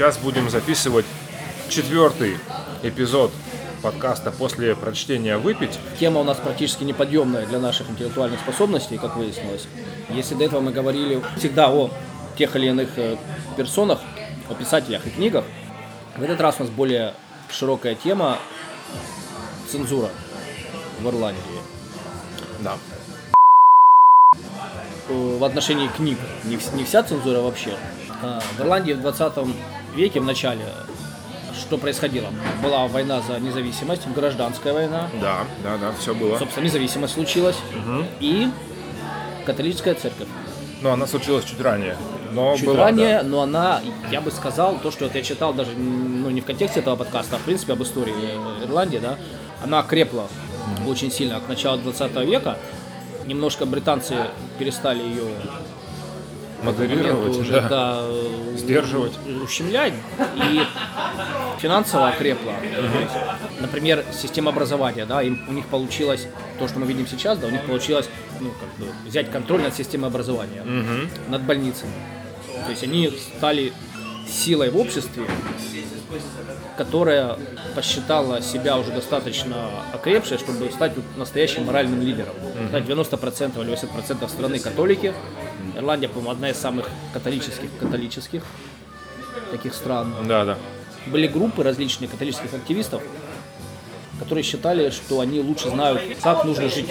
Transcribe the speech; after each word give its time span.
Сейчас 0.00 0.16
будем 0.16 0.48
записывать 0.48 1.04
четвертый 1.68 2.38
эпизод 2.82 3.30
подкаста 3.82 4.30
после 4.30 4.74
прочтения 4.74 5.36
«Выпить». 5.36 5.78
Тема 5.98 6.22
у 6.22 6.24
нас 6.24 6.38
практически 6.38 6.84
неподъемная 6.84 7.44
для 7.44 7.58
наших 7.58 7.90
интеллектуальных 7.90 8.40
способностей, 8.40 8.96
как 8.96 9.14
выяснилось. 9.16 9.66
Если 10.08 10.34
до 10.36 10.44
этого 10.44 10.62
мы 10.62 10.72
говорили 10.72 11.22
всегда 11.36 11.68
о 11.70 11.90
тех 12.38 12.56
или 12.56 12.68
иных 12.68 12.88
э, 12.96 13.18
персонах, 13.58 13.98
о 14.48 14.54
писателях 14.54 15.06
и 15.06 15.10
книгах, 15.10 15.44
в 16.16 16.22
этот 16.22 16.40
раз 16.40 16.56
у 16.60 16.62
нас 16.62 16.70
более 16.72 17.12
широкая 17.50 17.94
тема 17.94 18.38
цензура 19.70 20.08
в 21.02 21.08
Ирландии. 21.08 21.42
Да. 22.60 22.78
Э, 25.10 25.36
В 25.38 25.44
отношении 25.44 25.88
книг 25.88 26.16
не, 26.44 26.56
вс- 26.56 26.74
не 26.74 26.84
вся 26.84 27.02
цензура 27.02 27.40
вообще. 27.40 27.76
А, 28.22 28.40
В 28.56 28.60
Ирландии 28.62 28.94
в 28.94 29.02
20 29.02 29.34
веке, 29.94 30.20
в 30.20 30.24
начале, 30.24 30.64
что 31.58 31.78
происходило? 31.78 32.28
Была 32.62 32.86
война 32.86 33.20
за 33.20 33.38
независимость, 33.38 34.06
гражданская 34.08 34.72
война. 34.72 35.08
Да, 35.20 35.38
да, 35.62 35.76
да, 35.76 35.92
все 35.98 36.14
было. 36.14 36.38
Собственно, 36.38 36.64
независимость 36.64 37.14
случилась. 37.14 37.56
И 38.20 38.48
католическая 39.44 39.94
церковь. 39.94 40.28
Но 40.82 40.92
она 40.92 41.06
случилась 41.06 41.44
чуть 41.44 41.60
ранее. 41.60 41.96
Но 42.32 42.56
Чуть 42.56 42.66
была, 42.66 42.84
ранее, 42.84 43.22
но 43.22 43.42
она, 43.42 43.80
я 44.10 44.20
бы 44.20 44.30
сказал, 44.30 44.78
то, 44.82 44.90
что 44.90 45.06
это 45.06 45.18
я 45.18 45.24
читал 45.24 45.52
даже 45.52 45.72
ну, 45.72 46.30
не 46.30 46.40
в 46.40 46.44
контексте 46.44 46.80
этого 46.80 46.96
подкаста, 46.96 47.36
а 47.36 47.38
в 47.38 47.42
принципе 47.42 47.72
об 47.72 47.82
истории 47.82 48.14
Ирландии, 48.64 48.98
да, 48.98 49.18
она 49.62 49.82
крепла 49.82 50.28
очень 50.86 51.10
сильно 51.10 51.40
к 51.40 51.48
началу 51.48 51.78
20 51.78 52.14
века. 52.26 52.56
Немножко 53.26 53.66
британцы 53.66 54.14
перестали 54.58 55.02
ее 55.02 55.24
да. 55.44 55.50
Модерировать, 56.62 57.36
уже, 57.38 57.52
да. 57.52 57.68
да, 57.68 58.04
Сдерживать. 58.56 59.12
ущемлять 59.42 59.94
и 60.36 60.60
финансово 61.58 62.08
окрепла. 62.08 62.52
Есть, 62.62 63.12
Например, 63.60 64.04
система 64.12 64.50
образования, 64.50 65.06
да, 65.06 65.22
им, 65.22 65.44
у 65.48 65.52
них 65.52 65.66
получилось 65.66 66.26
то, 66.58 66.68
что 66.68 66.78
мы 66.78 66.86
видим 66.86 67.06
сейчас, 67.06 67.38
да, 67.38 67.46
у 67.46 67.50
них 67.50 67.62
получилось 67.64 68.08
ну, 68.40 68.50
как 68.50 68.68
бы, 68.78 68.92
взять 69.06 69.30
контроль 69.30 69.62
над 69.62 69.74
системой 69.74 70.08
образования, 70.08 70.62
над 71.28 71.42
больницами. 71.42 71.92
То 72.64 72.70
есть 72.70 72.82
они 72.82 73.10
стали 73.36 73.72
силой 74.30 74.70
в 74.70 74.76
обществе, 74.76 75.24
которая 76.76 77.36
посчитала 77.74 78.40
себя 78.40 78.78
уже 78.78 78.90
достаточно 78.92 79.70
окрепшей, 79.92 80.38
чтобы 80.38 80.70
стать 80.70 80.92
настоящим 81.16 81.64
моральным 81.66 82.00
лидером. 82.00 82.34
Знаете, 82.70 82.92
90% 82.92 83.62
или 83.62 83.72
80% 83.72 84.28
страны 84.28 84.58
католики. 84.58 85.12
Ирландия, 85.76 86.08
по-моему, 86.08 86.30
одна 86.30 86.50
из 86.50 86.56
самых 86.56 86.88
католических 87.12 87.68
католических 87.78 88.42
таких 89.50 89.74
стран. 89.74 90.14
Да, 90.26 90.44
да. 90.44 90.58
Были 91.06 91.26
группы 91.26 91.62
различных 91.62 92.10
католических 92.10 92.52
активистов, 92.54 93.02
которые 94.18 94.44
считали, 94.44 94.90
что 94.90 95.20
они 95.20 95.40
лучше 95.40 95.70
знают, 95.70 96.02
как 96.22 96.44
нужно 96.44 96.68
жить. 96.68 96.88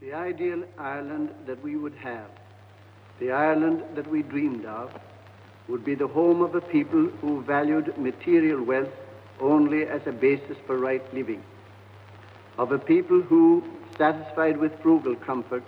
The 0.00 0.12
ideal 0.12 0.64
Ireland 0.78 1.30
that 1.46 1.62
we 1.62 1.76
would 1.76 1.94
have, 2.04 2.28
the 3.18 3.32
Ireland 3.32 3.82
that 3.94 4.06
we 4.10 4.22
dreamed 4.22 4.64
of, 4.66 4.90
would 5.68 5.84
be 5.84 5.94
the 5.94 6.06
home 6.06 6.42
of 6.42 6.54
a 6.54 6.60
people 6.60 7.06
who 7.20 7.42
valued 7.42 7.96
material 7.98 8.62
wealth 8.62 8.92
only 9.40 9.84
as 9.84 10.06
a 10.06 10.12
basis 10.12 10.56
for 10.66 10.76
right 10.76 11.02
living, 11.12 11.42
of 12.58 12.72
a 12.72 12.78
people 12.78 13.20
who, 13.20 13.64
satisfied 13.98 14.56
with 14.56 14.80
frugal 14.80 15.16
comfort, 15.16 15.64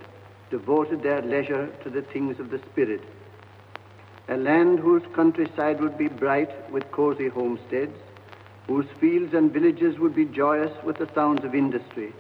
devoted 0.50 1.02
their 1.02 1.20
leisure 1.22 1.66
to 1.82 1.90
the 1.90 2.02
things 2.02 2.38
of 2.38 2.50
the 2.50 2.60
Spirit, 2.70 3.02
a 4.28 4.36
land 4.36 4.78
whose 4.78 5.02
countryside 5.14 5.80
would 5.80 5.96
be 5.98 6.08
bright 6.08 6.70
with 6.70 6.90
cosy 6.92 7.28
homesteads, 7.28 7.96
whose 8.66 8.86
fields 9.00 9.34
and 9.34 9.52
villages 9.52 9.98
would 9.98 10.14
be 10.14 10.26
joyous 10.26 10.72
with 10.84 10.98
the 10.98 11.08
sounds 11.14 11.44
of 11.44 11.54
industry, 11.54 12.12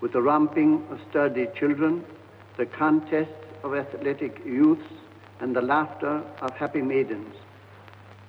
with 0.00 0.12
the 0.12 0.22
romping 0.22 0.84
of 0.90 1.00
sturdy 1.08 1.46
children, 1.56 2.04
the 2.56 2.66
contests 2.66 3.41
of 3.64 3.74
athletic 3.74 4.44
youths, 4.44 4.88
and 5.40 5.54
the 5.54 5.62
laughter 5.62 6.22
of 6.40 6.50
happy 6.52 6.82
maidens, 6.82 7.34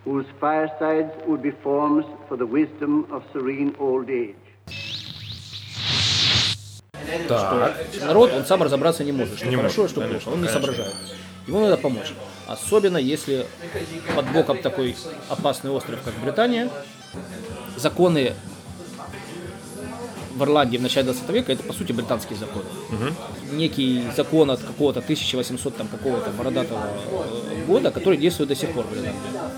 whose 0.03 0.25
firesides 0.39 1.11
would 1.27 1.41
be 1.41 1.51
forms 1.51 2.05
for 2.27 2.37
the 2.37 2.45
wisdom 2.45 3.05
of 3.11 3.23
serene 3.31 3.75
old 3.79 4.09
age. 4.09 4.35
Так. 7.27 7.75
Народ, 8.01 8.33
он 8.33 8.45
сам 8.45 8.63
разобраться 8.63 9.03
не 9.03 9.11
может, 9.11 9.37
что 9.37 9.47
Не 9.47 9.55
хорошо, 9.55 9.81
может, 9.81 9.91
что 9.91 10.01
конечно, 10.01 10.31
плохо. 10.31 10.35
Он 10.35 10.41
не 10.41 10.47
конечно. 10.47 10.73
соображает. 10.73 10.95
Ему 11.47 11.59
надо 11.59 11.77
помочь. 11.77 12.13
Особенно 12.47 12.97
если 12.97 13.45
под 14.15 14.25
боком 14.31 14.57
такой 14.59 14.95
опасный 15.29 15.71
остров, 15.71 15.99
как 16.03 16.13
Британия, 16.23 16.69
законы 17.77 18.33
в 20.35 20.43
Ирландии 20.43 20.77
в 20.77 20.81
начале 20.81 21.05
20 21.05 21.29
века 21.29 21.51
это 21.51 21.63
по 21.63 21.73
сути 21.73 21.91
британские 21.91 22.37
законы. 22.37 22.65
Некий 23.51 24.03
закон 24.15 24.49
от 24.51 24.61
какого-то 24.61 24.99
1800 24.99 25.77
там 25.77 25.87
какого-то 25.87 26.31
бородатого 26.31 26.81
э, 27.51 27.65
года, 27.67 27.91
который 27.91 28.17
действует 28.17 28.49
до 28.49 28.55
сих 28.55 28.71
пор 28.71 28.85
в 28.85 28.93
Ирландии. 28.93 29.13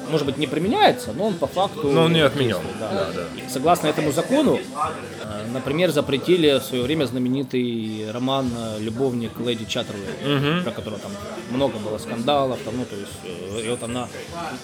Может 0.10 0.26
быть 0.26 0.38
не 0.38 0.48
применяется, 0.48 1.14
но 1.14 1.28
он 1.28 1.36
по 1.36 1.48
факту. 1.48 1.88
Но 1.90 2.04
он 2.04 2.14
не 2.14 2.20
отменен. 2.20 2.58
действует, 2.58 2.78
да. 2.80 3.10
И 3.36 3.50
Согласно 3.50 3.88
этому 3.88 4.12
закону, 4.12 4.60
э, 4.60 5.48
например, 5.54 5.92
запретили 5.92 6.60
в 6.60 6.64
свое 6.64 6.84
время 6.84 7.06
знаменитый 7.06 8.12
роман 8.12 8.52
э, 8.58 8.80
«Любовник 8.82 9.40
леди 9.40 9.66
Чаттерлей», 9.66 10.62
про 10.64 10.72
которого 10.72 11.00
там 11.00 11.12
много 11.52 11.78
было 11.80 11.98
скандалов, 11.98 12.60
там, 12.66 12.76
ну, 12.78 12.86
то 12.86 12.96
есть 12.98 13.14
э, 13.24 13.62
ее 13.62 13.78
там 13.78 13.94
на 13.94 14.10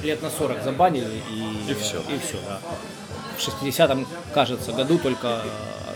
лет 0.03 0.21
на 0.21 0.29
40 0.29 0.63
забанили 0.63 1.21
и, 1.31 1.71
И 1.71 1.73
всё. 1.73 1.99
И 1.99 2.19
все, 2.19 2.37
да. 2.45 2.59
В 3.37 3.47
60-м, 3.47 4.05
кажется, 4.33 4.73
году 4.73 4.97
только 4.97 5.41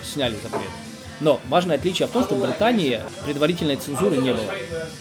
сняли 0.06 0.36
запрет. 0.42 0.70
Но 1.22 1.40
важное 1.48 1.78
отличие 1.78 2.08
в 2.08 2.12
том, 2.12 2.24
что 2.26 2.36
в 2.36 2.42
Британии 2.42 3.02
предварительной 3.26 3.78
цензуры 3.78 4.18
не 4.18 4.32
было. 4.34 4.46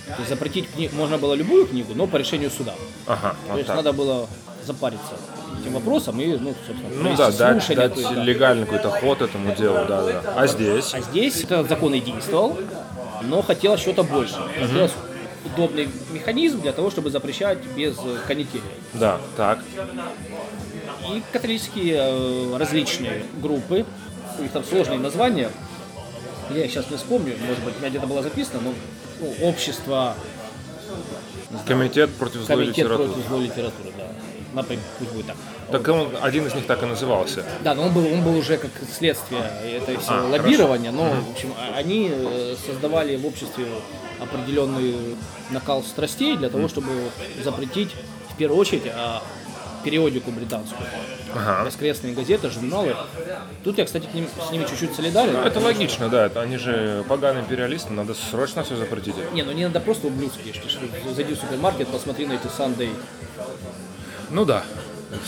То 0.07 0.17
есть 0.19 0.29
запретить 0.29 0.71
книгу 0.71 0.95
можно 0.95 1.19
было 1.19 1.35
любую 1.35 1.67
книгу, 1.67 1.93
но 1.95 2.07
по 2.07 2.17
решению 2.17 2.51
суда. 2.51 2.75
Ага, 3.07 3.31
То 3.47 3.51
вот 3.51 3.57
есть 3.57 3.67
так. 3.67 3.77
надо 3.77 3.93
было 3.93 4.29
запариться 4.65 5.15
этим 5.61 5.73
вопросом 5.73 6.21
и, 6.21 6.37
ну, 6.37 6.55
собственно, 6.67 7.03
Ну 7.03 7.17
да, 7.17 7.31
дать, 7.33 7.67
дать 7.75 7.95
да. 8.01 8.25
легальный 8.25 8.65
какой-то 8.65 8.91
ход 8.91 9.23
этому 9.23 9.55
делу, 9.55 9.87
да, 9.89 10.03
да. 10.03 10.23
А 10.37 10.47
здесь? 10.47 10.95
А 10.95 11.01
здесь 11.01 11.43
этот 11.43 11.69
закон 11.69 11.95
и 11.95 12.01
действовал, 12.01 12.59
но 13.23 13.43
хотелось 13.43 13.81
что-то 13.81 14.05
больше. 14.05 14.37
Хотелось 14.61 14.93
удобный 15.45 15.89
механизм 16.13 16.61
для 16.63 16.73
того, 16.73 16.91
чтобы 16.91 17.11
запрещать 17.11 17.59
без 17.77 17.97
э, 17.99 18.17
канители. 18.27 18.63
Да, 18.95 19.19
так. 19.37 19.59
И 21.13 21.23
католические 21.33 21.97
э, 21.99 22.57
различные 22.57 23.25
группы, 23.43 23.85
у 24.39 24.43
них 24.43 24.53
там 24.53 24.65
сложные 24.65 24.99
названия, 24.99 25.51
я 26.51 26.69
сейчас 26.69 26.91
не 26.91 26.97
вспомню, 26.97 27.37
может 27.47 27.63
быть, 27.65 27.75
у 27.77 27.79
меня 27.81 27.91
где-то 27.91 28.07
было 28.07 28.23
записано, 28.23 28.61
но 28.61 28.75
ну, 29.21 29.49
общество, 29.49 30.15
Комитет 31.67 32.11
против 32.15 32.43
злой 32.43 32.65
комитет 32.65 32.77
литературы. 32.77 33.09
против 33.09 33.29
злой 33.29 33.45
литературы, 33.45 33.93
да. 33.97 34.07
Например, 34.53 34.85
пусть 34.99 35.13
будет 35.13 35.27
так. 35.27 35.37
Так 35.71 35.89
он, 35.89 36.09
один 36.21 36.47
из 36.47 36.55
них 36.55 36.67
так 36.67 36.83
и 36.83 36.87
назывался. 36.87 37.45
Да, 37.63 37.75
но 37.75 37.85
он 37.85 37.93
был, 37.93 38.07
он 38.07 38.23
был 38.23 38.37
уже 38.37 38.57
как 38.57 38.71
следствие 38.93 39.43
этой 39.65 39.97
всего 39.97 40.17
А, 40.17 40.29
лоббирования, 40.29 40.93
но 40.93 41.11
в 41.11 41.31
общем, 41.31 41.55
а- 41.57 41.77
они 41.77 42.11
э, 42.13 42.55
создавали 42.65 43.17
в 43.17 43.27
обществе 43.27 43.67
определенный 44.21 45.17
накал 45.51 45.83
страстей 45.83 46.37
для 46.37 46.51
того, 46.51 46.69
чтобы 46.69 46.91
запретить 47.43 47.91
в 48.33 48.37
первую 48.37 48.61
очередь 48.61 48.85
а, 48.87 49.23
периодику 49.85 50.31
британскую. 50.31 50.87
Ага. 51.35 51.65
Воскресные 51.65 52.15
газеты, 52.15 52.51
журналы. 52.51 52.97
Тут 53.63 53.79
я, 53.79 53.85
кстати, 53.85 54.07
к 54.07 54.15
ним, 54.15 54.27
с 54.49 54.51
ними 54.51 54.65
чуть-чуть 54.65 54.95
солидарен. 54.95 55.37
Это 55.37 55.61
логично, 55.61 56.09
да. 56.09 56.27
Это 56.27 56.41
они 56.41 56.57
же 56.57 57.05
поганые 57.09 57.43
империалисты, 57.45 57.93
надо 57.93 58.15
срочно 58.15 58.65
все 58.65 58.77
запретить. 58.77 59.15
Не, 59.33 59.43
ну 59.43 59.53
не 59.53 59.65
надо 59.67 59.81
просто 59.81 60.07
ублюдские, 60.07 60.55
что, 60.55 60.69
что 60.69 60.81
зайди 61.15 61.35
в 61.35 61.39
супермаркет, 61.39 61.89
посмотри 61.89 62.27
на 62.27 62.33
эти 62.33 62.47
Sunday. 62.47 62.91
Ну 64.31 64.45
да. 64.45 64.65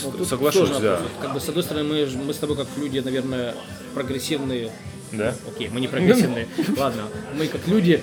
Ну, 0.03 0.25
Соглашусь, 0.25 0.69
тоже 0.69 0.81
да. 0.81 1.01
Как 1.21 1.33
бы, 1.33 1.39
с 1.39 1.47
одной 1.47 1.63
стороны, 1.63 1.87
мы, 1.87 2.05
мы 2.25 2.33
с 2.33 2.37
тобой 2.37 2.57
как 2.57 2.67
люди, 2.77 2.99
наверное, 2.99 3.55
прогрессивные. 3.93 4.71
Да? 5.11 5.33
Окей, 5.47 5.69
мы 5.69 5.79
не 5.79 5.87
прогрессивные. 5.87 6.47
Ладно, 6.77 7.03
мы 7.33 7.47
как 7.47 7.65
люди, 7.67 8.01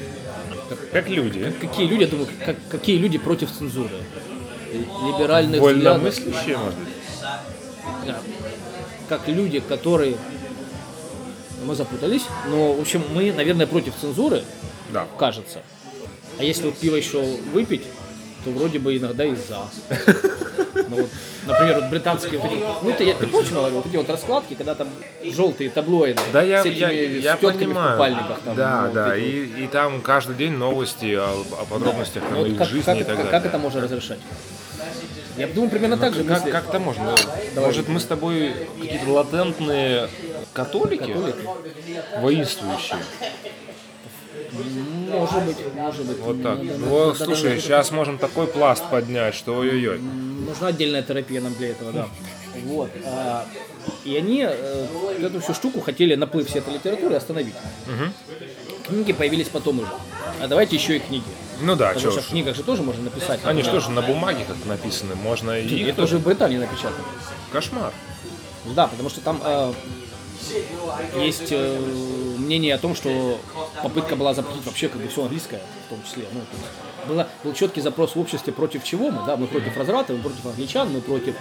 Как 0.92 1.08
люди. 1.08 1.52
какие 1.60 1.86
люди, 1.86 2.02
я 2.02 2.08
думаю, 2.08 2.28
как, 2.44 2.56
какие 2.70 2.96
люди 2.96 3.18
против 3.18 3.50
цензуры? 3.50 3.90
Либеральных 4.78 5.60
взглядов. 5.60 6.02
Может 6.02 6.24
быть? 6.24 6.66
Да. 8.06 8.18
Как 9.08 9.28
люди, 9.28 9.60
которые... 9.60 10.16
Мы 11.64 11.74
запутались, 11.74 12.22
но, 12.48 12.74
в 12.74 12.80
общем, 12.80 13.02
мы, 13.14 13.32
наверное, 13.32 13.66
против 13.66 13.94
цензуры, 13.98 14.44
Да. 14.92 15.06
кажется. 15.18 15.62
А 16.38 16.44
если 16.44 16.66
вот 16.66 16.76
пиво 16.76 16.96
еще 16.96 17.22
выпить, 17.54 17.84
то 18.44 18.50
вроде 18.50 18.78
бы 18.78 18.96
иногда 18.96 19.24
и 19.24 19.34
за. 19.34 19.64
Ну, 20.88 20.96
вот, 20.96 21.08
например, 21.46 21.80
вот 21.80 21.90
британские 21.90 22.38
вот 22.40 22.50
эти, 22.52 22.64
ну 22.82 22.92
ты 23.20 23.26
точно 23.26 23.56
говорю, 23.58 23.76
вот 23.76 23.86
эти 23.86 23.96
вот 23.96 24.08
раскладки, 24.10 24.54
когда 24.54 24.74
там 24.74 24.88
желтые 25.24 25.70
таблоиды 25.70 26.20
Да, 26.32 26.42
я, 26.42 26.62
с 26.62 26.66
этими 26.66 26.78
я, 26.78 26.90
я 26.90 27.32
тетками 27.36 27.52
в 27.52 27.58
понимаю. 27.58 27.92
купальниках 27.92 28.38
там. 28.44 28.56
да, 28.56 28.80
ну, 28.80 28.84
вот 28.86 28.94
да, 28.94 29.16
и, 29.16 29.44
и 29.64 29.66
там 29.68 30.00
каждый 30.02 30.36
день 30.36 30.52
новости 30.52 31.14
о, 31.14 31.24
о 31.60 31.64
подробностях 31.64 32.22
вот. 32.24 32.28
там, 32.30 32.42
Ну, 32.42 32.48
вот 32.48 32.58
как, 32.58 32.68
жизни 32.68 32.82
как, 32.84 32.96
и 32.96 32.98
так 33.00 33.06
как, 33.08 33.16
далее. 33.16 33.30
как 33.30 33.46
это 33.46 33.58
можно 33.58 33.80
разрешать? 33.80 34.18
Я 35.36 35.46
думаю, 35.48 35.70
примерно 35.70 35.96
так 35.96 36.14
же. 36.14 36.22
Как, 36.24 36.38
мысли. 36.40 36.50
как 36.52 36.68
это 36.68 36.78
можно? 36.78 37.16
Может, 37.56 37.88
мы 37.88 37.98
с 37.98 38.04
тобой 38.04 38.52
какие-то 38.80 39.10
латентные 39.10 40.08
католики, 40.52 41.06
Католики? 41.06 41.48
воинствующие? 42.20 42.98
Может 45.10 45.44
быть, 45.44 45.56
может 45.74 46.06
быть. 46.06 46.18
Вот 46.18 46.42
так. 46.42 46.58
Надо- 46.58 46.78
Ну, 46.78 47.06
надо- 47.06 47.24
слушай, 47.24 47.50
надо- 47.50 47.60
сейчас 47.60 47.90
можем 47.90 48.18
такой 48.18 48.46
пласт 48.46 48.84
поднять, 48.90 49.34
что 49.34 49.56
ой-ой-ой. 49.56 49.98
Нужна 49.98 50.68
отдельная 50.68 51.02
терапия 51.02 51.40
нам 51.40 51.54
для 51.54 51.68
этого, 51.70 51.92
да. 51.92 52.08
Вот. 52.66 52.90
а, 53.04 53.44
и 54.04 54.16
они 54.16 54.46
э, 54.48 54.86
эту 55.20 55.40
всю 55.40 55.54
штуку 55.54 55.80
хотели 55.80 56.14
наплыв 56.14 56.48
всей 56.48 56.60
этой 56.60 56.74
литературы 56.74 57.16
остановить. 57.16 57.54
Книги 58.86 59.12
появились 59.12 59.48
потом 59.48 59.80
уже. 59.80 59.88
А 60.40 60.46
давайте 60.46 60.76
еще 60.76 60.96
и 60.96 60.98
книги. 61.00 61.24
Ну 61.60 61.74
да, 61.76 61.88
Потому 61.88 62.12
что 62.12 62.20
что 62.20 62.28
в 62.28 62.30
книгах 62.30 62.56
же 62.56 62.62
тоже 62.62 62.82
можно 62.82 63.02
написать. 63.04 63.40
Они 63.44 63.62
же 63.62 63.90
на 63.90 64.02
бумаге 64.02 64.44
как 64.46 64.56
написаны, 64.66 65.14
можно 65.14 65.58
и 65.58 65.82
Это 65.84 66.02
уже 66.02 66.18
в 66.18 66.22
Британии 66.22 66.58
напечатано. 66.58 67.04
Кошмар. 67.52 67.92
Да, 68.74 68.86
потому 68.86 69.10
что 69.10 69.20
там 69.20 69.40
э, 69.44 69.72
есть 71.16 71.48
э, 71.50 71.78
мнение 72.38 72.74
о 72.74 72.78
том, 72.78 72.94
что 72.94 73.38
попытка 73.82 74.16
была 74.16 74.34
запретить 74.34 74.64
вообще 74.64 74.88
как 74.88 75.00
бы 75.00 75.08
все 75.08 75.22
английское, 75.22 75.60
в 75.86 75.90
том 75.90 76.02
числе. 76.04 76.24
Ну, 76.32 76.40
то 76.40 76.46
есть 76.56 76.68
было, 77.08 77.28
был 77.42 77.52
четкий 77.52 77.80
запрос 77.82 78.14
в 78.16 78.20
обществе, 78.20 78.52
против 78.52 78.82
чего 78.84 79.10
мы, 79.10 79.26
да, 79.26 79.36
мы 79.36 79.46
против 79.46 79.76
разврата, 79.76 80.12
мы 80.14 80.20
против 80.20 80.46
англичан, 80.46 80.90
мы 80.90 81.00
против... 81.02 81.34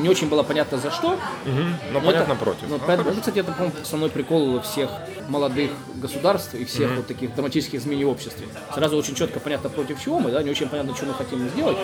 Не 0.00 0.08
очень 0.08 0.28
было 0.28 0.42
понятно 0.42 0.78
за 0.78 0.90
что. 0.90 1.18
Ну, 1.46 1.52
Но 1.92 2.00
понятно, 2.00 2.32
это- 2.32 2.44
против. 2.44 2.62
ну, 2.62 2.68
Ну, 2.76 2.78
поэтому, 2.84 3.04
хорошо. 3.04 3.10
это, 3.10 3.20
кстати, 3.20 3.38
это, 3.38 3.52
по-моему, 3.52 3.74
основной 3.80 4.10
прикол 4.10 4.60
всех 4.62 4.90
молодых 5.28 5.70
государств 5.96 6.54
и 6.54 6.64
всех 6.64 6.96
вот 6.96 7.06
таких 7.06 7.32
драматических 7.34 7.78
изменений 7.78 8.06
в 8.06 8.10
обществе. 8.10 8.48
Сразу 8.74 8.96
очень 8.96 9.14
четко 9.14 9.38
понятно, 9.38 9.70
против 9.70 10.02
чего 10.02 10.18
мы, 10.18 10.30
да, 10.32 10.42
не 10.42 10.50
очень 10.50 10.68
понятно, 10.68 10.96
что 10.96 11.06
мы 11.06 11.14
хотим 11.14 11.48
сделать, 11.50 11.76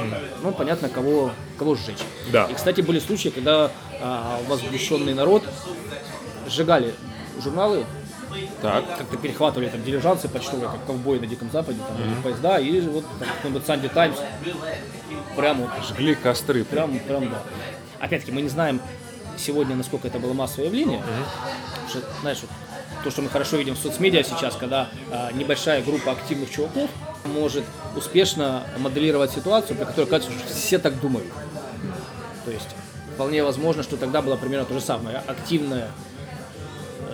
но 0.42 0.50
понятно, 0.50 0.88
кого, 0.88 1.30
кого 1.58 1.76
сжечь. 1.76 1.98
Да. 2.32 2.46
И, 2.46 2.54
кстати, 2.54 2.80
были 2.80 2.98
случаи, 2.98 3.28
когда 3.28 3.70
а, 4.00 4.40
возмущенный 4.48 5.14
народ 5.14 5.44
сжигали 6.48 6.94
журналы, 7.42 7.84
Так. 8.62 8.98
как-то 8.98 9.16
перехватывали 9.16 9.68
там 9.68 9.82
дилижансы 9.82 10.28
почтовые, 10.28 10.68
как 10.68 10.84
ковбои 10.86 11.18
на 11.18 11.26
Диком 11.26 11.50
Западе, 11.50 11.78
там, 11.86 11.96
или 12.02 12.14
поезда, 12.22 12.58
и 12.58 12.80
вот 12.80 13.04
там, 13.18 13.28
какой-нибудь 13.28 13.66
Санди 13.66 13.88
Таймс 13.88 14.18
прямо 15.36 15.66
вот 15.66 15.70
Жгли 15.88 16.14
костры. 16.14 16.64
Прям, 16.64 16.98
прям, 16.98 17.30
да. 17.30 17.42
Опять-таки, 18.00 18.32
мы 18.32 18.42
не 18.42 18.48
знаем 18.48 18.80
сегодня, 19.36 19.76
насколько 19.76 20.08
это 20.08 20.18
было 20.18 20.32
массовое 20.32 20.66
явление. 20.66 21.02
Потому 21.70 21.88
что, 21.88 22.20
знаешь, 22.20 22.38
вот 22.40 22.50
то, 23.02 23.10
что 23.10 23.22
мы 23.22 23.28
хорошо 23.28 23.56
видим 23.56 23.74
в 23.74 23.78
соцмедиа 23.78 24.22
сейчас, 24.22 24.56
когда 24.56 24.88
а, 25.10 25.30
небольшая 25.32 25.82
группа 25.82 26.12
активных 26.12 26.50
чуваков 26.50 26.90
может 27.24 27.64
успешно 27.96 28.64
моделировать 28.78 29.32
ситуацию, 29.32 29.76
при 29.76 29.84
которой 29.84 30.06
кажется, 30.06 30.32
что 30.32 30.54
все 30.54 30.78
так 30.78 31.00
думают. 31.00 31.28
То 32.44 32.50
есть 32.50 32.68
вполне 33.14 33.44
возможно, 33.44 33.82
что 33.82 33.96
тогда 33.96 34.22
было 34.22 34.36
примерно 34.36 34.64
то 34.64 34.74
же 34.74 34.80
самое. 34.80 35.22
Активная 35.26 35.90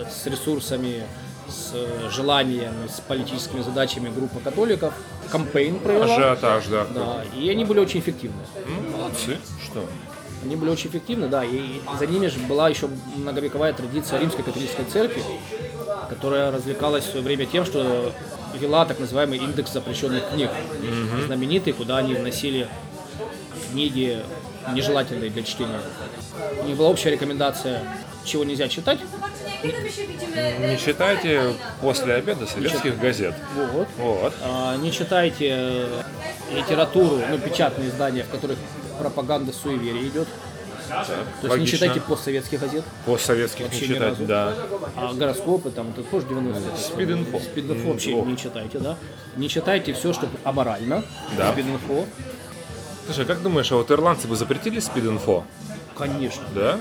с 0.08 0.26
ресурсами, 0.26 1.05
с 1.49 1.75
желанием, 2.11 2.73
с 2.88 3.00
политическими 3.00 3.62
задачами 3.62 4.08
группа 4.08 4.38
католиков 4.41 4.94
кампейн 5.31 5.81
провела. 5.81 6.05
Ажиотаж, 6.05 6.67
да. 6.67 6.87
Да, 6.94 7.25
и 7.37 7.50
они 7.50 7.64
были 7.64 7.81
очень 7.81 8.00
эффективны. 8.00 8.41
Молодцы. 8.93 9.38
Что? 9.64 9.85
Они 10.43 10.56
были 10.56 10.70
очень 10.70 10.88
эффективны, 10.88 11.29
да, 11.29 11.44
и 11.44 11.81
за 11.99 12.06
ними 12.06 12.29
же 12.29 12.38
была 12.41 12.69
еще 12.69 12.88
многовековая 13.17 13.73
традиция 13.73 14.20
римской 14.20 14.43
католической 14.43 14.85
церкви, 14.85 15.23
которая 16.08 16.50
развлекалась 16.50 17.05
в 17.05 17.11
свое 17.11 17.25
время 17.25 17.44
тем, 17.47 17.67
что 17.67 18.12
вела 18.58 18.87
так 18.87 18.99
называемый 19.00 19.38
индекс 19.38 19.73
запрещенных 19.73 20.31
книг, 20.31 20.50
знаменитый, 21.26 21.73
куда 21.73 21.99
они 21.99 22.14
вносили 22.14 22.69
книги 23.70 24.23
нежелательные 24.73 25.31
для 25.31 25.43
чтения. 25.43 25.81
У 26.62 26.67
них 26.67 26.76
была 26.76 26.88
общая 26.88 27.11
рекомендация, 27.11 27.82
чего 28.25 28.44
нельзя 28.44 28.69
читать. 28.69 29.00
Не 29.62 30.79
читайте 30.79 31.55
после 31.81 32.15
обеда 32.15 32.47
советских 32.47 32.99
газет. 32.99 33.35
Вот. 33.55 33.89
Вот. 33.99 34.35
А, 34.43 34.77
Не 34.77 34.91
читайте 34.93 35.49
э, 35.51 36.03
литературу, 36.55 37.19
ну, 37.31 37.39
печатные 37.39 37.89
издания, 37.89 38.23
в 38.25 38.29
которых 38.29 38.59
пропаганда 38.99 39.53
суеверия 39.53 40.03
идет. 40.03 40.29
То 40.89 40.97
есть 41.03 41.43
не 41.43 41.49
логично. 41.51 41.79
читайте 41.79 42.01
постсоветских 42.01 42.61
газет. 42.61 42.85
Постсоветских 43.07 43.61
не 43.61 43.65
Вообще 43.67 43.87
читать, 43.87 44.01
разу. 44.01 44.25
да. 44.25 44.55
А 44.97 45.12
гороскопы 45.15 45.71
там, 45.71 45.91
это 45.91 46.03
тоже 46.03 46.27
90-е. 46.27 46.77
Спид-инфо. 46.77 47.39
Спид-инфо 47.39 47.93
вообще 47.93 48.15
не 48.23 48.37
читайте, 48.37 48.79
да. 48.81 48.97
Не 49.37 49.49
читайте 49.49 49.93
все, 49.93 50.12
что 50.12 50.29
аморально. 50.43 51.05
Да. 51.39 51.53
Спид-инфо. 51.53 52.07
Слушай, 53.07 53.25
как 53.25 53.41
думаешь, 53.43 53.71
а 53.71 53.77
вот 53.77 53.91
ирландцы 53.91 54.27
бы 54.27 54.35
запретили 54.35 54.81
спид-инфо? 54.81 55.45
Конечно. 55.97 56.43
Да? 56.55 56.79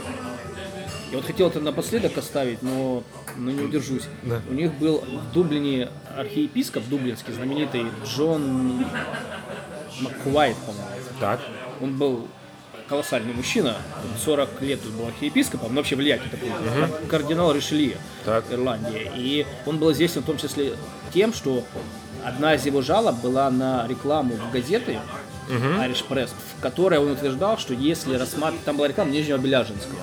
Я 1.11 1.17
вот 1.17 1.25
хотел 1.25 1.47
это 1.47 1.59
напоследок 1.59 2.17
оставить, 2.17 2.61
но, 2.61 3.03
но 3.35 3.51
не 3.51 3.61
удержусь. 3.63 4.03
Да. 4.23 4.41
У 4.49 4.53
них 4.53 4.73
был 4.75 4.99
в 4.99 5.33
Дублине 5.33 5.89
архиепископ 6.15 6.83
дублинский, 6.87 7.33
знаменитый 7.33 7.85
Джон 8.05 8.85
Маккуайт, 10.01 10.55
по-моему. 10.57 10.87
Так. 11.19 11.39
Он 11.81 11.97
был 11.97 12.27
колоссальный 12.87 13.33
мужчина, 13.33 13.77
40 14.23 14.61
лет 14.61 14.79
был 14.81 15.07
архиепископом, 15.07 15.75
вообще 15.75 15.95
влиятельный 15.95 16.31
такой, 16.31 16.49
кар- 16.49 17.01
кардинал 17.09 17.53
Ришелье 17.53 17.97
Так. 18.25 18.45
Ирландии. 18.51 19.11
И 19.15 19.45
он 19.65 19.77
был 19.77 19.91
известен 19.91 20.21
в 20.21 20.25
том 20.25 20.37
числе 20.37 20.73
тем, 21.13 21.33
что 21.33 21.63
одна 22.23 22.53
из 22.55 22.65
его 22.65 22.81
жалоб 22.81 23.15
была 23.21 23.49
на 23.49 23.87
рекламу 23.87 24.35
в 24.35 24.51
газеты 24.51 24.99
Irish 25.49 26.05
Press, 26.07 26.29
в 26.57 26.61
которой 26.61 26.99
он 26.99 27.11
утверждал, 27.11 27.57
что 27.57 27.73
если 27.73 28.15
рассматривать... 28.15 28.63
Там 28.65 28.77
была 28.77 28.87
реклама 28.87 29.11
Нижнего 29.11 29.37
Беляжинского, 29.37 29.99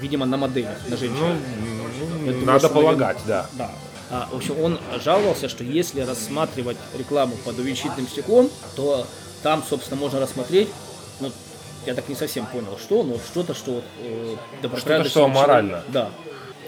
видимо, 0.00 0.26
на 0.26 0.36
моделях, 0.36 0.78
на 0.88 0.96
женщинах. 0.96 1.36
Ну, 1.60 2.26
думаю, 2.26 2.46
надо 2.46 2.68
полагать, 2.68 3.18
да. 3.26 3.46
Да. 3.54 3.70
А, 4.10 4.28
в 4.30 4.36
общем, 4.36 4.60
он 4.60 4.78
жаловался, 5.02 5.48
что 5.48 5.64
если 5.64 6.00
рассматривать 6.02 6.76
рекламу 6.96 7.36
под 7.44 7.58
увеличительным 7.58 8.06
стеклом, 8.06 8.50
то 8.76 9.06
там, 9.42 9.62
собственно, 9.68 9.98
можно 9.98 10.20
рассмотреть, 10.20 10.68
ну, 11.20 11.32
я 11.86 11.94
так 11.94 12.08
не 12.08 12.14
совсем 12.14 12.46
понял, 12.46 12.78
что, 12.78 13.02
но 13.02 13.16
что-то, 13.18 13.54
что 13.54 13.72
вот, 13.72 13.84
э, 14.02 14.36
добропорядочный 14.62 15.10
что 15.10 15.20
человек- 15.20 15.36
аморально. 15.36 15.84
Да. 15.88 16.10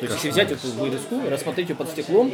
То 0.00 0.06
есть, 0.06 0.14
если 0.16 0.30
взять 0.30 0.52
эту 0.52 0.66
вырезку, 0.72 1.20
рассмотреть 1.30 1.68
ее 1.70 1.74
под 1.74 1.88
стеклом, 1.88 2.32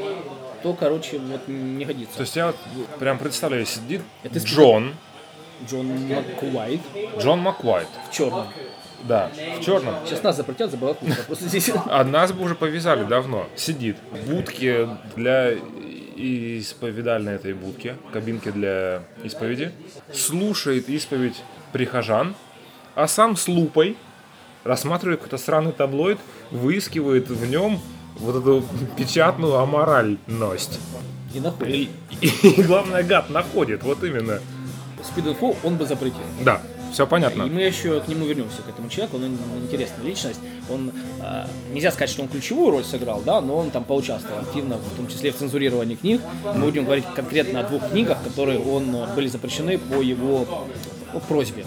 то, 0.62 0.72
короче, 0.74 1.18
вот 1.18 1.46
не 1.48 1.84
годится. 1.84 2.16
То 2.16 2.22
есть 2.22 2.34
я 2.36 2.46
вот 2.46 2.56
прям 2.98 3.18
представляю, 3.18 3.66
сидит 3.66 4.02
Это 4.22 4.38
Джон, 4.38 4.94
Джон 5.68 5.86
Маккуайт 6.08 6.80
Джон 7.18 7.40
Маквайт, 7.40 7.88
в 8.10 8.14
черном. 8.14 8.46
да, 9.04 9.30
в 9.58 9.64
черном. 9.64 9.94
Сейчас 10.06 10.22
нас 10.22 10.36
запретят 10.36 10.70
за 10.70 10.76
балаклаву, 10.76 11.14
просто 11.26 11.48
здесь... 11.48 11.70
А 11.86 12.04
нас 12.04 12.32
бы 12.32 12.44
уже 12.44 12.54
повязали 12.54 13.04
давно. 13.04 13.46
Сидит 13.56 13.96
в 14.10 14.30
будке 14.30 14.88
для 15.16 15.54
исповедальной 16.16 17.34
этой 17.34 17.54
будке, 17.54 17.96
кабинке 18.12 18.52
для 18.52 19.02
исповеди, 19.24 19.72
слушает 20.12 20.88
исповедь 20.88 21.42
прихожан, 21.72 22.34
а 22.94 23.08
сам 23.08 23.36
с 23.36 23.48
лупой 23.48 23.96
рассматривает 24.64 25.20
какой-то 25.20 25.42
сраный 25.42 25.72
таблоид, 25.72 26.18
выискивает 26.50 27.28
в 27.28 27.46
нем 27.48 27.80
вот 28.16 28.36
эту 28.36 28.64
печатную 28.96 29.56
аморальность. 29.56 30.78
И 31.34 31.40
находит. 31.40 31.88
И, 32.20 32.28
и 32.42 32.62
главное, 32.62 33.02
гад 33.02 33.30
находит, 33.30 33.82
вот 33.82 34.04
именно. 34.04 34.40
Спид-инфо 35.04 35.56
он 35.64 35.76
бы 35.76 35.86
запретил. 35.86 36.20
Да, 36.44 36.60
все 36.92 37.04
И 37.04 37.06
понятно. 37.06 37.46
мы 37.46 37.60
еще 37.62 38.00
к 38.00 38.08
нему 38.08 38.26
вернемся, 38.26 38.62
к 38.62 38.68
этому 38.68 38.88
человеку. 38.88 39.16
Он 39.16 39.36
интересная 39.64 40.04
личность. 40.06 40.40
Он 40.70 40.92
э, 41.20 41.46
нельзя 41.72 41.90
сказать, 41.90 42.10
что 42.10 42.22
он 42.22 42.28
ключевую 42.28 42.70
роль 42.70 42.84
сыграл, 42.84 43.22
да, 43.24 43.40
но 43.40 43.56
он 43.56 43.70
там 43.70 43.84
поучаствовал 43.84 44.40
активно, 44.40 44.76
в 44.76 44.96
том 44.96 45.08
числе 45.08 45.32
в 45.32 45.36
цензурировании 45.36 45.96
книг. 45.96 46.20
Мы 46.54 46.66
будем 46.66 46.84
говорить 46.84 47.04
конкретно 47.16 47.60
о 47.60 47.64
двух 47.64 47.88
книгах, 47.90 48.22
которые 48.22 48.58
он 48.60 48.94
э, 48.94 49.14
были 49.14 49.26
запрещены 49.28 49.78
по 49.78 50.00
его 50.00 50.46
по 51.12 51.20
просьбе 51.20 51.64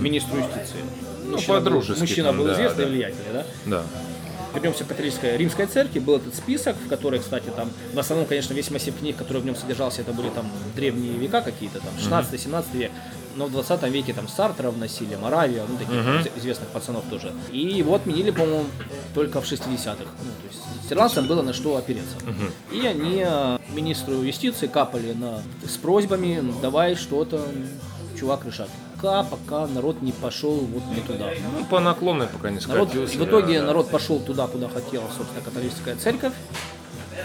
министру 0.00 0.38
юстиции. 0.38 0.78
Мужчина 1.30 1.54
был- 1.54 1.64
по-дружески 1.64 2.00
Мужчина 2.00 2.32
был 2.32 2.44
да, 2.44 2.52
известный 2.54 2.84
да. 2.84 2.90
и 2.90 2.92
влиятельный, 2.92 3.32
да. 3.32 3.44
Да. 3.66 3.82
Вернемся 4.54 4.84
к 4.84 4.88
католической 4.88 5.36
римской 5.36 5.66
церкви, 5.66 5.98
был 5.98 6.16
этот 6.16 6.34
список, 6.34 6.76
в 6.76 6.88
который, 6.88 7.18
кстати, 7.18 7.50
там, 7.56 7.70
в 7.92 7.98
основном, 7.98 8.26
конечно, 8.26 8.54
весь 8.54 8.70
массив 8.70 8.96
книг, 8.96 9.16
который 9.16 9.42
в 9.42 9.44
нем 9.44 9.56
содержался, 9.56 10.02
это 10.02 10.12
были 10.12 10.28
там 10.30 10.46
древние 10.76 11.14
века 11.14 11.42
какие-то, 11.42 11.80
там, 11.80 12.22
16-17 12.22 12.64
век, 12.74 12.92
но 13.36 13.46
в 13.46 13.50
20 13.50 13.82
веке 13.90 14.12
там 14.12 14.28
Сартера 14.28 14.70
вносили, 14.70 15.16
Моравия, 15.16 15.64
ну, 15.68 15.76
таких 15.76 16.36
известных 16.36 16.68
пацанов 16.68 17.04
тоже. 17.10 17.32
И 17.50 17.58
его 17.58 17.94
отменили, 17.96 18.30
по-моему, 18.30 18.66
только 19.14 19.40
в 19.40 19.44
60-х. 19.44 19.96
Ну, 19.98 20.30
то 20.30 20.46
есть 20.48 20.92
ирландцам 20.92 21.26
было 21.26 21.42
на 21.42 21.52
что 21.52 21.76
опереться. 21.76 22.16
И 22.72 22.86
они 22.86 23.24
э, 23.26 23.58
министру 23.74 24.22
юстиции 24.22 24.66
капали 24.68 25.12
на, 25.12 25.42
с 25.66 25.76
просьбами, 25.76 26.38
«Ну, 26.40 26.52
давай 26.62 26.94
что-то, 26.94 27.44
чувак, 28.18 28.44
решать. 28.46 28.70
Пока, 29.04 29.22
пока 29.24 29.66
народ 29.66 30.02
не 30.02 30.12
пошел 30.12 30.54
вот 30.56 30.82
не 30.94 31.00
туда. 31.02 31.30
Ну, 31.58 31.64
по 31.66 31.80
наклонной 31.80 32.26
пока 32.26 32.50
не 32.50 32.58
Народ, 32.66 32.88
скатился. 32.88 33.18
в 33.18 33.24
итоге 33.24 33.60
да. 33.60 33.66
народ 33.66 33.90
пошел 33.90 34.18
туда, 34.20 34.46
куда 34.46 34.68
хотела, 34.68 35.04
собственно, 35.16 35.42
католическая 35.44 35.96
церковь. 35.96 36.32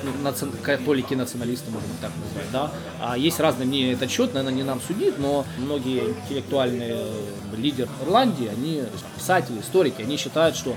Ну, 0.04 0.12
наци- 0.30 0.50
католики, 0.62 1.14
националисты, 1.14 1.72
можно 1.72 1.90
так 2.00 2.12
назвать, 2.24 2.52
да. 2.54 2.72
А 3.02 3.18
есть 3.18 3.40
разные 3.40 3.68
мнения 3.68 3.94
этот 3.94 4.10
счет, 4.10 4.34
наверное, 4.34 4.56
не 4.56 4.64
нам 4.64 4.80
судить, 4.82 5.18
но 5.20 5.46
многие 5.58 6.12
интеллектуальные 6.12 6.96
э, 6.96 7.56
лидеры 7.58 7.90
Ирландии, 8.06 8.48
они, 8.48 8.84
писатели, 9.18 9.60
историки, 9.60 10.02
они 10.02 10.16
считают, 10.18 10.56
что 10.56 10.76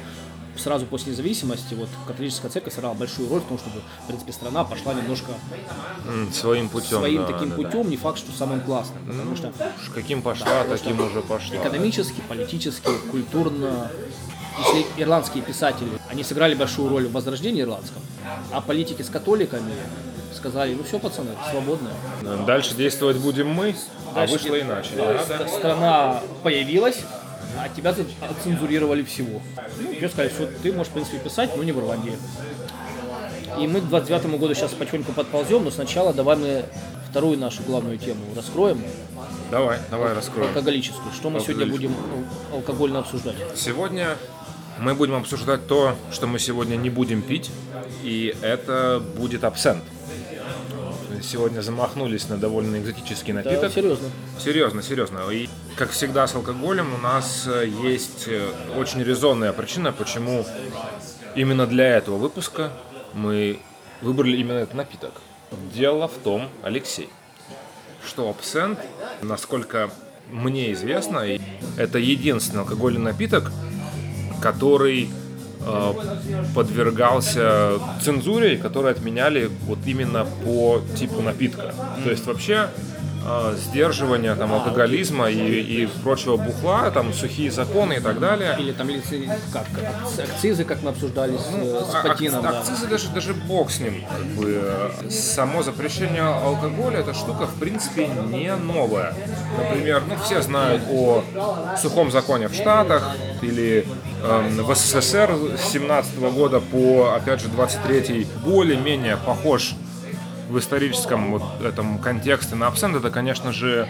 сразу 0.57 0.87
после 0.87 1.13
независимости 1.13 1.75
вот 1.75 1.89
католическая 2.07 2.51
церковь 2.51 2.75
сыграла 2.75 2.95
большую 2.95 3.29
роль 3.29 3.41
в 3.41 3.45
том, 3.45 3.59
чтобы, 3.59 3.81
в 4.05 4.07
принципе, 4.07 4.33
страна 4.33 4.65
пошла 4.65 4.95
немножко 4.95 5.33
Своим 6.33 6.69
путем. 6.69 6.99
своим 6.99 7.23
да, 7.23 7.33
таким 7.33 7.51
да, 7.51 7.57
путем, 7.57 7.89
не 7.91 7.97
факт, 7.97 8.19
что 8.19 8.33
самым 8.33 8.61
классным, 8.61 9.05
потому 9.07 9.37
что 9.37 9.53
да. 9.59 9.73
Уж 9.81 9.89
Каким 9.95 10.23
пошла, 10.23 10.65
таким 10.65 11.01
уже 11.01 11.23
пошла. 11.23 11.57
экономически, 11.57 12.21
политически, 12.29 12.89
культурно. 13.11 13.91
Если 14.59 14.87
ирландские 15.03 15.43
писатели, 15.43 15.89
они 16.11 16.23
сыграли 16.23 16.55
большую 16.55 16.91
роль 16.91 17.07
в 17.09 17.13
возрождении 17.13 17.63
ирландском, 17.63 18.03
а 18.53 18.61
политики 18.61 19.01
с 19.01 19.09
католиками 19.09 19.73
сказали, 20.35 20.75
ну 20.75 20.83
все, 20.85 20.99
пацаны, 20.99 21.31
свободные. 21.51 21.95
Да, 22.21 22.37
Дальше 22.37 22.75
действовать 22.75 23.17
будем 23.17 23.49
мы, 23.49 23.75
а 24.11 24.15
Дальше 24.15 24.35
вышло 24.35 24.49
где- 24.51 24.61
иначе. 24.61 24.91
Да, 24.97 25.25
Да, 25.27 25.39
да. 25.39 25.49
Страна 25.49 26.21
появилась, 26.43 27.01
а 27.59 27.69
тебя 27.69 27.93
тут 27.93 28.07
отцензурировали 28.21 29.03
всего. 29.03 29.41
Ну, 29.81 29.95
тебе 29.95 30.09
сказали, 30.09 30.29
что 30.31 30.47
ты 30.63 30.73
можешь, 30.73 30.91
в 30.91 30.95
принципе, 30.95 31.19
писать, 31.19 31.51
но 31.57 31.63
не 31.63 31.73
в 31.73 31.79
Ирландии. 31.79 32.15
И 33.61 33.67
мы 33.67 33.81
к 33.81 33.89
29 33.89 34.39
году 34.39 34.55
сейчас 34.55 34.73
потихоньку 34.73 35.13
подползем, 35.13 35.65
но 35.65 35.71
сначала 35.71 36.13
давай 36.15 36.37
мы 36.37 36.65
вторую 37.11 37.39
нашу 37.39 37.63
главную 37.65 37.99
тему 37.99 38.21
раскроем, 38.35 38.83
Давай, 39.51 39.79
давай 39.91 40.15
раскроем. 40.15 40.49
алкоголическую. 40.49 41.13
Что 41.13 41.29
мы 41.29 41.41
сегодня 41.41 41.67
будем 41.67 41.95
алкогольно 42.53 43.01
обсуждать? 43.01 43.37
Сегодня 43.55 44.17
мы 44.79 44.95
будем 44.95 45.15
обсуждать 45.17 45.67
то, 45.67 45.95
что 46.11 46.27
мы 46.27 46.39
сегодня 46.39 46.77
не 46.77 46.89
будем 46.89 47.21
пить, 47.21 47.51
и 48.03 48.35
это 48.41 49.03
будет 49.19 49.45
абсент. 49.45 49.85
Сегодня 51.23 51.61
замахнулись 51.61 52.29
на 52.29 52.37
довольно 52.39 52.79
экзотический 52.79 53.33
Да, 53.35 53.43
напиток. 53.43 53.73
серьезно. 53.73 54.09
Серьезно, 54.41 54.83
серьезно. 54.83 55.21
И 55.31 55.49
как 55.77 55.91
всегда 55.91 56.27
с 56.27 56.35
алкоголем 56.35 56.95
у 56.95 56.99
нас 56.99 57.47
э, 57.47 57.67
есть 57.67 58.25
э, 58.27 58.51
очень 58.77 59.03
резонная 59.03 59.53
причина, 59.53 59.93
почему 59.93 60.45
именно 61.35 61.67
для 61.67 61.97
этого 61.97 62.17
выпуска 62.17 62.73
мы 63.15 63.61
выбрали 64.01 64.37
именно 64.37 64.59
этот 64.59 64.75
напиток. 64.75 65.13
Дело 65.75 66.09
в 66.09 66.15
том, 66.15 66.49
Алексей, 66.63 67.09
что 68.07 68.29
абсент, 68.29 68.79
насколько 69.23 69.91
мне 70.31 70.73
известно, 70.73 71.25
это 71.77 71.99
единственный 71.99 72.61
алкогольный 72.61 73.01
напиток, 73.01 73.51
который 74.41 75.11
э, 75.61 75.93
подвергался 76.55 77.79
цензуре, 78.03 78.57
которые 78.57 78.93
отменяли 78.93 79.51
вот 79.63 79.79
именно 79.87 80.27
по 80.45 80.83
типу 80.97 81.23
напитка. 81.23 81.75
То 82.05 82.11
есть 82.11 82.27
вообще 82.27 82.71
э, 83.27 83.57
сдерживание 83.59 84.35
там, 84.35 84.53
алкоголизма 84.53 85.31
и, 85.31 85.61
и 85.61 85.87
прочего 86.03 86.37
бухла, 86.37 86.91
там 86.91 87.13
сухие 87.13 87.51
законы 87.51 87.95
и 87.95 88.01
так 88.01 88.19
далее. 88.21 88.57
Или 88.59 88.73
там 88.73 88.89
лице- 88.89 89.29
как, 89.53 89.67
акци- 89.75 90.23
акцизы, 90.23 90.65
как 90.65 90.83
мы 90.83 90.91
обсуждали 90.91 91.37
с, 91.37 91.47
э, 91.53 91.85
с 91.91 91.95
А- 91.95 92.03
Патином. 92.09 92.45
ак- 92.45 92.53
да. 92.53 92.59
Акцизы 92.61 92.87
даже, 92.87 93.09
даже 93.11 93.35
бог 93.35 93.71
с 93.71 93.81
ним. 93.81 94.05
Э, 94.45 94.91
само 95.11 95.63
запрещение 95.63 96.23
алкоголя, 96.23 96.99
эта 97.01 97.15
штука, 97.15 97.47
в 97.47 97.55
принципе, 97.55 98.07
не 98.09 98.55
новая. 98.57 99.15
Например, 99.59 100.03
ну, 100.09 100.15
все 100.25 100.43
знают 100.43 100.83
о 100.91 101.23
сухом 101.81 102.11
законе 102.11 102.49
в 102.49 102.55
Штатах 102.55 103.17
или 103.43 103.87
эм, 104.25 104.63
в 104.65 104.75
СССР 104.75 105.35
с 105.59 105.73
17 105.73 106.19
года 106.31 106.61
по, 106.61 107.13
опять 107.15 107.41
же, 107.41 107.49
23 107.49 108.27
более-менее 108.45 109.17
похож 109.17 109.73
в 110.53 110.59
историческом 110.59 111.33
вот 111.33 111.43
этом 111.65 111.99
контексте 111.99 112.55
на 112.55 112.67
абсент. 112.67 112.95
Это, 112.95 113.11
конечно 113.11 113.53
же, 113.53 113.89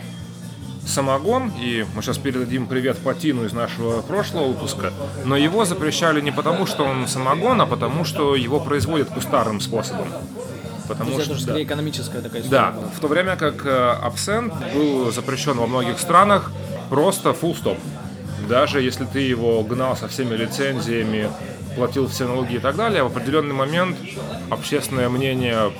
самогон, 0.87 1.52
и 1.61 1.85
мы 1.95 2.02
сейчас 2.02 2.19
передадим 2.19 2.66
привет 2.66 2.99
Патину 2.99 3.45
из 3.45 3.52
нашего 3.52 4.00
прошлого 4.00 4.49
выпуска, 4.49 4.92
но 5.25 5.37
его 5.37 5.64
запрещали 5.64 6.21
не 6.21 6.31
потому, 6.31 6.66
что 6.66 6.85
он 6.85 7.09
самогон, 7.09 7.61
а 7.61 7.66
потому, 7.66 8.04
что 8.04 8.37
его 8.37 8.61
производят 8.61 9.09
кустарным 9.09 9.61
способом. 9.61 10.09
То 10.09 10.88
Потому 10.88 11.11
есть 11.12 11.23
что, 11.25 11.33
это 11.33 11.40
же 11.40 11.47
да. 11.47 11.52
скорее 11.52 11.64
экономическая 11.64 12.21
такая 12.21 12.42
история. 12.42 12.61
Да, 12.61 12.71
была. 12.73 12.87
в 12.88 13.00
то 13.00 13.07
время 13.09 13.37
как 13.37 13.64
э, 13.64 13.90
абсент 14.02 14.52
был 14.75 15.12
запрещен 15.12 15.57
во 15.57 15.66
многих 15.66 15.99
странах 15.99 16.50
просто 16.90 17.31
full 17.31 17.57
stop. 17.57 17.78
Даже 18.49 18.80
если 18.80 19.04
ты 19.04 19.20
его 19.20 19.62
гнал 19.62 19.96
со 19.96 20.08
всеми 20.08 20.34
лицензиями, 20.34 21.28
платил 21.76 22.06
все 22.08 22.26
налоги 22.26 22.54
и 22.56 22.58
так 22.58 22.76
далее, 22.76 23.02
в 23.02 23.06
определенный 23.06 23.54
момент 23.54 23.96
общественное 24.50 25.08
мнение 25.08 25.72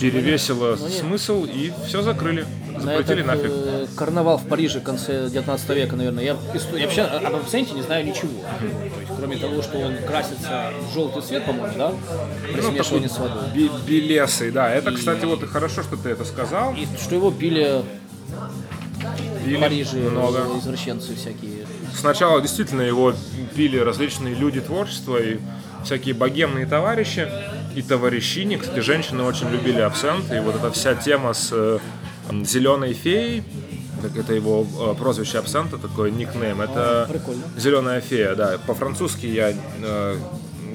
перевесило 0.00 0.76
смысл 0.76 1.44
и 1.44 1.72
все 1.86 2.02
закрыли. 2.02 2.46
На 2.72 2.80
Запретили 2.80 3.20
этот, 3.22 3.26
нафиг. 3.26 3.50
э, 3.52 3.86
карнавал 3.96 4.38
в 4.38 4.46
Париже 4.48 4.80
в 4.80 4.82
конце 4.82 5.28
19 5.28 5.68
века, 5.70 5.94
наверное, 5.94 6.24
я, 6.24 6.36
я 6.74 6.84
вообще 6.86 7.02
об 7.02 7.36
абсенте 7.36 7.74
не 7.74 7.82
знаю 7.82 8.06
ничего. 8.06 8.30
То 8.58 8.64
есть, 9.00 9.10
кроме 9.18 9.36
того, 9.36 9.62
что 9.62 9.78
он 9.78 9.96
красится 10.06 10.72
в 10.88 10.94
желтый 10.94 11.22
цвет, 11.22 11.44
по-моему, 11.44 11.76
да? 11.76 11.92
При 12.50 12.60
Ну, 12.62 12.70
смешивании 12.72 13.08
с 13.08 13.18
водой. 13.18 13.42
белесый, 13.86 14.50
да. 14.52 14.70
Это, 14.70 14.90
кстати, 14.92 15.24
вот 15.26 15.42
и 15.42 15.46
хорошо, 15.46 15.82
что 15.82 15.96
ты 15.96 16.08
это 16.10 16.24
сказал. 16.24 16.74
И 16.74 16.86
что 17.00 17.14
его 17.14 17.30
пили 17.30 17.82
Пили 19.44 19.56
в 19.56 19.60
Париже 19.60 19.96
много. 19.98 20.38
извращенцы 20.58 21.14
всякие. 21.14 21.66
Сначала 21.94 22.40
действительно 22.40 22.82
его 22.82 23.14
пили 23.54 23.78
различные 23.78 24.34
люди 24.34 24.60
творчества 24.60 25.16
и 25.18 25.38
всякие 25.84 26.14
богемные 26.14 26.66
товарищи 26.66 27.28
и 27.74 27.82
товарищини. 27.82 28.56
Кстати, 28.56 28.80
женщины 28.80 29.22
очень 29.22 29.48
любили 29.50 29.80
абсент. 29.80 30.32
И 30.32 30.38
вот 30.40 30.56
эта 30.56 30.70
вся 30.70 30.94
тема 30.94 31.32
с 31.32 31.80
зеленой 32.44 32.92
феей, 32.92 33.42
так 34.00 34.16
это 34.16 34.32
его 34.32 34.66
э, 34.80 34.94
прозвище 34.98 35.38
абсента, 35.38 35.78
такой 35.78 36.10
никнейм. 36.10 36.60
Это 36.60 37.06
прикольно. 37.08 37.42
зеленая 37.56 38.00
фея, 38.00 38.34
да. 38.34 38.58
По-французски 38.66 39.26
я, 39.26 39.52
э, 39.52 40.16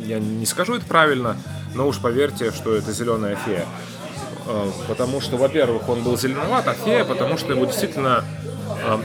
я 0.05 0.19
не 0.19 0.45
скажу 0.45 0.75
это 0.75 0.85
правильно, 0.85 1.35
но 1.75 1.87
уж 1.87 1.99
поверьте, 1.99 2.51
что 2.51 2.73
это 2.73 2.91
зеленая 2.93 3.35
фея. 3.35 3.65
Э, 4.45 4.71
Потому 4.87 5.19
что, 5.19 5.35
во-первых, 5.35 5.89
он 5.89 6.03
был 6.03 6.17
зеленоват, 6.17 6.67
а 6.67 6.73
фея, 6.73 7.03
потому 7.03 7.37
что 7.37 7.51
его 7.53 7.65
действительно 7.65 8.23
э, 8.45 8.49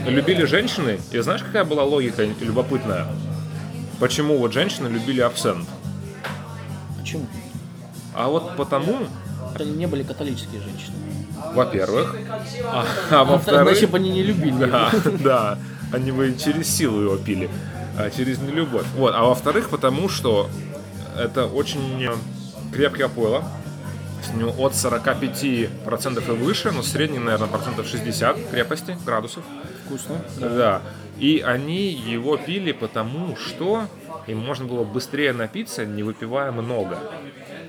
любили 0.05 0.45
женщины. 0.45 0.99
И 1.11 1.19
знаешь, 1.19 1.41
какая 1.43 1.63
была 1.63 1.83
логика 1.83 2.23
любопытная? 2.23 3.07
Почему 3.99 4.37
вот 4.37 4.53
женщины 4.53 4.87
любили 4.87 5.21
абсент? 5.21 5.67
Почему? 6.99 7.25
А 8.15 8.27
вот 8.27 8.55
потому, 8.55 9.07
Это 9.55 9.65
не 9.65 9.87
были 9.87 10.03
католические 10.03 10.61
женщины. 10.61 10.95
во-первых, 11.53 12.15
а, 12.65 12.85
а 13.09 13.23
во-вторых, 13.23 13.73
Иначе 13.73 13.87
бы 13.87 13.97
они 13.97 14.11
не 14.11 14.23
любили. 14.23 14.53
да, 14.65 14.91
да, 15.23 15.59
они 15.91 16.11
бы 16.11 16.35
через 16.37 16.67
силу 16.67 17.01
его 17.01 17.17
пили, 17.17 17.49
а 17.97 18.09
через 18.09 18.39
нелюбовь. 18.39 18.85
Вот, 18.95 19.13
а 19.15 19.23
во-вторых, 19.23 19.69
потому 19.69 20.09
что 20.09 20.49
это 21.17 21.45
очень 21.47 22.09
крепкое 22.71 23.07
пойло, 23.07 23.43
него 24.31 24.51
от 24.63 24.73
45% 24.73 26.27
и 26.27 26.37
выше, 26.37 26.71
но 26.71 26.81
средний, 26.81 27.19
наверное, 27.19 27.47
процентов 27.47 27.87
60 27.87 28.49
крепости 28.49 28.97
градусов. 29.05 29.43
Вкусно. 29.85 30.21
Да. 30.39 30.81
И 31.19 31.43
они 31.45 31.89
его 31.89 32.37
пили 32.37 32.71
потому, 32.71 33.35
что 33.35 33.87
им 34.27 34.39
можно 34.39 34.65
было 34.65 34.83
быстрее 34.83 35.33
напиться, 35.33 35.85
не 35.85 36.03
выпивая 36.03 36.51
много. 36.51 36.99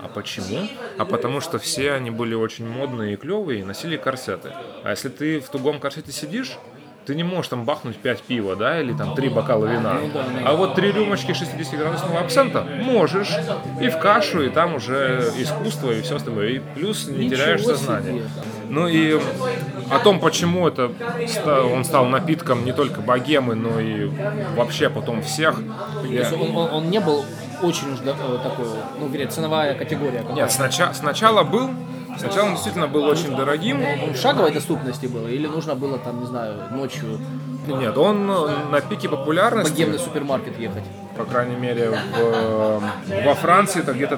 А 0.00 0.08
почему? 0.08 0.68
А 0.98 1.04
потому 1.04 1.40
что 1.40 1.58
все 1.58 1.92
они 1.92 2.10
были 2.10 2.34
очень 2.34 2.68
модные 2.68 3.14
и 3.14 3.16
клевые 3.16 3.60
и 3.60 3.64
носили 3.64 3.96
корсеты. 3.96 4.52
А 4.82 4.90
если 4.90 5.08
ты 5.08 5.40
в 5.40 5.48
тугом 5.48 5.80
корсете 5.80 6.12
сидишь, 6.12 6.58
ты 7.06 7.14
не 7.14 7.24
можешь 7.24 7.48
там 7.48 7.64
бахнуть 7.64 7.96
5 7.96 8.22
пива, 8.22 8.56
да, 8.56 8.80
или 8.80 8.92
там 8.92 9.14
3 9.14 9.28
бокала 9.28 9.66
вина. 9.66 9.96
А 10.44 10.54
вот 10.54 10.74
3 10.74 10.92
рюмочки 10.92 11.32
60-градусного 11.32 12.20
абсента 12.20 12.66
можешь. 12.82 13.30
И 13.80 13.88
в 13.88 13.98
кашу, 13.98 14.42
и 14.42 14.48
там 14.48 14.74
уже 14.76 15.30
искусство, 15.38 15.90
и 15.92 16.00
все 16.02 16.16
остальное. 16.16 16.48
И 16.48 16.58
плюс 16.74 17.08
не 17.08 17.26
Ничего 17.26 17.36
теряешь 17.36 17.62
сознание. 17.64 18.22
Ну 18.68 18.88
и 18.88 19.20
о 19.90 19.98
том, 19.98 20.18
почему 20.20 20.66
это 20.66 20.90
он 21.72 21.84
стал 21.84 22.06
напитком 22.06 22.64
не 22.64 22.72
только 22.72 23.00
богемы, 23.00 23.54
но 23.54 23.78
и 23.80 24.10
вообще 24.56 24.88
потом 24.88 25.22
всех. 25.22 25.60
Я- 26.08 26.28
он, 26.32 26.56
он- 26.56 26.70
он 26.72 26.90
не 26.90 27.00
был 27.00 27.24
очень 27.62 27.92
уж 27.92 28.00
э, 28.00 28.38
такой, 28.42 28.66
ну, 28.98 29.06
вернее, 29.08 29.26
ценовая 29.28 29.74
категория. 29.74 30.22
Нет, 30.34 30.50
сначала, 30.50 30.92
сначала 30.92 31.44
был, 31.44 31.70
сначала 32.18 32.46
он 32.46 32.52
действительно 32.54 32.88
был 32.88 33.04
очень 33.04 33.34
дорогим. 33.36 33.82
Он 34.02 34.12
в 34.14 34.16
шаговой 34.16 34.52
доступности 34.52 35.06
было, 35.06 35.28
или 35.28 35.46
нужно 35.46 35.74
было 35.74 35.98
там, 35.98 36.20
не 36.20 36.26
знаю, 36.26 36.54
ночью 36.70 37.18
Нет, 37.66 37.96
он 37.96 38.26
на 38.26 38.80
пике 38.80 39.08
популярности, 39.08 39.72
богемный 39.72 39.98
супермаркет 39.98 40.58
ехать? 40.58 40.84
по 41.16 41.24
крайней 41.24 41.54
мере, 41.54 41.90
в- 41.90 42.82
во 43.24 43.34
Франции 43.36 43.80
это 43.80 43.92
где-то 43.92 44.16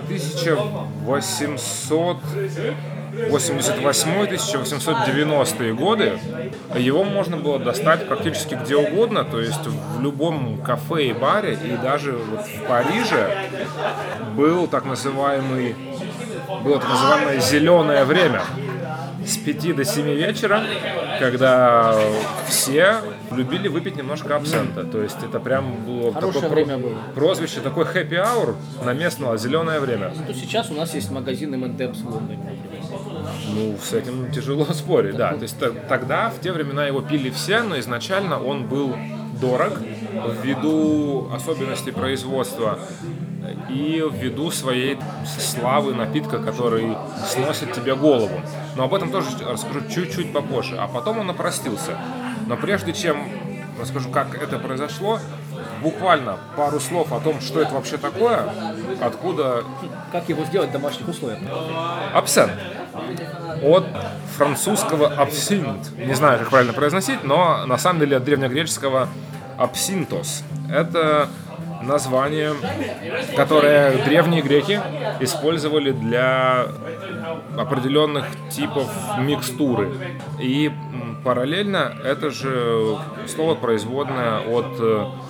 1888-1890 4.46 5.72
годы. 5.74 6.18
Его 6.74 7.04
можно 7.04 7.36
было 7.36 7.58
достать 7.58 8.06
практически 8.08 8.54
где 8.54 8.76
угодно, 8.76 9.24
то 9.24 9.40
есть 9.40 9.66
в 9.66 10.00
любом 10.00 10.58
кафе 10.62 11.08
и 11.08 11.12
баре, 11.12 11.54
и 11.62 11.76
даже 11.82 12.12
вот 12.12 12.40
в 12.46 12.62
Париже 12.68 13.34
был 14.36 14.66
так 14.66 14.84
называемый 14.84 15.74
было 16.66 16.80
так 16.80 16.88
называемое 16.88 17.40
зеленое 17.40 18.04
время 18.04 18.42
с 19.24 19.36
5 19.36 19.76
до 19.76 19.84
7 19.84 20.06
вечера, 20.14 20.62
когда 21.20 21.96
все 22.46 22.96
любили 23.30 23.68
выпить 23.68 23.96
немножко 23.96 24.36
абсента. 24.36 24.84
То 24.84 25.02
есть 25.02 25.16
это 25.22 25.40
прям 25.40 25.84
было 25.84 26.12
Хорошее 26.12 26.42
такое 26.44 26.64
время 26.64 26.78
было. 26.78 26.98
прозвище, 27.14 27.60
такой 27.60 27.84
happy 27.84 28.12
hour 28.12 28.54
на 28.84 28.92
местного 28.92 29.36
зеленое 29.36 29.80
время. 29.80 30.12
То 30.26 30.34
сейчас 30.34 30.70
у 30.70 30.74
нас 30.74 30.94
есть 30.94 31.10
магазин 31.10 31.54
M&M's 31.54 32.02
в 32.02 32.08
Лондоне. 32.08 32.58
Ну, 33.54 33.76
с 33.82 33.92
этим 33.92 34.30
тяжело 34.32 34.64
спорить, 34.72 35.16
да. 35.16 35.34
То 35.34 35.42
есть 35.42 35.56
тогда, 35.88 36.30
в 36.30 36.40
те 36.40 36.52
времена 36.52 36.86
его 36.86 37.00
пили 37.00 37.30
все, 37.30 37.62
но 37.62 37.78
изначально 37.78 38.40
он 38.42 38.66
был 38.66 38.94
дорог 39.40 39.80
ввиду 40.42 41.28
особенностей 41.32 41.90
производства 41.90 42.78
и 43.68 44.02
ввиду 44.12 44.50
своей 44.50 44.98
славы 45.38 45.94
напитка, 45.94 46.38
который 46.38 46.96
сносит 47.26 47.72
тебе 47.72 47.94
голову. 47.94 48.40
Но 48.76 48.84
об 48.84 48.94
этом 48.94 49.10
тоже 49.10 49.28
расскажу 49.48 49.80
чуть-чуть 49.88 50.32
попозже. 50.32 50.76
А 50.78 50.86
потом 50.88 51.18
он 51.18 51.30
опростился. 51.30 51.98
Но 52.46 52.56
прежде 52.56 52.92
чем 52.92 53.28
расскажу, 53.80 54.10
как 54.10 54.34
это 54.40 54.58
произошло, 54.58 55.18
буквально 55.82 56.38
пару 56.56 56.80
слов 56.80 57.12
о 57.12 57.20
том, 57.20 57.40
что 57.40 57.60
это 57.60 57.74
вообще 57.74 57.96
такое, 57.96 58.48
откуда 59.00 59.64
Как 60.12 60.28
его 60.28 60.44
сделать 60.44 60.70
в 60.70 60.72
домашних 60.72 61.08
условиях? 61.08 61.40
Абсент. 62.14 62.52
От 63.62 63.86
французского 64.36 65.08
абсинт. 65.08 65.96
Не 65.98 66.14
знаю, 66.14 66.38
как 66.38 66.50
правильно 66.50 66.72
произносить, 66.72 67.24
но 67.24 67.66
на 67.66 67.78
самом 67.78 68.00
деле 68.00 68.16
от 68.16 68.24
древнегреческого 68.24 69.08
абсинтос. 69.58 70.42
Это 70.70 71.28
название, 71.82 72.52
которое 73.36 74.04
древние 74.04 74.42
греки 74.42 74.80
использовали 75.20 75.92
для 75.92 76.66
определенных 77.56 78.26
типов 78.50 78.88
микстуры. 79.18 80.18
И 80.40 80.70
параллельно 81.24 81.92
это 82.04 82.30
же 82.30 82.96
слово 83.26 83.54
производное 83.54 84.40
от 84.40 84.80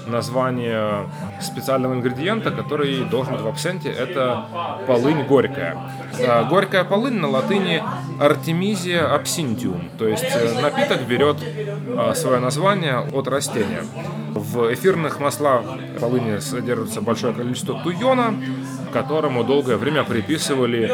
э, 0.06 0.10
названия 0.10 1.06
специального 1.40 1.94
ингредиента, 1.94 2.50
который 2.50 3.04
должен 3.04 3.34
быть 3.34 3.42
в 3.42 3.48
абсенте, 3.48 3.90
это 3.90 4.46
полынь 4.86 5.24
горькая. 5.24 5.76
А 6.26 6.44
Горькая 6.44 6.84
полынь 6.84 7.18
на 7.18 7.28
латыни 7.28 7.82
Artemisia 8.20 9.14
absinthium, 9.14 9.90
то 9.98 10.08
есть 10.08 10.24
э, 10.24 10.60
напиток 10.60 11.02
берет 11.02 11.36
а, 11.96 12.14
свое 12.14 12.40
название 12.40 12.98
от 12.98 13.28
растения. 13.28 13.84
В 14.34 14.72
эфирных 14.72 15.20
маслах 15.20 15.62
полыни 16.00 16.38
содержится 16.38 17.00
большое 17.00 17.32
количество 17.32 17.80
туйона, 17.82 18.34
которому 18.96 19.44
долгое 19.44 19.76
время 19.76 20.04
приписывали 20.04 20.90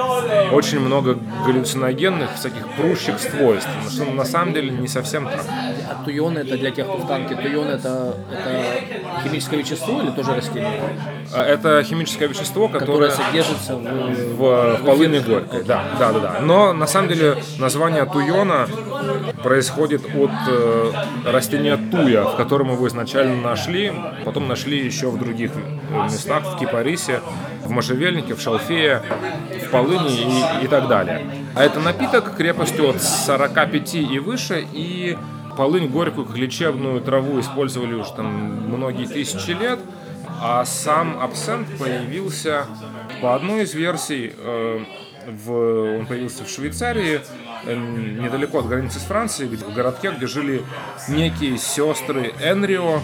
очень 0.53 0.81
много 0.81 1.17
галлюциногенных, 1.47 2.35
всяких 2.35 2.67
прущих 2.77 3.21
свойств, 3.21 3.71
что 3.91 4.05
на 4.07 4.25
самом 4.25 4.55
деле 4.55 4.71
не 4.71 4.89
совсем 4.89 5.25
так. 5.27 5.45
А 5.89 6.05
туйон 6.05 6.37
это 6.37 6.57
для 6.59 6.71
тех, 6.73 6.87
кто 6.87 6.97
в 6.97 7.07
танке. 7.07 7.37
Туйон 7.37 7.69
это, 7.69 8.17
это 8.33 9.23
химическое 9.23 9.59
вещество 9.59 10.03
или 10.03 10.11
тоже 10.11 10.35
растение? 10.35 10.81
А 11.33 11.45
Это 11.45 11.83
химическое 11.85 12.27
вещество, 12.27 12.69
Которое 12.69 13.09
которое 13.09 13.11
содержится 13.11 13.77
в... 13.77 13.83
в, 13.83 14.77
в 14.79 14.85
полыни 14.85 15.19
горькой. 15.21 15.63
Да, 15.63 15.85
да, 15.99 16.13
да, 16.13 16.19
да. 16.19 16.41
Но 16.41 16.73
на 16.73 16.87
самом 16.87 17.09
деле 17.09 17.37
название 17.59 18.05
туйона 18.05 18.67
происходит 19.43 20.05
от 20.15 20.31
э, 20.49 20.93
растения 21.25 21.77
туя, 21.77 22.25
в 22.25 22.37
котором 22.37 22.73
его 22.73 22.87
изначально 22.89 23.41
нашли, 23.41 23.93
потом 24.25 24.49
нашли 24.49 24.85
еще 24.85 25.09
в 25.11 25.19
других 25.19 25.53
э, 25.55 26.05
местах, 26.05 26.55
в 26.55 26.59
Кипарисе, 26.59 27.21
в 27.65 27.71
можжевельнике, 27.71 28.35
в 28.35 28.41
шалфее, 28.41 29.03
в 29.65 29.71
полыни 29.71 30.61
и, 30.61 30.65
и 30.65 30.69
так 30.69 30.89
далее. 30.89 31.27
А 31.55 31.63
это 31.63 31.81
напиток 31.81 32.37
крепостью 32.37 32.91
от 32.91 33.03
45 33.03 33.95
и 33.95 34.19
выше, 34.19 34.67
и 34.73 35.17
полынь 35.57 35.89
горькую 35.89 36.27
как 36.27 36.37
лечебную 36.37 37.01
траву 37.01 37.41
использовали 37.41 37.95
уже 37.95 38.13
там 38.15 38.27
многие 38.69 39.07
тысячи 39.07 39.51
лет, 39.51 39.79
а 40.41 40.65
сам 40.65 41.21
абсент 41.21 41.69
появился 41.79 42.67
по 43.21 43.35
одной 43.35 43.63
из 43.63 43.75
версий, 43.75 44.33
э, 44.37 44.81
в, 45.27 45.99
он 45.99 46.07
появился 46.07 46.45
в 46.45 46.49
Швейцарии, 46.49 47.21
э, 47.65 47.75
недалеко 47.75 48.59
от 48.59 48.67
границы 48.67 48.99
с 48.99 49.03
Францией, 49.03 49.49
в 49.55 49.75
городке, 49.75 50.11
где 50.11 50.27
жили 50.27 50.63
некие 51.09 51.59
сестры 51.59 52.33
Энрио, 52.41 53.01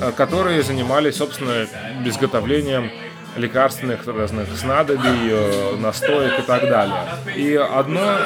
э, 0.00 0.12
которые 0.12 0.62
занимались, 0.62 1.16
собственно, 1.16 1.66
изготовлением 2.06 2.90
лекарственных 3.38 4.06
разных 4.06 4.48
снадобий, 4.56 5.30
э, 5.30 5.76
настоек 5.76 6.38
и 6.38 6.42
так 6.42 6.62
далее. 6.68 6.96
И 7.34 7.54
одно... 7.54 8.18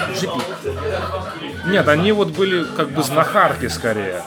Нет, 1.67 1.89
они 1.89 2.13
вот 2.13 2.29
были 2.31 2.65
как 2.77 2.91
бы 2.91 3.03
знахарки 3.03 3.69
скорее. 3.69 4.23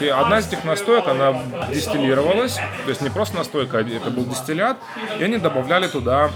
И 0.00 0.08
одна 0.08 0.38
из 0.40 0.48
этих 0.48 0.64
настоек, 0.64 1.06
она 1.06 1.34
дистиллировалась, 1.72 2.54
то 2.56 2.88
есть 2.88 3.02
не 3.02 3.10
просто 3.10 3.36
настойка, 3.36 3.78
а 3.78 3.82
это 3.82 4.10
был 4.10 4.24
дистиллят, 4.24 4.76
и 5.20 5.22
они 5.22 5.36
добавляли 5.38 5.86
туда 5.86 6.30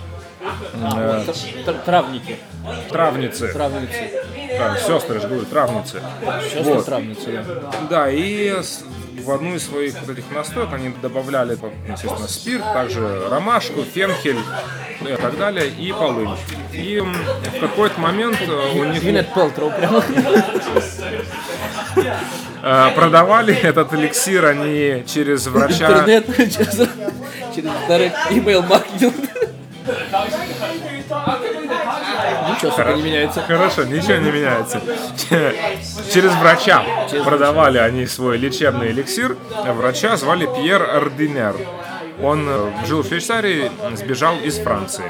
э, 0.74 1.24
Тр- 1.64 1.84
Травники. 1.84 2.36
травницы, 2.90 3.52
Травницы. 3.52 4.10
да, 4.56 4.76
сестры, 4.76 5.20
же 5.20 5.26
говорю, 5.26 5.46
травницы. 5.46 6.00
Сейчас 6.48 6.66
Вот. 6.66 6.86
травницы, 6.86 7.44
да. 7.44 7.72
Да, 7.90 8.10
и 8.10 8.54
в 9.22 9.30
одну 9.30 9.54
из 9.54 9.64
своих 9.66 9.94
вот 10.00 10.10
этих 10.10 10.30
настоек 10.30 10.72
они 10.72 10.92
добавляли, 11.02 11.58
естественно, 11.88 12.28
спирт, 12.28 12.64
также 12.72 13.28
ромашку, 13.28 13.82
фенхель 13.82 14.38
и 15.00 15.16
так 15.16 15.36
далее, 15.38 15.68
и 15.68 15.92
полынь. 15.92 16.36
И 16.72 17.00
в 17.00 17.60
какой-то 17.60 18.00
момент 18.00 18.38
э, 18.40 18.78
у 18.78 18.84
них 18.84 19.02
Gwyneth 19.02 19.34
Пелтроу 19.34 19.70
прямо. 19.70 20.02
э, 22.62 22.90
продавали 22.94 23.54
этот 23.54 23.92
эликсир 23.94 24.44
они 24.46 25.04
через 25.06 25.46
врача. 25.46 25.86
Интернет 25.86 26.26
через, 26.36 26.88
через 27.54 27.70
direct 27.88 28.14
Ничего, 32.62 32.92
не 32.92 33.02
меняется. 33.02 33.42
Хорошо, 33.42 33.84
ничего 33.84 34.16
не 34.16 34.30
меняется. 34.30 34.80
Через 36.12 36.32
врача 36.34 36.84
продавали 37.24 37.78
они 37.78 38.06
свой 38.06 38.38
лечебный 38.38 38.90
эликсир. 38.90 39.36
Врача 39.66 40.16
звали 40.16 40.46
Пьер 40.46 40.82
Ординер. 40.82 41.56
Он 42.22 42.46
э, 42.48 42.70
жил 42.86 43.02
в 43.02 43.08
Швейцарии, 43.08 43.70
сбежал 43.94 44.38
из 44.38 44.58
Франции. 44.58 45.04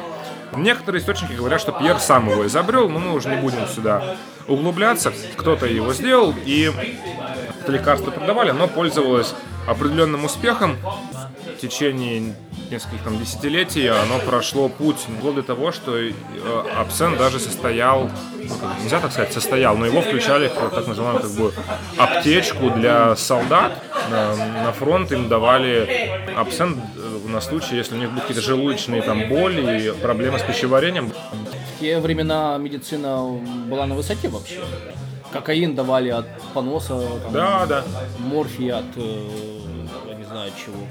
Некоторые 0.57 1.01
источники 1.01 1.33
говорят, 1.33 1.61
что 1.61 1.73
Пьер 1.73 1.99
сам 1.99 2.29
его 2.31 2.47
изобрел, 2.47 2.89
но 2.89 2.99
мы 2.99 3.13
уже 3.13 3.29
не 3.29 3.37
будем 3.37 3.67
сюда 3.69 4.17
углубляться. 4.49 5.13
Кто-то 5.37 5.67
его 5.67 5.93
сделал, 5.93 6.35
и 6.45 6.73
это 7.61 7.73
лекарство 7.73 8.11
продавали, 8.11 8.51
оно 8.51 8.67
пользовалось 8.67 9.35
определенным 9.67 10.25
успехом. 10.25 10.77
В 11.57 11.59
течение 11.59 12.35
нескольких 12.71 13.03
там, 13.03 13.19
десятилетий 13.19 13.87
оно 13.87 14.19
прошло 14.19 14.69
путь 14.69 14.97
вплоть 14.97 15.37
до 15.37 15.43
того, 15.43 15.73
что 15.73 15.97
э, 15.97 16.13
абсент 16.77 17.17
даже 17.17 17.39
состоял, 17.41 18.11
ну, 18.43 18.55
как, 18.61 18.79
нельзя 18.83 19.01
так 19.01 19.11
сказать, 19.11 19.33
состоял, 19.33 19.75
но 19.77 19.87
его 19.87 20.03
включали 20.03 20.49
в 20.49 20.71
так 20.71 20.87
называемую 20.87 21.23
как 21.23 21.31
бы 21.33 21.53
аптечку 21.97 22.71
для 22.71 23.17
солдат. 23.17 23.83
На, 24.11 24.37
на 24.65 24.73
фронт 24.73 25.11
им 25.13 25.29
давали 25.29 26.11
абсент 26.37 26.77
э, 26.97 27.29
на 27.29 27.41
случай, 27.41 27.77
если 27.77 27.95
у 27.95 27.99
них 27.99 28.11
будут 28.11 28.25
какие-то 28.25 28.47
желудочные 28.47 29.01
там 29.01 29.27
боли 29.29 29.89
и 29.89 29.91
проблемы 30.03 30.39
с 30.39 30.43
пищеварением. 30.43 31.11
В 31.11 31.81
те 31.81 31.99
времена 32.01 32.59
медицина 32.59 33.23
была 33.67 33.87
на 33.87 33.95
высоте 33.95 34.29
вообще. 34.29 34.61
Кокаин 35.33 35.75
давали 35.75 36.11
от 36.11 36.27
поноса, 36.55 37.01
там, 37.23 37.33
Да, 37.33 37.67
да. 37.67 37.85
морфий 38.19 38.71
от, 38.71 38.85
э, 38.97 39.29
знаю 40.37 40.53
от 40.53 40.57
чего. 40.57 40.87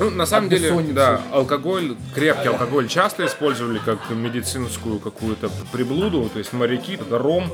Ну, 0.00 0.10
на 0.10 0.26
самом 0.26 0.46
От 0.46 0.58
деле, 0.58 0.92
да, 0.92 1.20
алкоголь, 1.32 1.96
крепкий 2.14 2.48
алкоголь 2.48 2.88
часто 2.88 3.24
использовали 3.26 3.78
как 3.78 4.10
медицинскую 4.10 4.98
какую-то 4.98 5.50
приблуду. 5.72 6.28
То 6.28 6.38
есть 6.38 6.52
моряки 6.52 6.94
это 6.94 7.18
ром 7.18 7.50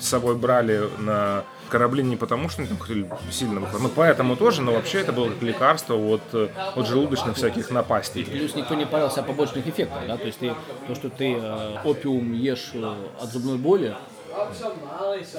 с 0.00 0.08
собой 0.08 0.36
брали 0.36 0.88
на 0.98 1.44
корабли 1.68 2.02
не 2.02 2.16
потому, 2.16 2.50
что 2.50 2.60
они 2.60 2.68
там 2.68 2.78
хотели 2.78 3.08
сильно 3.30 3.60
выходить, 3.60 3.80
ну 3.80 3.88
поэтому 3.88 4.36
тоже, 4.36 4.60
но 4.60 4.72
вообще 4.72 5.00
это 5.00 5.12
было 5.12 5.30
как 5.30 5.40
лекарство 5.40 5.94
от, 5.94 6.20
от 6.34 6.86
желудочных 6.86 7.34
всяких 7.36 7.70
напастей. 7.70 8.26
Плюс 8.26 8.54
никто 8.54 8.74
не 8.74 8.84
парился 8.84 9.20
о 9.20 9.22
побочных 9.22 9.66
эффектах, 9.66 10.06
да, 10.06 10.18
то 10.18 10.26
есть 10.26 10.38
ты, 10.38 10.54
то, 10.86 10.94
что 10.94 11.08
ты 11.08 11.32
э, 11.32 11.78
опиум 11.82 12.34
ешь 12.34 12.72
э, 12.74 12.94
от 13.22 13.30
зубной 13.30 13.56
боли, 13.56 13.96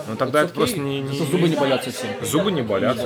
Но 0.08 0.16
тогда 0.16 0.40
это 0.42 0.50
окей, 0.50 0.56
просто 0.58 0.80
не, 0.80 1.02
не- 1.02 1.18
зубы 1.18 1.50
не 1.50 1.56
болят 1.56 1.84
совсем. 1.84 2.10
зубы 2.22 2.52
не 2.52 2.62
болят, 2.62 2.98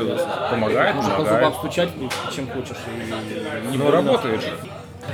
помогает, 0.50 0.96
Можно 0.96 1.12
по 1.12 1.18
помогает. 1.18 1.46
зубам 1.46 1.54
стучать, 1.60 1.90
чем 2.36 2.48
хочешь. 2.50 2.78
И 2.88 3.72
не 3.72 3.78
Ну, 3.78 3.92
работает 3.92 4.42
же. 4.42 4.54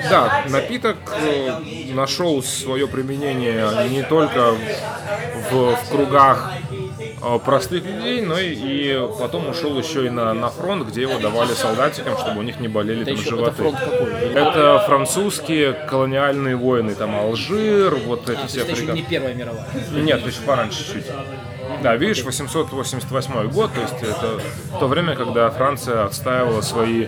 Да, 0.09 0.43
напиток 0.49 0.97
э, 1.21 1.51
нашел 1.93 2.41
свое 2.41 2.87
применение 2.87 3.67
не 3.89 4.01
только 4.03 4.55
в, 5.51 5.75
в 5.75 5.89
кругах 5.91 6.51
простых 7.45 7.85
людей, 7.85 8.21
но 8.21 8.37
и, 8.37 8.53
и 8.53 9.07
потом 9.19 9.47
ушел 9.49 9.77
еще 9.77 10.05
и 10.05 10.09
на, 10.09 10.33
на 10.33 10.49
фронт, 10.49 10.87
где 10.87 11.01
его 11.03 11.19
давали 11.19 11.53
солдатикам, 11.53 12.17
чтобы 12.17 12.39
у 12.39 12.43
них 12.43 12.59
не 12.59 12.67
болели 12.67 13.01
Это 13.03 13.11
там 13.11 13.19
еще 13.19 13.29
животы. 13.29 13.63
это? 13.63 14.39
Это 14.39 14.79
французские 14.85 15.73
колониальные 15.73 16.55
войны, 16.55 16.95
там 16.95 17.15
Алжир, 17.15 17.95
вот 18.05 18.29
эти 18.29 18.39
А, 18.43 18.47
все 18.47 18.61
это 18.61 18.71
еще 18.71 18.85
не 18.87 19.01
Первая 19.03 19.33
мировая. 19.33 19.65
Нет, 19.93 20.25
еще 20.25 20.41
пораньше 20.41 20.85
чуть. 20.93 21.05
Да, 21.81 21.95
видишь, 21.95 22.23
888 22.23 23.49
год, 23.49 23.71
то 23.73 23.81
есть 23.81 23.95
это 24.01 24.39
то 24.79 24.87
время, 24.87 25.15
когда 25.15 25.49
Франция 25.49 26.05
отстаивала 26.05 26.61
свои... 26.61 27.07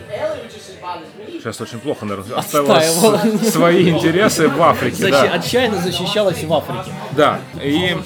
Сейчас 1.32 1.62
очень 1.62 1.80
плохо, 1.80 2.06
наверное. 2.06 2.38
Отстаивала 2.38 2.78
Отстаивала. 2.78 3.38
свои 3.44 3.90
интересы 3.90 4.48
в 4.48 4.62
Африке, 4.62 5.04
Защи- 5.04 5.12
да. 5.12 5.34
Отчаянно 5.34 5.78
защищалась 5.82 6.44
в 6.44 6.54
Африке. 6.54 6.92
Да, 7.12 7.40
и 7.62 7.98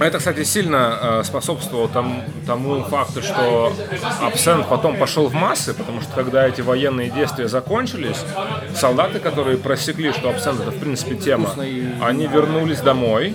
это, 0.00 0.18
кстати, 0.18 0.42
сильно 0.44 0.98
э, 1.00 1.22
способствовало 1.24 1.88
тому, 1.88 2.22
тому 2.46 2.82
факту, 2.84 3.22
что 3.22 3.72
абсент 4.20 4.68
потом 4.68 4.96
пошел 4.96 5.28
в 5.28 5.34
массы, 5.34 5.74
потому 5.74 6.00
что 6.00 6.12
когда 6.14 6.46
эти 6.46 6.60
военные 6.60 7.10
действия 7.10 7.48
закончились, 7.48 8.24
солдаты, 8.74 9.20
которые 9.20 9.58
просекли, 9.58 10.12
что 10.12 10.30
абсент 10.30 10.60
это 10.60 10.70
в 10.70 10.78
принципе 10.78 11.16
тема, 11.16 11.50
они 12.00 12.26
вернулись 12.26 12.80
домой. 12.80 13.34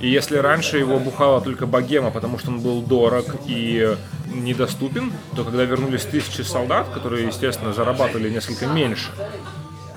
И 0.00 0.08
если 0.08 0.36
раньше 0.36 0.78
его 0.78 0.98
бухала 0.98 1.40
только 1.40 1.66
богема, 1.66 2.10
потому 2.10 2.38
что 2.38 2.50
он 2.50 2.60
был 2.60 2.82
дорог 2.82 3.24
и 3.46 3.96
недоступен, 4.34 5.12
то 5.34 5.44
когда 5.44 5.64
вернулись 5.64 6.02
тысячи 6.02 6.42
солдат, 6.42 6.88
которые, 6.90 7.26
естественно, 7.26 7.72
зарабатывали 7.72 8.28
несколько 8.28 8.66
меньше, 8.66 9.10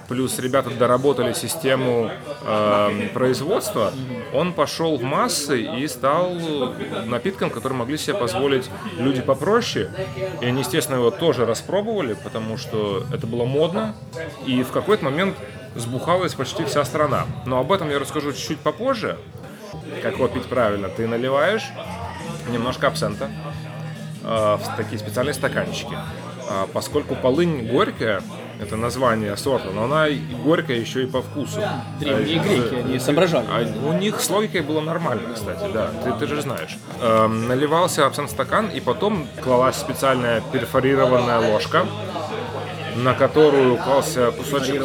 плюс 0.08 0.40
ребята 0.40 0.70
доработали 0.72 1.34
систему 1.34 2.10
э, 2.44 3.10
производства, 3.14 3.92
он 4.34 4.54
пошел 4.54 4.98
в 4.98 5.04
массы 5.04 5.62
и 5.62 5.88
стал 5.88 6.36
напитком, 7.06 7.50
который 7.50 7.74
могли 7.74 7.98
себе 7.98 8.16
позволить 8.16 8.70
люди 8.98 9.22
попроще. 9.22 9.90
И 10.42 10.46
они, 10.46 10.62
естественно, 10.62 10.98
его 10.98 11.12
тоже 11.12 11.46
распробовали, 11.46 12.14
потому 12.14 12.58
что 12.58 13.06
это 13.14 13.28
было 13.28 13.46
модно. 13.46 13.96
И 14.46 14.64
в 14.64 14.72
какой-то 14.72 15.06
момент 15.06 15.36
сбухалась 15.76 16.34
почти 16.34 16.64
вся 16.66 16.84
страна. 16.86 17.26
Но 17.46 17.60
об 17.60 17.72
этом 17.72 17.90
я 17.90 18.00
расскажу 18.00 18.32
чуть-чуть 18.32 18.60
попозже. 18.60 19.18
Как 20.02 20.16
его 20.16 20.28
пить 20.28 20.46
правильно. 20.46 20.90
Ты 20.90 21.08
наливаешь 21.08 21.64
немножко 22.50 22.88
абсента 22.88 23.30
э, 24.24 24.58
в 24.58 24.76
такие 24.78 25.00
специальные 25.00 25.34
стаканчики. 25.34 25.98
А 26.50 26.68
поскольку 26.72 27.16
полынь 27.16 27.68
горькая, 27.68 28.22
это 28.60 28.76
название 28.76 29.36
сорта, 29.38 29.70
но 29.74 29.84
она 29.84 30.08
и 30.08 30.18
горькая 30.44 30.78
еще 30.78 31.04
и 31.04 31.06
по 31.08 31.22
вкусу. 31.22 31.62
Древние 32.00 32.40
А, 32.40 32.44
греки, 32.44 32.76
э, 32.76 32.80
они 32.84 33.00
соображали. 33.00 33.46
а 33.50 33.88
у 33.88 33.94
них 33.94 34.20
с 34.22 34.30
логикой 34.30 34.62
было 34.62 34.82
нормально, 34.82 35.34
кстати, 35.34 35.72
да, 35.74 35.92
ты, 36.04 36.12
ты 36.14 36.28
же 36.28 36.42
знаешь. 36.42 36.78
Эм, 37.02 37.48
наливался 37.48 38.06
абсент 38.06 38.30
стакан, 38.32 38.68
и 38.68 38.80
потом 38.80 39.28
клалась 39.44 39.76
специальная 39.76 40.42
перфорированная 40.52 41.40
ложка, 41.52 41.86
на 42.96 43.14
которую 43.14 43.78
клался 43.78 44.32
кусочек 44.32 44.82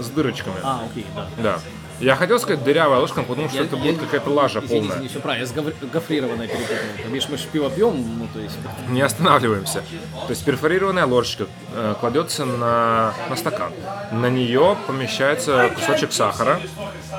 с 0.00 0.08
дырочками. 0.10 0.56
А, 0.62 0.80
окей, 0.90 1.06
да. 1.14 1.26
Да. 1.42 1.58
Я 1.98 2.14
хотел 2.14 2.38
сказать 2.38 2.62
дырявая 2.62 3.00
ложка, 3.00 3.22
потому 3.22 3.48
что 3.48 3.56
Я- 3.58 3.64
это 3.64 3.76
я- 3.76 3.82
будет 3.82 3.98
какая-то 4.00 4.28
лажа 4.30 4.58
Извини, 4.58 4.80
полная. 4.80 4.96
извини, 4.96 5.08
все 5.08 5.20
правильно, 5.20 5.44
я 5.44 5.48
с 5.48 5.52
гофри- 5.54 5.90
гофрированное 5.90 6.46
перепутал. 6.46 6.76
Видишь, 7.08 7.28
мы 7.30 7.38
же 7.38 7.44
пиво 7.50 7.70
пьем, 7.70 8.18
ну 8.18 8.28
то 8.32 8.38
есть... 8.40 8.56
не 8.88 9.00
останавливаемся. 9.00 9.82
То 10.26 10.30
есть 10.30 10.44
перфорированная 10.44 11.06
ложечка 11.06 11.46
э, 11.74 11.94
кладется 11.98 12.44
на, 12.44 13.14
на 13.30 13.36
стакан. 13.36 13.72
На 14.12 14.28
нее 14.28 14.76
помещается 14.86 15.70
кусочек 15.74 16.12
сахара, 16.12 16.60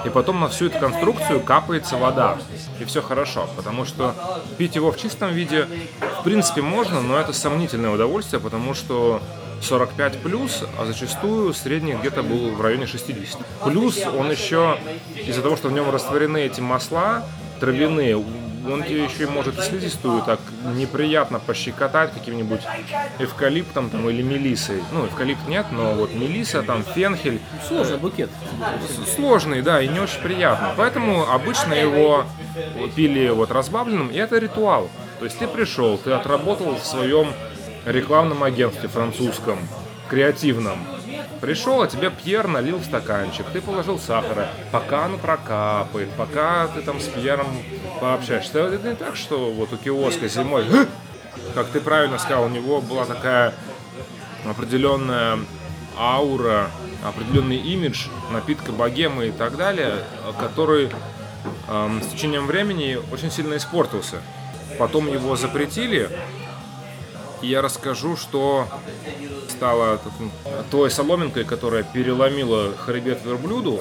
и 0.06 0.10
потом 0.10 0.40
на 0.40 0.48
всю 0.50 0.68
эту 0.68 0.78
конструкцию 0.80 1.40
капается 1.40 1.98
вода. 1.98 2.38
И 2.80 2.86
все 2.86 3.02
хорошо, 3.02 3.50
потому 3.56 3.84
что 3.86 4.13
пить 4.60 4.76
его 4.76 4.92
в 4.92 4.98
чистом 4.98 5.32
виде 5.34 5.68
в 6.20 6.24
принципе 6.24 6.62
можно, 6.62 7.02
но 7.02 7.18
это 7.18 7.34
сомнительное 7.34 7.90
удовольствие, 7.90 8.40
потому 8.40 8.76
что 8.76 9.22
45 9.62 10.17
плюс, 10.20 10.63
а 10.78 10.86
зачастую 10.86 11.54
средний 11.54 11.93
где-то 11.93 12.24
был 12.24 12.52
в 12.52 12.62
районе 12.62 12.88
60. 12.88 13.39
Плюс 13.65 14.00
он 14.06 14.32
еще 14.32 14.78
из-за 15.26 15.41
того, 15.41 15.56
что 15.56 15.70
в 15.70 15.72
нем 15.72 15.89
растворены 15.89 16.38
эти 16.39 16.62
масла 16.62 17.24
травяные, 17.60 18.17
он 18.17 18.84
тебе 18.84 19.06
еще 19.06 19.24
и 19.24 19.26
может 19.28 19.60
слизистую 19.63 20.22
так 20.24 20.39
неприятно 20.76 21.39
пощекотать 21.39 22.13
каким-нибудь 22.13 22.62
эвкалиптом 23.20 23.89
там, 23.89 24.10
или 24.10 24.22
мелисой. 24.22 24.84
Ну, 24.91 25.06
эвкалипт 25.06 25.48
нет, 25.48 25.67
но 25.72 25.93
вот 25.93 26.13
мелиса, 26.13 26.63
там, 26.63 26.84
фенхель, 26.84 27.39
Сложный 27.67 27.98
букет. 27.98 28.30
сложный, 29.15 29.62
да, 29.62 29.82
и 29.82 29.88
не 29.88 30.00
очень 30.00 30.22
приятно. 30.22 30.74
Поэтому 30.76 31.30
обычно 31.30 31.74
его 31.74 32.26
пили 32.96 33.30
вот 33.30 33.52
разбавленным, 33.52 34.10
и 34.10 34.17
это 34.17 34.38
ритуал. 34.38 34.89
То 35.20 35.26
есть 35.26 35.39
ты 35.39 35.48
пришел, 35.48 35.98
ты 35.98 36.12
отработал 36.12 36.76
в 36.76 36.86
своем 36.86 37.30
рекламном 37.91 38.43
агентстве 38.43 38.89
французском, 38.89 39.60
креативном. 40.10 40.80
Пришел, 41.41 41.82
а 41.82 41.88
тебе 41.88 42.10
Пьер 42.10 42.47
налил 42.47 42.78
в 42.78 42.86
стаканчик, 42.86 43.45
ты 43.54 43.62
положил 43.62 44.00
сахара, 44.00 44.50
пока 44.71 45.06
оно 45.06 45.17
прокапает, 45.17 46.10
пока 46.17 46.67
ты 46.67 46.82
там 46.82 47.00
с 47.00 47.06
Пьером 47.06 47.47
пообщаешься. 48.02 48.60
Это 48.60 48.89
не 48.89 48.95
так, 48.95 49.15
что 49.15 49.52
вот 49.52 49.71
у 49.71 49.78
киоска 49.78 50.28
зимой, 50.28 50.65
как 51.54 51.67
ты 51.67 51.80
правильно 51.80 52.17
сказал, 52.17 52.45
у 52.45 52.50
него 52.50 52.82
была 52.82 53.06
такая 53.06 53.54
определенная 54.45 55.39
аура, 55.97 56.69
определенный 57.04 57.58
имидж 57.58 58.08
напитка 58.32 58.71
богемы 58.71 59.28
и 59.28 59.32
так 59.32 59.58
далее, 59.58 59.93
который 60.39 60.89
эм, 61.67 62.02
с 62.02 62.08
течением 62.08 62.47
времени 62.47 63.00
очень 63.12 63.32
сильно 63.32 63.58
испортился. 63.58 64.17
Потом 64.78 65.08
его 65.08 65.36
запретили, 65.36 66.10
и 67.41 67.47
я 67.47 67.62
расскажу, 67.62 68.15
что 68.17 68.67
стало 69.50 69.97
таким- 69.97 70.32
той 70.71 70.89
соломинкой, 70.91 71.43
которая 71.43 71.84
переломила 71.84 72.73
хребет 72.78 73.19
верблюду, 73.26 73.80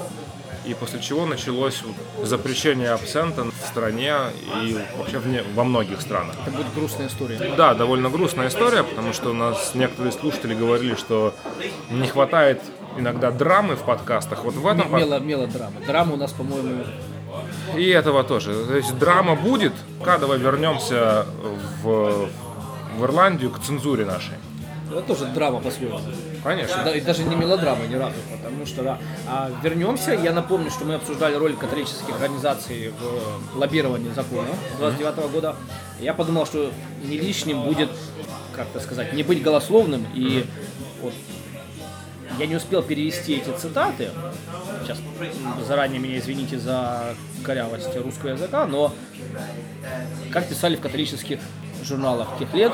и 0.64 0.74
после 0.74 1.00
чего 1.00 1.26
началось 1.26 1.82
запрещение 2.24 2.90
абсента 2.90 3.44
в 3.44 3.66
стране 3.68 4.14
и 4.62 4.76
вообще 4.98 5.18
вне- 5.18 5.44
во 5.54 5.62
многих 5.64 6.00
странах. 6.00 6.34
Это 6.44 6.56
будет 6.56 6.74
грустная 6.74 7.06
история. 7.06 7.54
Да, 7.56 7.74
довольно 7.74 8.10
грустная 8.10 8.48
история, 8.48 8.82
потому 8.82 9.12
что 9.12 9.30
у 9.30 9.32
нас 9.32 9.72
некоторые 9.74 10.12
слушатели 10.12 10.54
говорили, 10.54 10.96
что 10.96 11.34
не 11.90 12.08
хватает 12.08 12.60
иногда 12.98 13.30
драмы 13.30 13.76
в 13.76 13.82
подкастах. 13.82 14.42
Вот 14.44 14.54
в 14.54 14.66
этом 14.66 14.88
под- 14.88 15.00
Мело, 15.00 15.18
мелодрама. 15.20 15.80
Драма 15.86 16.14
у 16.14 16.16
нас, 16.16 16.32
по-моему, 16.32 16.84
и 17.76 17.88
этого 17.88 18.24
тоже. 18.24 18.64
То 18.64 18.76
есть 18.76 18.98
драма 18.98 19.36
будет, 19.36 19.72
давай 20.04 20.38
вернемся 20.38 21.26
в, 21.82 22.28
в 22.96 23.04
Ирландию 23.04 23.50
к 23.50 23.60
цензуре 23.60 24.04
нашей. 24.04 24.34
это 24.90 25.02
тоже 25.02 25.26
драма 25.26 25.60
по-своему. 25.60 26.00
Конечно. 26.42 26.84
Да, 26.84 26.94
и 26.94 27.00
даже 27.00 27.24
не 27.24 27.34
мелодрама 27.34 27.86
ни 27.86 27.94
разу, 27.94 28.16
потому 28.30 28.64
что, 28.66 28.82
да. 28.82 28.98
А 29.28 29.50
вернемся, 29.62 30.12
я 30.12 30.32
напомню, 30.32 30.70
что 30.70 30.84
мы 30.84 30.94
обсуждали 30.94 31.34
роль 31.34 31.54
католических 31.56 32.14
организаций 32.14 32.92
в 33.52 33.58
лоббировании 33.58 34.12
закона 34.12 34.48
29 34.78 35.30
года. 35.32 35.56
Я 36.00 36.14
подумал, 36.14 36.46
что 36.46 36.72
не 37.04 37.18
лишним 37.18 37.62
будет, 37.62 37.90
как 38.54 38.68
то 38.68 38.80
сказать, 38.80 39.12
не 39.12 39.22
быть 39.22 39.42
голословным 39.42 40.06
и 40.14 40.46
вот 41.02 41.12
я 42.38 42.46
не 42.46 42.56
успел 42.56 42.82
перевести 42.82 43.34
эти 43.34 43.50
цитаты. 43.56 44.10
Сейчас 44.82 44.98
заранее 45.66 45.98
меня 45.98 46.18
извините 46.18 46.58
за 46.58 47.14
корявость 47.42 47.96
русского 47.96 48.30
языка, 48.30 48.66
но 48.66 48.94
как 50.30 50.48
писали 50.48 50.76
в 50.76 50.80
католических 50.80 51.40
журналах 51.86 52.28
тех 52.38 52.52
лет, 52.54 52.72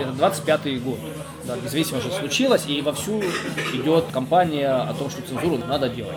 это 0.00 0.10
25-й 0.10 0.78
год. 0.78 0.98
Да, 1.44 1.56
независимо, 1.56 2.00
что 2.00 2.10
случилось, 2.10 2.66
и 2.66 2.82
вовсю 2.82 3.22
идет 3.72 4.06
кампания 4.12 4.68
о 4.68 4.92
том, 4.94 5.10
что 5.10 5.22
цензуру 5.22 5.58
надо 5.58 5.88
делать. 5.88 6.16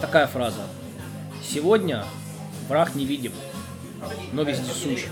Такая 0.00 0.26
фраза. 0.26 0.62
Сегодня 1.42 2.04
враг 2.68 2.94
невидим, 2.94 3.32
но 4.32 4.42
вездесущ. 4.42 5.04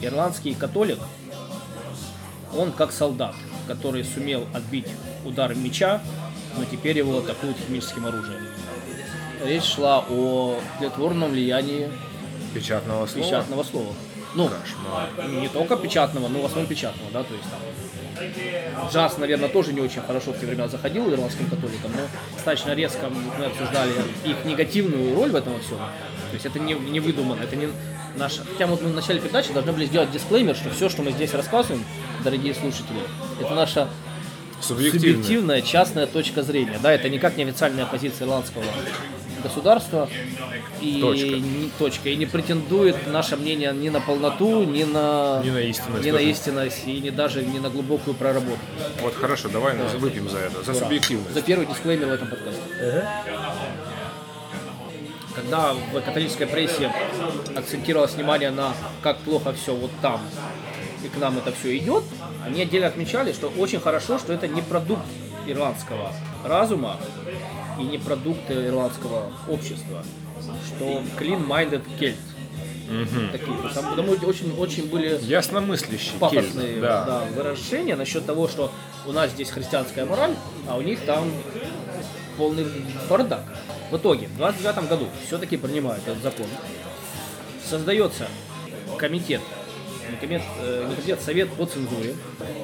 Ирландский 0.00 0.54
католик, 0.54 0.98
он 2.56 2.72
как 2.72 2.92
солдат, 2.92 3.34
который 3.66 4.04
сумел 4.04 4.46
отбить 4.54 4.86
удар 5.24 5.54
меча, 5.54 6.00
но 6.56 6.64
теперь 6.64 6.98
его 6.98 7.18
атакуют 7.18 7.56
химическим 7.58 8.06
оружием. 8.06 8.40
Речь 9.44 9.64
шла 9.64 10.04
о 10.08 10.58
тлетворном 10.78 11.30
влиянии 11.30 11.90
Печатного 12.54 13.06
слова. 13.06 13.26
печатного 13.26 13.62
слова. 13.62 13.94
Ну, 14.34 14.48
Кошмар. 14.48 15.28
не 15.28 15.48
только 15.48 15.76
печатного, 15.76 16.28
но 16.28 16.40
в 16.40 16.44
основном 16.44 16.68
печатного, 16.68 17.10
да, 17.12 17.22
то 17.24 17.34
есть 17.34 17.46
там 17.50 18.88
джаз, 18.92 19.18
наверное, 19.18 19.48
тоже 19.48 19.72
не 19.72 19.80
очень 19.80 20.02
хорошо 20.02 20.32
в 20.32 20.38
те 20.38 20.46
времена 20.46 20.68
заходил 20.68 21.12
ирландским 21.12 21.46
католикам, 21.48 21.90
но 21.92 22.02
достаточно 22.34 22.72
резко 22.74 23.08
мы 23.38 23.44
обсуждали 23.46 23.92
их 24.24 24.44
негативную 24.44 25.14
роль 25.14 25.30
в 25.30 25.36
этом 25.36 25.58
всем. 25.60 25.78
То 25.78 26.34
есть 26.34 26.46
это 26.46 26.58
не, 26.58 26.74
не 26.74 27.00
выдумано, 27.00 27.42
это 27.42 27.56
не, 27.56 27.68
наша... 28.16 28.44
Хотя 28.44 28.66
вот 28.66 28.82
мы 28.82 28.90
в 28.90 28.94
начале 28.94 29.20
передачи 29.20 29.52
должны 29.52 29.72
были 29.72 29.86
сделать 29.86 30.10
дисклеймер, 30.12 30.54
что 30.54 30.70
все, 30.70 30.88
что 30.88 31.02
мы 31.02 31.10
здесь 31.12 31.34
рассказываем, 31.34 31.84
дорогие 32.22 32.54
слушатели, 32.54 33.00
это 33.40 33.54
наша 33.54 33.88
Субъективно. 34.60 35.14
субъективная 35.14 35.62
частная 35.62 36.06
точка 36.06 36.42
зрения. 36.42 36.78
Да, 36.82 36.92
это 36.92 37.08
никак 37.08 37.36
не 37.36 37.44
официальная 37.44 37.86
позиция 37.86 38.26
ирландского 38.26 38.64
государства. 39.40 40.08
И 40.80 41.00
Точка. 41.00 41.26
Не, 41.26 41.70
точка. 41.78 42.08
И 42.08 42.16
не 42.16 42.26
претендует 42.26 43.06
наше 43.06 43.36
мнение 43.36 43.72
ни 43.72 43.88
на 43.90 44.00
полноту, 44.00 44.64
ни 44.64 44.84
на, 44.84 45.42
Не 45.44 45.50
на 45.50 45.60
истинность. 45.60 46.04
ни 46.04 46.10
на 46.10 46.18
истинность, 46.18 46.82
и 46.86 47.00
не 47.00 47.10
даже 47.10 47.42
не 47.42 47.58
на 47.58 47.68
глубокую 47.68 48.14
проработку. 48.14 48.64
Вот 49.02 49.14
хорошо, 49.14 49.48
давай 49.48 49.76
выпьем 49.98 50.28
за 50.30 50.38
это, 50.38 50.62
за 50.62 50.74
субъективность. 50.74 51.34
За 51.34 51.42
первый 51.42 51.66
дисклеймер 51.66 52.06
в 52.06 52.12
этом 52.12 52.28
подкасте. 52.28 52.60
Когда 55.34 55.74
в 55.74 56.00
католической 56.00 56.46
прессе 56.46 56.92
акцентировалось 57.56 58.12
внимание 58.14 58.50
на 58.50 58.74
как 59.02 59.18
плохо 59.18 59.52
все 59.52 59.74
вот 59.74 59.90
там, 60.02 60.20
и 61.04 61.08
к 61.08 61.16
нам 61.18 61.38
это 61.38 61.52
все 61.52 61.76
идет, 61.78 62.02
они 62.44 62.62
отдельно 62.62 62.88
отмечали, 62.88 63.32
что 63.32 63.48
очень 63.56 63.80
хорошо, 63.80 64.18
что 64.18 64.32
это 64.32 64.48
не 64.48 64.60
продукт 64.60 65.04
ирландского 65.46 66.12
разума 66.44 66.96
и 67.80 67.84
не 67.84 67.98
продукт 67.98 68.50
ирландского 68.50 69.32
общества, 69.48 70.04
что 70.66 71.02
clean-minded 71.18 71.82
кельт. 71.98 72.16
Такие, 73.30 73.56
есть 73.62 73.74
там, 73.74 73.90
потому 73.90 74.16
что 74.16 74.26
очень, 74.26 74.52
очень 74.58 74.88
были 74.88 75.16
Ясномыслящий. 75.22 76.18
пафосные 76.18 76.66
кельт, 76.66 76.80
да. 76.80 77.04
да, 77.04 77.24
выражения 77.36 77.94
насчет 77.94 78.26
того, 78.26 78.48
что 78.48 78.72
у 79.06 79.12
нас 79.12 79.30
здесь 79.30 79.50
христианская 79.50 80.04
мораль, 80.04 80.34
а 80.68 80.76
у 80.76 80.82
них 80.82 81.00
там 81.02 81.30
полный 82.36 82.66
бардак. 83.08 83.44
В 83.92 83.96
итоге, 83.96 84.26
в 84.26 84.36
29 84.36 84.88
году 84.88 85.06
все-таки 85.26 85.56
принимают 85.56 86.02
этот 86.06 86.22
закон. 86.22 86.46
Создается 87.64 88.26
комитет, 88.98 89.40
комитет, 90.20 90.42
э, 90.58 90.90
комитет, 90.94 91.20
совет 91.20 91.52
по 91.52 91.66
цензуре 91.66 92.16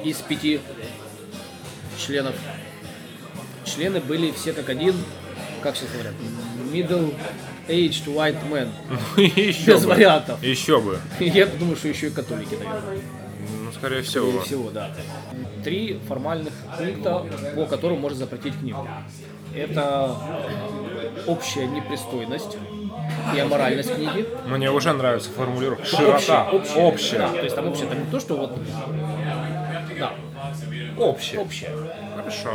из 0.03 0.17
пяти 0.17 0.59
членов. 1.97 2.35
Члены 3.67 3.99
были 3.99 4.31
все 4.31 4.53
как 4.53 4.69
один, 4.69 4.95
как 5.61 5.75
сейчас 5.75 5.89
говорят, 5.91 6.13
middle-aged 6.71 8.05
white 8.05 8.37
men. 8.49 8.69
Еще 9.17 9.73
Без 9.73 9.83
бы. 9.83 9.89
вариантов. 9.89 10.41
Еще 10.41 10.79
бы. 10.79 10.99
Я 11.19 11.45
думаю, 11.47 11.75
что 11.75 11.87
еще 11.89 12.07
и 12.07 12.09
католики, 12.11 12.55
наверное. 12.55 12.81
Ну, 13.63 13.71
скорее 13.73 14.03
Скорее 14.03 14.29
всего. 14.29 14.41
всего, 14.41 14.69
да. 14.71 14.91
Три 15.63 15.99
формальных 16.07 16.53
пункта, 16.77 17.25
по 17.55 17.65
которым 17.65 17.99
можно 17.99 18.17
запретить 18.19 18.57
книгу. 18.59 18.87
Это 19.55 20.15
общая 21.25 21.65
непристойность 21.67 22.57
и 23.35 23.39
аморальность 23.39 23.93
книги. 23.95 24.27
Мне 24.47 24.71
уже 24.71 24.93
нравится 24.93 25.29
формулировка. 25.31 25.85
Широта. 25.85 26.49
Общая. 26.51 26.75
Общая. 26.79 27.17
Да, 27.19 27.29
то 27.29 27.43
есть 27.43 27.55
там 27.55 27.67
общее, 27.67 27.87
там 27.87 27.99
не 28.05 28.11
то, 28.11 28.19
что 28.19 28.35
вот... 28.37 28.51
Да, 29.99 30.13
Общая. 30.97 31.39
общее. 31.39 31.69
Хорошо. 32.15 32.49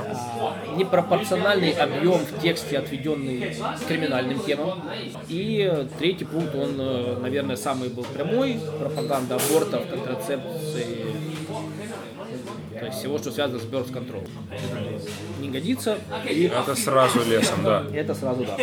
Непропорциональный 0.77 1.71
объем 1.73 2.19
в 2.19 2.41
тексте, 2.43 2.79
отведенный 2.79 3.57
криминальным 3.87 4.41
темам. 4.41 4.83
И 5.29 5.87
третий 5.99 6.25
пункт, 6.25 6.55
он, 6.55 6.75
э, 6.79 7.19
наверное, 7.21 7.57
самый 7.57 7.89
был 7.89 8.05
прямой. 8.05 8.59
Пропаганда 8.81 9.37
абортов, 9.37 9.87
контрацепции, 9.89 11.07
то 12.79 12.87
есть 12.87 12.99
всего, 12.99 13.19
что 13.19 13.31
связано 13.31 13.61
с 13.61 13.65
birth 13.65 13.93
control. 13.93 14.29
Не 15.41 15.49
годится, 15.51 15.99
и 16.29 16.47
Это 16.47 16.75
сразу 16.75 17.23
лесом, 17.25 17.63
да. 17.63 17.85
это 17.95 18.15
сразу 18.15 18.45
да. 18.45 18.57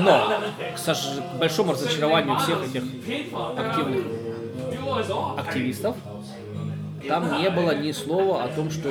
Но, 0.00 0.32
к, 0.74 0.78
сож- 0.78 1.20
к 1.34 1.38
большому 1.38 1.72
разочарованию 1.72 2.38
всех 2.38 2.64
этих 2.64 2.82
активных 3.58 4.04
активистов, 5.36 5.96
там 7.06 7.40
не 7.40 7.50
было 7.50 7.74
ни 7.74 7.92
слова 7.92 8.44
о 8.44 8.48
том, 8.48 8.70
что 8.70 8.90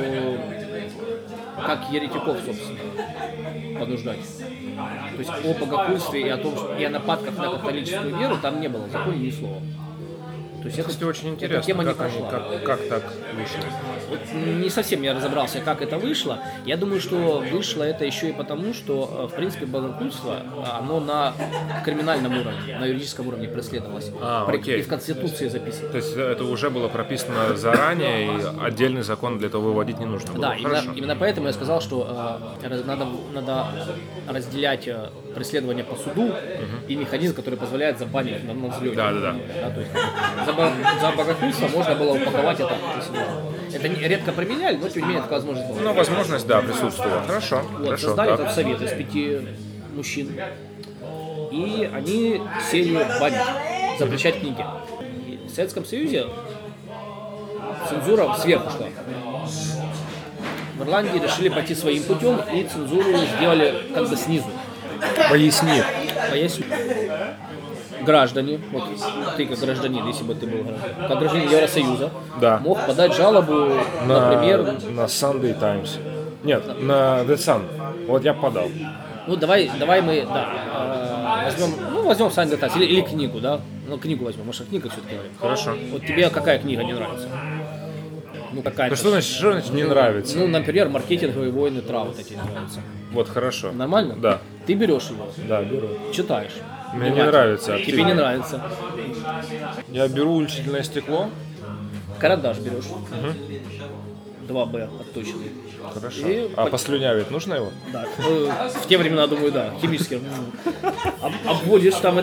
как 1.65 1.89
еретиков, 1.91 2.37
собственно, 2.45 2.79
понуждать. 3.79 4.19
То 5.15 5.19
есть 5.19 5.31
о 5.31 5.53
богохульстве 5.59 6.21
и 6.21 6.29
о 6.29 6.37
том, 6.37 6.55
что 6.55 6.77
и 6.77 6.83
о 6.83 6.89
нападках 6.89 7.37
на 7.37 7.51
католическую 7.51 8.17
веру 8.17 8.37
там 8.41 8.61
не 8.61 8.67
было 8.67 8.83
в 8.83 8.91
законе 8.91 9.17
ни 9.17 9.31
слова. 9.31 9.61
То 10.67 10.69
есть 10.69 10.79
это, 10.79 10.89
Кстати, 10.89 11.03
очень 11.07 11.27
эта 11.27 11.35
интересно, 11.35 11.63
тема 11.63 11.83
не 11.85 11.93
как, 11.93 12.01
они, 12.01 12.19
как, 12.29 12.63
как 12.63 12.87
так 12.89 13.03
вышло. 13.35 14.43
Не 14.43 14.69
совсем 14.69 15.01
я 15.01 15.13
разобрался, 15.13 15.61
как 15.61 15.81
это 15.81 15.97
вышло. 15.97 16.39
Я 16.65 16.75
думаю, 16.75 16.99
что 16.99 17.41
вышло 17.49 17.83
это 17.83 18.03
еще 18.03 18.29
и 18.29 18.33
потому, 18.33 18.73
что, 18.73 19.27
э, 19.29 19.33
в 19.33 19.35
принципе, 19.35 19.65
богохульство, 19.65 20.33
э, 20.33 20.63
оно 20.77 20.99
на 20.99 21.33
криминальном 21.85 22.33
уровне, 22.33 22.77
на 22.77 22.85
юридическом 22.85 23.29
уровне 23.29 23.47
преследовалось. 23.47 24.11
А, 24.21 24.45
При- 24.45 24.57
окей. 24.57 24.79
И 24.79 24.81
в 24.81 24.89
Конституции 24.89 25.47
записано. 25.47 25.89
То 25.89 25.97
есть 25.97 26.13
это 26.17 26.43
уже 26.43 26.69
было 26.69 26.89
прописано 26.89 27.55
заранее, 27.55 28.25
и 28.25 28.41
отдельный 28.61 29.03
закон 29.03 29.37
для 29.37 29.47
этого 29.47 29.61
выводить 29.69 29.99
не 29.99 30.05
нужно 30.05 30.33
было. 30.33 30.41
Да, 30.47 30.55
именно, 30.55 30.69
Хорошо. 30.69 30.91
именно 30.95 31.15
поэтому 31.15 31.47
я 31.47 31.53
сказал, 31.53 31.79
что 31.79 32.49
э, 32.61 32.83
надо, 32.85 33.07
надо 33.33 33.67
разделять 34.27 34.85
э, 34.89 35.09
преследование 35.37 35.83
по 35.83 35.95
суду 35.95 36.33
и 36.87 36.95
механизм, 36.95 37.35
который 37.35 37.55
позволяет 37.59 37.99
забанить 37.99 38.43
на, 38.43 38.53
на 38.53 38.69
взлете. 38.69 38.95
Да, 38.95 39.11
да, 39.11 39.19
да. 39.21 39.69
то 39.69 39.79
есть, 39.79 39.91
за, 41.51 41.67
за 41.67 41.67
можно 41.77 41.95
было 41.95 42.13
упаковать 42.13 42.59
это. 42.59 42.75
Это 43.71 43.89
не- 43.89 44.07
редко 44.07 44.31
применяли, 44.31 44.77
но 44.77 44.89
тем 44.89 45.03
не 45.03 45.07
менее 45.09 45.21
такая 45.21 45.39
возможность 45.39 45.69
была. 45.69 45.81
Ну, 45.81 45.93
возможность, 45.93 46.47
да, 46.47 46.61
присутствовала. 46.61 47.21
Хорошо, 47.21 47.61
Вот, 47.77 47.85
хорошо. 47.85 48.07
создали 48.07 48.29
так. 48.29 48.39
этот 48.39 48.53
совет 48.55 48.81
из 48.81 48.91
пяти 48.93 49.37
мужчин. 49.93 50.31
И 51.51 51.89
они 51.93 52.41
сели 52.71 52.95
банить, 53.19 53.99
запрещать 53.99 54.39
книги. 54.39 54.65
И 55.27 55.39
в 55.47 55.53
Советском 55.53 55.85
Союзе 55.85 56.25
цензура 57.89 58.33
сверху 58.41 58.69
шла. 58.71 58.87
В 60.77 60.83
Ирландии 60.83 61.19
решили 61.19 61.49
пойти 61.49 61.75
своим 61.75 62.03
путем 62.03 62.39
и 62.53 62.63
цензуру 62.63 63.17
сделали 63.37 63.83
как 63.93 64.09
бы 64.09 64.15
снизу. 64.15 64.47
Поясни. 65.29 65.81
Поясню. 66.29 66.65
Граждане, 68.01 68.59
вот 68.71 68.83
ты 69.35 69.45
как 69.45 69.59
гражданин, 69.59 70.07
если 70.07 70.23
бы 70.23 70.35
ты 70.35 70.45
был 70.45 70.63
гражданином, 70.63 71.07
как 71.07 71.19
гражданин 71.19 71.49
Евросоюза, 71.49 72.11
Да. 72.39 72.57
мог 72.59 72.85
подать 72.85 73.13
жалобу, 73.15 73.69
На, 74.05 74.29
например, 74.31 74.63
на 74.91 75.01
Sunday 75.05 75.59
Times. 75.59 75.97
Нет, 76.43 76.63
на 76.81 77.21
The 77.23 77.35
Sun. 77.35 77.63
Вот 78.07 78.23
я 78.23 78.33
подал. 78.33 78.69
Ну 79.27 79.35
давай, 79.35 79.69
давай 79.77 80.01
мы, 80.01 80.25
да, 80.25 80.47
э, 80.73 81.43
возьмем, 81.45 81.73
ну 81.91 82.03
возьмем 82.07 82.27
Sunday 82.27 82.55
Times 82.55 82.75
или, 82.77 82.85
или 82.85 83.01
книгу, 83.01 83.39
да, 83.41 83.59
ну 83.87 83.97
книгу 83.97 84.23
возьмем, 84.23 84.45
может 84.45 84.61
о 84.61 84.65
книгах 84.65 84.93
все-таки 84.93 85.15
говорим. 85.15 85.33
Хорошо. 85.41 85.75
Вот 85.91 86.05
тебе 86.05 86.29
какая 86.29 86.59
книга 86.59 86.83
не 86.85 86.93
нравится? 86.93 87.27
Ну 88.53 88.61
какая? 88.61 88.89
Ну 88.89 88.95
что 88.95 89.09
значит, 89.09 89.29
что 89.35 89.51
значит 89.51 89.71
не 89.73 89.83
нравится? 89.83 90.37
Ну, 90.37 90.47
например, 90.47 90.89
маркетинговые 90.89 91.51
войны 91.51 91.81
трав 91.81 92.07
вот 92.07 92.19
эти 92.19 92.33
нравятся. 92.33 92.81
Вот 93.11 93.27
хорошо. 93.29 93.71
Нормально? 93.71 94.15
Да. 94.17 94.39
Ты 94.65 94.73
берешь 94.73 95.09
его, 95.09 95.27
Да, 95.47 95.63
беру. 95.63 95.89
читаешь. 96.13 96.53
Мне 96.93 97.09
не 97.09 97.23
нравится. 97.23 97.75
а 97.75 97.79
Тебе 97.79 97.97
ты? 97.97 98.03
не 98.03 98.13
нравится. 98.13 98.63
Я 99.89 100.07
беру 100.07 100.35
увеличительное 100.35 100.83
стекло. 100.83 101.29
Карандаш 102.19 102.57
берешь. 102.59 102.85
2Б 104.47 104.89
отточенный. 105.01 105.51
Хорошо. 105.93 106.27
И 106.27 106.49
А 106.55 106.65
по- 106.65 106.71
послюнявить 106.71 107.29
нужно 107.31 107.55
его? 107.55 107.71
Да. 107.93 108.05
э, 108.17 108.49
В 108.83 108.87
те 108.87 108.97
времена, 108.97 109.27
думаю, 109.27 109.51
да, 109.51 109.73
химически. 109.81 110.19
Обводишь 111.45 111.95
там 111.95 112.19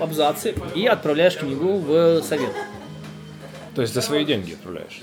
абзацы 0.00 0.54
и 0.74 0.86
отправляешь 0.86 1.36
книгу 1.36 1.78
в 1.78 2.22
совет. 2.22 2.52
То 3.74 3.82
есть 3.82 3.94
за 3.94 4.00
свои 4.02 4.24
деньги 4.24 4.52
отправляешь? 4.54 5.00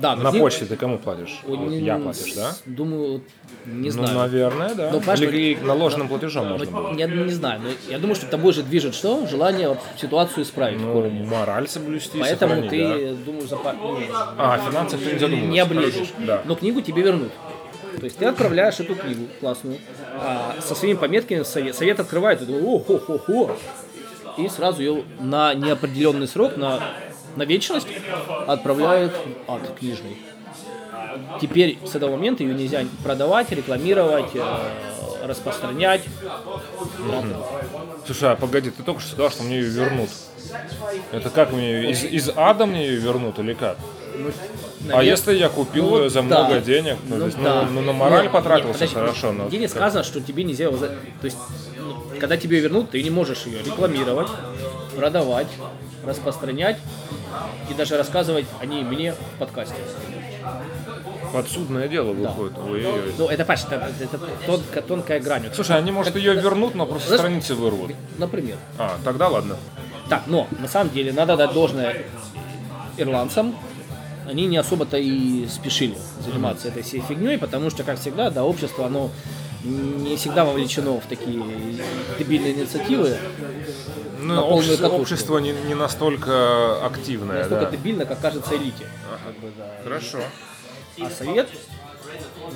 Да, 0.00 0.16
но 0.16 0.22
На 0.24 0.30
книг- 0.30 0.42
почте 0.42 0.64
ты 0.64 0.76
кому 0.76 0.98
платишь? 0.98 1.40
Ой, 1.46 1.56
Вот 1.58 1.68
не- 1.68 1.80
я 1.80 1.98
платишь, 1.98 2.32
да? 2.34 2.52
Думаю, 2.66 3.22
не 3.66 3.90
Ну, 3.90 3.90
знаю. 3.90 4.14
наверное, 4.18 4.74
да. 4.74 4.90
Понимаешь, 4.90 5.20
Или 5.20 5.58
ну, 5.60 5.66
наложенным 5.68 6.08
платежом 6.08 6.48
Ну, 6.48 6.56
можно 6.56 6.70
было. 6.76 6.94
Я 6.96 7.06
не 7.06 7.32
знаю, 7.32 7.60
но 7.62 7.68
я 7.90 7.98
думаю, 7.98 8.16
что 8.16 8.26
тобой 8.26 8.52
же 8.52 8.62
движет 8.62 8.94
что? 8.94 9.26
Желание 9.26 9.76
ситуацию 10.00 10.44
исправить. 10.44 10.80
Ну, 10.80 11.08
мораль 11.10 11.68
соблюсти, 11.68 12.18
Поэтому 12.18 12.68
ты, 12.68 13.14
думаю, 13.14 13.46
запа- 13.46 13.76
ну, 13.80 13.98
да. 14.10 14.34
А, 14.38 14.54
о 14.54 14.58
финансах 14.70 15.00
ты 15.00 15.12
не 15.12 15.18
задумывался. 15.18 15.50
не 15.52 15.58
облезешь. 15.60 16.08
Да. 16.26 16.42
Но 16.46 16.54
книгу 16.54 16.80
тебе 16.80 17.02
вернут. 17.02 17.32
То 17.98 18.04
есть 18.04 18.16
ты 18.16 18.24
отправляешь 18.24 18.80
эту 18.80 18.94
книгу 18.94 19.26
классную 19.40 19.76
а, 20.14 20.56
со 20.60 20.74
своими 20.74 20.96
пометками 20.96 21.42
совет. 21.42 21.74
Совет 21.76 22.00
открывает, 22.00 22.40
и 22.40 22.46
думает, 22.46 22.64
о 22.64 22.78
хо 22.78 22.98
хо 22.98 23.18
хо 23.18 23.56
И 24.38 24.48
сразу 24.48 24.80
ее 24.80 25.02
на 25.18 25.52
неопределенный 25.54 26.26
срок, 26.28 26.56
на, 26.56 26.80
на 27.36 27.42
вечность 27.44 27.86
отправляют 28.46 29.12
ад 29.48 29.62
книжный. 29.78 30.16
Теперь 31.40 31.78
с 31.84 31.94
этого 31.94 32.12
момента 32.12 32.42
ее 32.42 32.54
нельзя 32.54 32.84
продавать, 33.02 33.50
рекламировать, 33.50 34.30
э, 34.34 35.26
распространять. 35.26 36.02
Слушай, 38.06 38.32
а 38.32 38.36
погоди, 38.36 38.70
ты 38.70 38.82
только 38.82 39.00
что 39.00 39.10
сказал, 39.12 39.30
что 39.30 39.42
мне 39.42 39.56
ее 39.56 39.68
вернут. 39.70 40.08
Это 41.12 41.30
как 41.30 41.52
мне 41.52 41.70
ее, 41.72 41.90
из, 41.90 42.04
из 42.04 42.30
ада 42.34 42.66
мне 42.66 42.86
ее 42.86 42.96
вернут 42.96 43.38
или 43.38 43.54
как? 43.54 43.76
А 44.88 45.02
Навер- 45.02 45.04
если 45.04 45.34
я 45.34 45.48
купил 45.48 45.90
Ну, 45.90 46.02
ее 46.04 46.10
за 46.10 46.22
да. 46.22 46.44
много 46.44 46.60
денег, 46.60 46.96
то 47.08 47.14
Ну 47.16 47.26
есть, 47.26 47.36
ну, 47.38 47.44
да. 47.44 47.62
ну, 47.70 47.80
на 47.82 47.92
мораль 47.92 48.24
Нет, 48.24 48.32
потратился 48.32 48.80
нет, 48.80 48.90
подожди, 48.92 49.20
хорошо, 49.20 49.32
но 49.32 49.48
не 49.48 49.58
как- 49.60 49.70
сказано, 49.70 50.04
что 50.04 50.20
тебе 50.20 50.42
нельзя 50.44 50.64
его... 50.64 50.76
за- 50.78 50.88
То 50.88 51.24
есть, 51.24 51.36
ну, 51.78 52.02
когда 52.18 52.36
тебе 52.36 52.56
ее 52.56 52.62
вернут, 52.64 52.90
ты 52.90 53.02
не 53.02 53.10
можешь 53.10 53.44
ее 53.46 53.62
рекламировать, 53.62 54.28
продавать, 54.96 55.48
распространять 56.04 56.78
и 57.70 57.74
даже 57.74 57.96
рассказывать 57.96 58.46
о 58.60 58.66
ней 58.66 58.82
мне 58.82 59.12
в 59.12 59.38
подкасте. 59.38 59.74
Подсудное 61.32 61.86
дело 61.88 62.12
выходит. 62.12 62.58
Ой-ой-ой. 62.58 63.14
Ну, 63.16 63.28
это, 63.28 63.44
Паш, 63.44 63.64
это, 63.64 63.90
это 64.00 64.18
тонкая, 64.46 64.82
тонкая 64.82 65.20
грань. 65.20 65.44
Слушай, 65.54 65.78
они, 65.78 65.92
может, 65.92 66.16
ее 66.16 66.34
вернут, 66.34 66.74
но 66.74 66.86
просто 66.86 67.08
Знаешь- 67.08 67.20
страницы 67.20 67.54
вырвут. 67.54 67.92
Например. 68.18 68.56
А, 68.78 68.98
тогда 69.04 69.28
ладно. 69.28 69.56
Так, 70.08 70.24
но 70.26 70.48
на 70.58 70.66
самом 70.66 70.90
деле 70.92 71.12
надо 71.12 71.36
дать 71.36 71.52
должное 71.52 72.02
ирландцам. 72.96 73.54
Они 74.28 74.46
не 74.46 74.56
особо-то 74.56 74.96
и 74.96 75.46
спешили 75.48 75.96
заниматься 76.24 76.68
этой 76.68 76.82
всей 76.82 77.00
фигней, 77.00 77.38
потому 77.38 77.70
что, 77.70 77.84
как 77.84 77.98
всегда, 77.98 78.30
да, 78.30 78.44
общество, 78.44 78.86
оно 78.86 79.10
не 79.64 80.16
всегда 80.16 80.44
вовлечено 80.44 81.00
в 81.00 81.06
такие 81.06 81.42
дебильные 82.18 82.52
инициативы. 82.52 83.16
Ну, 84.18 84.34
На 84.34 84.42
общество, 84.44 84.82
катушку. 84.84 85.02
общество 85.02 85.38
не, 85.38 85.52
не 85.52 85.74
настолько 85.74 86.84
активное, 86.84 87.38
Настолько 87.40 87.64
да. 87.66 87.70
дебильно, 87.70 88.04
как 88.06 88.20
кажется 88.20 88.54
элите. 88.56 88.86
Как 89.24 89.34
бы, 89.38 89.50
да. 89.56 89.80
Хорошо. 89.82 90.18
А 91.00 91.10
совет 91.10 91.48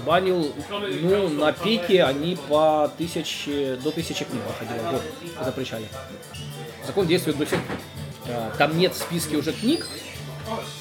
банил, 0.05 0.53
ну, 1.03 1.29
на 1.29 1.53
пике 1.53 2.05
они 2.05 2.37
по 2.49 2.91
тысяче, 2.99 3.77
до 3.83 3.91
тысячи 3.91 4.25
книг 4.25 4.43
выходило 4.47 4.89
в 4.89 4.91
год, 4.93 5.03
запрещали. 5.45 5.87
Закон 6.87 7.07
действует 7.07 7.39
до 7.39 7.47
сих 7.47 7.59
пор. 7.63 7.77
А, 8.29 8.53
Там 8.59 8.77
нет 8.77 8.93
в 8.95 8.99
списке 8.99 9.37
уже 9.37 9.53
книг, 9.53 9.87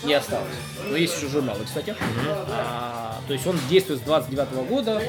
не 0.04 0.14
осталось. 0.14 0.48
Но 0.90 0.96
есть 0.98 1.16
еще 1.18 1.28
журналы, 1.28 1.64
кстати. 1.66 1.96
А, 2.50 3.20
то 3.28 3.34
есть 3.34 3.46
он 3.48 3.58
действует 3.70 4.00
с 4.00 4.04
29 4.04 4.68
года 4.68 5.02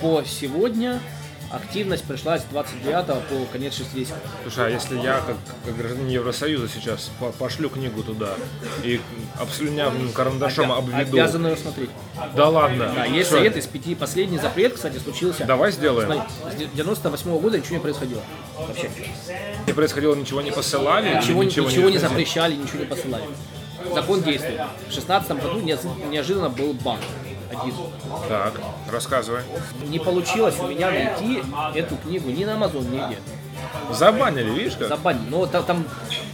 по 0.00 0.22
сегодня. 0.24 1.00
Активность 1.48 2.02
пришлась 2.02 2.42
с 2.42 2.44
29 2.46 3.06
по 3.06 3.52
конец 3.52 3.74
60 3.76 4.16
Слушай, 4.42 4.66
а 4.66 4.68
если 4.68 4.98
я, 4.98 5.20
как, 5.20 5.36
как 5.64 5.76
гражданин 5.76 6.08
Евросоюза, 6.08 6.66
сейчас 6.68 7.08
по- 7.20 7.30
пошлю 7.30 7.70
книгу 7.70 8.02
туда 8.02 8.30
и 8.82 9.00
обслюнявым 9.38 10.10
карандашом 10.10 10.72
обведу... 10.72 10.98
Обязан 11.16 11.46
ее 11.46 11.56
смотреть. 11.56 11.90
Да 12.34 12.48
ладно. 12.48 12.90
Да, 12.96 13.04
есть 13.04 13.28
Что, 13.28 13.36
совет 13.36 13.56
из 13.56 13.66
пяти. 13.68 13.94
Последний 13.94 14.38
запрет, 14.38 14.74
кстати, 14.74 14.98
случился. 14.98 15.44
Давай 15.44 15.70
сделаем. 15.70 16.10
Смотри, 16.40 16.66
с 16.66 16.76
98 16.76 17.38
года 17.38 17.58
ничего 17.60 17.76
не 17.76 17.80
происходило. 17.82 18.22
Вообще. 18.58 18.90
Не 19.68 19.72
происходило, 19.72 20.16
ничего 20.16 20.40
не 20.42 20.50
посылали? 20.50 21.10
или 21.10 21.16
Ничего, 21.18 21.44
ничего, 21.44 21.68
не 21.68 21.76
выходило? 21.76 22.00
запрещали, 22.08 22.56
ничего 22.56 22.80
не 22.80 22.86
посылали. 22.86 23.24
Закон 23.94 24.22
действует. 24.22 24.60
В 24.88 24.92
16 24.92 25.30
году 25.42 25.60
неожи- 25.60 26.08
неожиданно 26.10 26.48
был 26.50 26.72
бан. 26.74 26.98
Один. 27.50 27.74
Так, 28.28 28.54
рассказывай. 28.92 29.40
Не 29.88 29.98
получилось 29.98 30.56
у 30.60 30.66
меня 30.68 30.90
найти 30.90 31.42
эту 31.74 31.96
книгу 31.96 32.30
ни 32.30 32.44
на 32.44 32.50
Amazon, 32.56 32.82
нигде. 32.90 33.18
Забанили, 33.92 34.50
видишь 34.50 34.74
как? 34.76 34.88
Забанили. 34.88 35.24
Но 35.30 35.46
та- 35.46 35.62
там 35.62 35.84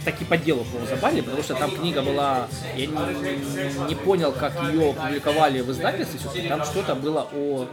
таки 0.03 0.25
по 0.25 0.35
делу 0.37 0.65
по 0.65 0.85
забанили, 0.85 1.21
потому 1.21 1.43
что 1.43 1.53
там 1.55 1.71
книга 1.71 2.01
была... 2.01 2.47
Я 2.75 2.87
не, 2.87 3.87
не 3.87 3.95
понял, 3.95 4.31
как 4.33 4.53
ее 4.71 4.89
опубликовали 4.91 5.61
в 5.61 5.71
издательстве. 5.71 6.49
Там 6.49 6.63
что-то 6.65 6.95
было 6.95 7.27
о 7.33 7.67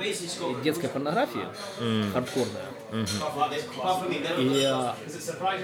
детской 0.62 0.88
порнографии, 0.88 1.45
хардкорная. 2.12 2.62
И, 2.92 4.64
э, 4.66 4.92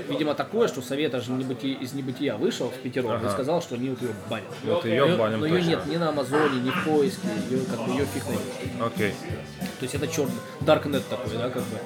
видимо, 0.08 0.34
такое, 0.34 0.68
что 0.68 0.80
совет 0.82 1.14
аж 1.14 1.24
из 1.28 1.92
небытия 1.92 2.36
вышел 2.36 2.70
в 2.70 2.74
Питером 2.74 3.24
и 3.26 3.28
сказал, 3.30 3.60
что 3.62 3.74
они 3.74 3.90
вот 3.90 4.02
ее 4.02 4.10
банят. 4.28 4.48
Вот 4.64 4.84
Но- 4.84 5.16
баним 5.16 5.40
Но 5.40 5.46
ее 5.46 5.56
точно. 5.56 5.68
нет 5.70 5.86
ни 5.86 5.96
на 5.96 6.08
Амазоне, 6.10 6.60
ни 6.60 6.70
в 6.70 6.84
поиске, 6.84 7.28
ее, 7.50 7.64
как 7.64 7.84
бы, 7.84 7.92
ее 7.92 8.06
фиг 8.06 8.24
найдешь. 8.26 8.82
Окей. 8.84 9.14
То 9.60 9.82
есть 9.82 9.94
это 9.94 10.06
черный, 10.08 10.34
даркнет 10.60 11.06
такой, 11.08 11.36
да, 11.36 11.50
как 11.50 11.62
бы. 11.62 11.78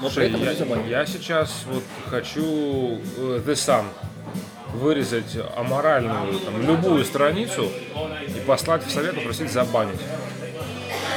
Но 0.00 0.08
Слушай, 0.08 0.30
при 0.30 0.44
этом 0.46 0.68
я, 0.88 1.00
я 1.00 1.06
сейчас 1.06 1.64
вот 1.66 1.82
хочу 2.08 3.00
э, 3.16 3.40
The 3.44 3.52
Sun 3.54 3.84
вырезать 4.74 5.36
аморальную, 5.56 6.38
там, 6.40 6.62
любую 6.62 7.04
страницу 7.04 7.68
и 8.28 8.40
послать 8.46 8.86
в 8.86 8.90
совет, 8.90 9.14
попросить 9.16 9.50
забанить. 9.50 10.00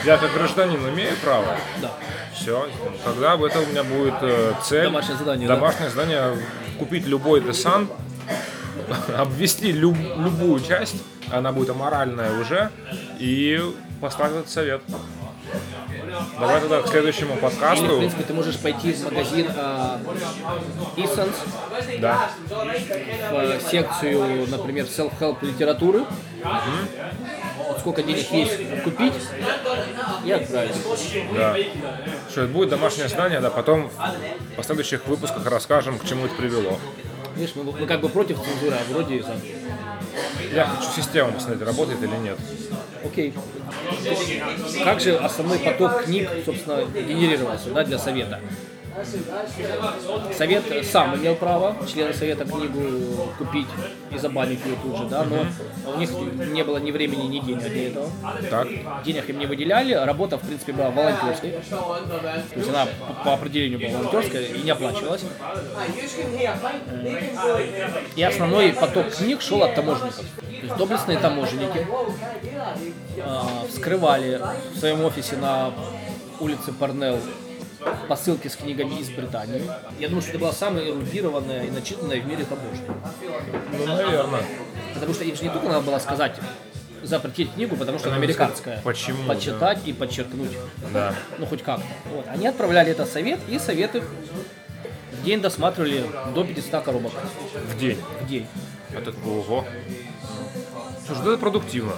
Я 0.05 0.17
как 0.17 0.33
гражданин 0.33 0.79
имею 0.89 1.15
право? 1.23 1.55
Да. 1.81 1.91
Все, 2.33 2.67
тогда 3.03 3.35
это 3.35 3.59
у 3.59 3.65
меня 3.67 3.83
будет 3.83 4.15
э, 4.21 4.53
цель. 4.63 4.85
Домашнее 4.85 5.17
задание, 5.17 5.47
да? 5.47 5.55
Домашнее 5.55 5.89
задание 5.89 6.37
купить 6.79 7.05
любой 7.05 7.41
Sun, 7.51 7.87
обвести 9.17 9.71
люб- 9.71 9.97
любую 10.17 10.59
часть, 10.61 10.95
она 11.31 11.51
будет 11.51 11.69
аморальная 11.69 12.39
уже, 12.39 12.71
и 13.19 13.59
послать 13.99 14.31
этот 14.31 14.49
совет. 14.49 14.81
Давай 16.39 16.59
тогда 16.59 16.81
к 16.81 16.87
следующему 16.87 17.31
Или, 17.33 17.37
в 17.37 17.41
подкасту. 17.41 17.97
принципе, 17.97 18.23
ты 18.23 18.33
можешь 18.33 18.57
пойти 18.57 18.93
в 18.93 19.03
магазин 19.05 19.47
э, 19.55 19.97
Essence, 20.97 21.35
Да. 21.99 22.29
в 22.49 23.33
э, 23.35 23.59
секцию, 23.69 24.47
например, 24.49 24.85
self-help 24.85 25.37
литературы. 25.41 25.99
Вот 25.99 26.61
сколько 27.81 28.03
денег 28.03 28.31
есть 28.31 28.83
купить 28.83 29.13
и 30.23 30.31
отправить. 30.31 30.75
Да. 31.33 31.55
Что 32.29 32.41
это 32.41 32.53
будет 32.53 32.69
домашнее 32.69 33.07
задание, 33.07 33.39
да, 33.41 33.49
потом 33.49 33.89
в 33.89 34.55
последующих 34.55 35.05
выпусках 35.07 35.45
расскажем, 35.47 35.97
к 35.97 36.05
чему 36.05 36.25
это 36.27 36.35
привело. 36.35 36.79
Видишь, 37.35 37.55
мы, 37.55 37.63
мы 37.63 37.85
как 37.87 38.01
бы 38.01 38.09
против 38.09 38.37
цензуры, 38.37 38.75
а 38.75 38.91
вроде 38.91 39.15
и 39.15 39.21
за. 39.21 39.35
Я 40.53 40.65
хочу 40.65 40.91
систему 41.01 41.31
посмотреть, 41.31 41.65
работает 41.65 42.03
или 42.03 42.15
нет. 42.17 42.37
Окей. 43.03 43.33
Как 44.83 44.99
же 44.99 45.17
основной 45.17 45.59
поток 45.59 46.03
книг, 46.03 46.29
собственно, 46.45 46.83
генерировался 46.85 47.69
да, 47.71 47.83
для 47.83 47.97
совета? 47.97 48.41
Совет 50.37 50.63
сам 50.85 51.15
имел 51.15 51.35
право, 51.35 51.75
члены 51.87 52.13
совета 52.13 52.45
книгу 52.45 52.79
купить 53.37 53.67
и 54.11 54.17
забанить 54.17 54.59
ее 54.65 54.75
тут 54.83 54.97
же, 54.97 55.05
да, 55.05 55.23
но 55.23 55.45
у 55.93 55.97
них 55.97 56.09
не 56.51 56.63
было 56.63 56.77
ни 56.77 56.91
времени, 56.91 57.27
ни 57.27 57.39
денег 57.39 57.61
для 57.61 57.87
этого. 57.87 58.09
Так? 58.49 58.67
Денег 59.05 59.29
им 59.29 59.39
не 59.39 59.45
выделяли, 59.45 59.93
работа, 59.93 60.37
в 60.37 60.41
принципе, 60.41 60.73
была 60.73 60.89
волонтерской. 60.89 61.51
То 61.51 62.55
есть 62.55 62.69
она 62.69 62.85
по- 62.85 63.23
по 63.23 63.33
определению 63.33 63.79
была 63.79 63.99
волонтерская 63.99 64.43
и 64.43 64.61
не 64.61 64.71
оплачивалась. 64.71 65.21
И 68.15 68.23
основной 68.23 68.73
поток 68.73 69.09
книг 69.11 69.41
шел 69.41 69.63
от 69.63 69.75
таможенников. 69.75 70.17
То 70.17 70.65
есть 70.67 70.77
доблестные 70.77 71.17
таможенники 71.17 71.87
а, 73.23 73.65
вскрывали 73.69 74.41
в 74.75 74.79
своем 74.79 75.03
офисе 75.03 75.37
на 75.37 75.73
улице 76.39 76.71
Парнелл 76.73 77.19
посылки 78.07 78.47
с 78.47 78.55
книгами 78.55 78.99
из 78.99 79.09
Британии. 79.09 79.61
Я 79.99 80.07
думаю, 80.07 80.21
что 80.21 80.31
это 80.31 80.39
была 80.39 80.51
самая 80.51 80.89
эрудированная 80.89 81.65
и 81.65 81.71
начитанная 81.71 82.21
в 82.21 82.27
мире 82.27 82.45
таможня. 82.45 82.85
Ну, 83.77 83.85
наверное. 83.85 84.43
Потому 84.93 85.13
что 85.13 85.23
им 85.23 85.35
же 85.35 85.43
не 85.43 85.49
только 85.49 85.67
надо 85.67 85.81
было 85.81 85.99
сказать 85.99 86.35
запретить 87.03 87.53
книгу, 87.53 87.75
потому 87.75 87.99
что 87.99 88.09
она 88.09 88.17
американская. 88.17 88.81
Почему, 88.83 89.27
Почитать 89.27 89.79
и 89.85 89.93
подчеркнуть. 89.93 90.51
Да. 90.93 91.15
Ну, 91.37 91.45
хоть 91.45 91.63
как-то. 91.63 91.85
Вот. 92.13 92.25
Они 92.27 92.47
отправляли 92.47 92.91
это 92.91 93.05
совет, 93.05 93.39
и 93.49 93.57
совет 93.59 93.95
их 93.95 94.03
в 95.11 95.23
день 95.23 95.41
досматривали 95.41 96.03
до 96.33 96.43
500 96.43 96.83
коробок. 96.83 97.13
В 97.53 97.77
день. 97.77 97.97
В 98.21 98.27
день. 98.27 98.47
Это 98.93 99.13
ого. 99.25 99.65
Слушай, 101.05 101.23
да 101.23 101.31
это 101.31 101.39
продуктивно. 101.39 101.93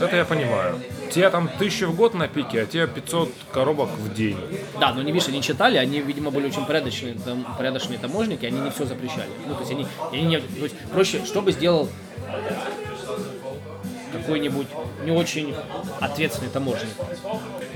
Это 0.00 0.16
я 0.16 0.24
понимаю. 0.24 0.80
Те 1.12 1.28
там 1.30 1.48
тысячи 1.58 1.84
в 1.84 1.94
год 1.94 2.14
на 2.14 2.26
пике, 2.28 2.62
а 2.62 2.66
те 2.66 2.86
500 2.86 3.30
коробок 3.52 3.90
в 3.90 4.14
день. 4.14 4.36
Да, 4.80 4.92
но 4.94 5.02
не 5.02 5.12
видишь, 5.12 5.28
они 5.28 5.42
читали, 5.42 5.76
они, 5.76 6.00
видимо, 6.00 6.30
были 6.30 6.46
очень 6.46 6.64
порядочные, 6.64 7.14
там, 7.14 7.44
порядочные 7.58 7.98
таможенники, 7.98 8.46
они 8.46 8.60
не 8.60 8.70
все 8.70 8.84
запрещали. 8.86 9.28
Ну, 9.46 9.54
то 9.54 9.60
есть 9.60 9.72
они, 9.72 9.86
они 10.10 10.22
не, 10.22 10.38
то 10.40 10.64
есть 10.64 10.76
проще, 10.92 11.24
что 11.24 11.42
бы 11.42 11.52
сделал 11.52 11.88
какой-нибудь 14.12 14.66
не 15.04 15.10
очень 15.10 15.54
ответственный 16.00 16.50
таможенник, 16.50 16.94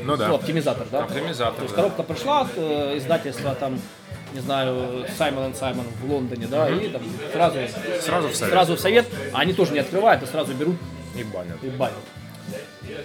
Ну 0.05 0.16
да. 0.16 0.29
ну, 0.29 0.35
оптимизатор, 0.35 0.87
да? 0.90 1.01
Оптимизатор, 1.05 1.55
То 1.57 1.62
есть 1.62 1.75
да. 1.75 1.83
коробка 1.83 2.03
пришла 2.03 2.40
от 2.42 2.49
э, 2.57 2.99
издательства 2.99 3.55
там, 3.55 3.79
не 4.35 4.40
знаю, 4.40 5.07
Саймон 5.16 5.55
Саймон 5.55 5.87
в 6.03 6.11
Лондоне, 6.12 6.46
да, 6.46 6.68
и 6.68 6.88
там 6.88 7.03
сразу, 7.33 7.59
Сразу 8.03 8.29
в 8.29 8.37
совет. 8.37 8.53
сразу 8.53 8.77
в 8.77 8.81
совет, 8.81 9.07
а 9.33 9.40
они 9.40 9.55
тоже 9.55 9.72
не 9.72 9.79
открывают, 9.79 10.22
а 10.22 10.27
сразу 10.27 10.53
берут 10.55 10.77
И 11.16 11.22
банят. 11.25 11.57
и 11.62 11.68
банят. 11.70 11.96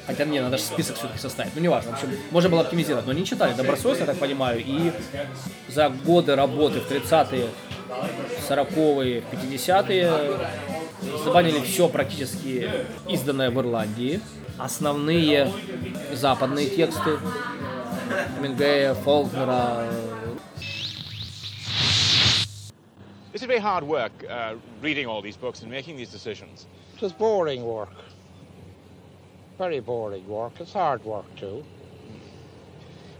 Хотя 0.05 0.25
мне 0.25 0.41
надо 0.41 0.57
же 0.57 0.63
список 0.63 0.97
все-таки 0.97 1.19
составить. 1.19 1.53
Ну, 1.55 1.61
неважно. 1.61 1.91
В 1.91 1.93
общем, 1.95 2.09
можно 2.31 2.49
было 2.49 2.61
оптимизировать. 2.61 3.05
Но 3.05 3.13
не 3.13 3.25
читали 3.25 3.53
добросовестно, 3.53 4.03
я 4.03 4.07
так 4.07 4.17
понимаю. 4.17 4.61
И 4.65 4.91
за 5.67 5.89
годы 5.89 6.35
работы 6.35 6.79
в 6.79 6.91
30-е, 6.91 7.47
40-е, 8.49 9.23
50-е 9.31 10.39
забанили 11.23 11.59
все 11.61 11.89
практически 11.89 12.69
изданное 13.09 13.49
в 13.49 13.59
Ирландии. 13.59 14.21
Основные 14.57 15.51
западные 16.13 16.67
тексты 16.67 17.17
Мингея, 18.39 18.93
Фолкнера, 18.93 19.87
It's 23.33 23.43
a 23.43 23.47
very 23.47 23.59
hard 23.59 23.85
work 23.85 24.11
uh, 24.29 24.55
reading 24.81 25.07
all 25.07 25.21
these 25.21 25.37
books 25.37 25.61
and 25.61 25.71
making 25.71 25.95
these 25.95 26.09
decisions. 26.09 26.67
It 26.95 27.01
was 27.01 27.13
boring 27.13 27.63
work. 27.63 27.95
Very 29.61 29.79
boring 29.79 30.27
work. 30.27 30.53
It's 30.59 30.73
hard 30.73 31.05
work 31.05 31.35
too. 31.35 31.63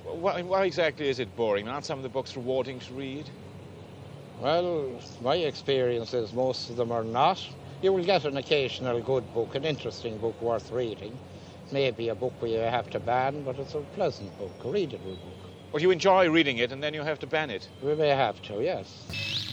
Why, 0.04 0.42
why 0.42 0.66
exactly 0.66 1.08
is 1.08 1.20
it 1.20 1.36
boring? 1.36 1.70
Aren't 1.70 1.86
some 1.86 2.00
of 2.00 2.04
the 2.04 2.10
books 2.10 2.36
rewarding 2.36 2.80
to 2.80 2.94
read? 2.96 3.30
Well, 4.42 5.00
my 5.22 5.36
experience 5.36 6.16
is 6.16 6.34
most 6.34 6.72
of 6.72 6.78
them 6.78 6.92
are 6.92 7.04
not. 7.04 7.48
You 7.84 7.94
will 7.94 8.04
get 8.04 8.26
an 8.26 8.38
occasional 8.38 9.00
good 9.02 9.32
book, 9.36 9.54
an 9.54 9.66
interesting 9.66 10.18
book 10.18 10.42
worth 10.42 10.72
reading. 10.72 11.16
Maybe 11.72 12.10
a 12.10 12.16
book 12.16 12.34
where 12.40 12.50
you 12.50 12.58
have 12.58 12.90
to 12.90 13.00
ban, 13.00 13.44
but 13.44 13.60
it's 13.60 13.76
a 13.76 13.82
pleasant 13.94 14.36
book, 14.40 14.66
a 14.66 14.72
readable 14.72 15.12
book. 15.12 15.52
Well, 15.72 15.84
you 15.84 15.92
enjoy 15.92 16.28
reading 16.28 16.58
it 16.58 16.72
and 16.72 16.82
then 16.82 16.96
you 16.96 17.04
have 17.04 17.20
to 17.20 17.28
ban 17.28 17.52
it. 17.52 17.70
We 17.84 17.94
may 17.94 18.10
have 18.10 18.42
to, 18.42 18.64
yes. 18.64 19.51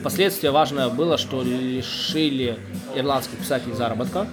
Впоследствии 0.00 0.48
важно 0.48 0.88
было, 0.88 1.18
что 1.18 1.42
лишили 1.42 2.58
ирландских 2.94 3.38
писателей 3.38 3.74
заработка. 3.74 4.26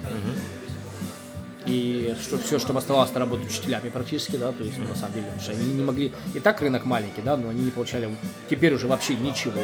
И 1.65 2.15
что 2.21 2.37
все, 2.37 2.59
что 2.59 2.77
оставалось, 2.77 3.09
это 3.09 3.19
работать 3.19 3.47
учителями 3.47 3.89
практически, 3.89 4.35
да, 4.35 4.51
то 4.51 4.63
есть, 4.63 4.77
ну, 4.77 4.87
на 4.87 4.93
самом 4.93 5.13
деле, 5.13 5.25
потому 5.25 5.41
что 5.41 5.51
они 5.53 5.73
не 5.73 5.83
могли, 5.83 6.13
и 6.35 6.39
так 6.39 6.61
рынок 6.61 6.85
маленький, 6.85 7.23
да, 7.23 7.37
но 7.37 7.49
они 7.49 7.63
не 7.63 7.71
получали 7.71 8.15
теперь 8.47 8.75
уже 8.75 8.87
вообще 8.87 9.15
ничего. 9.15 9.61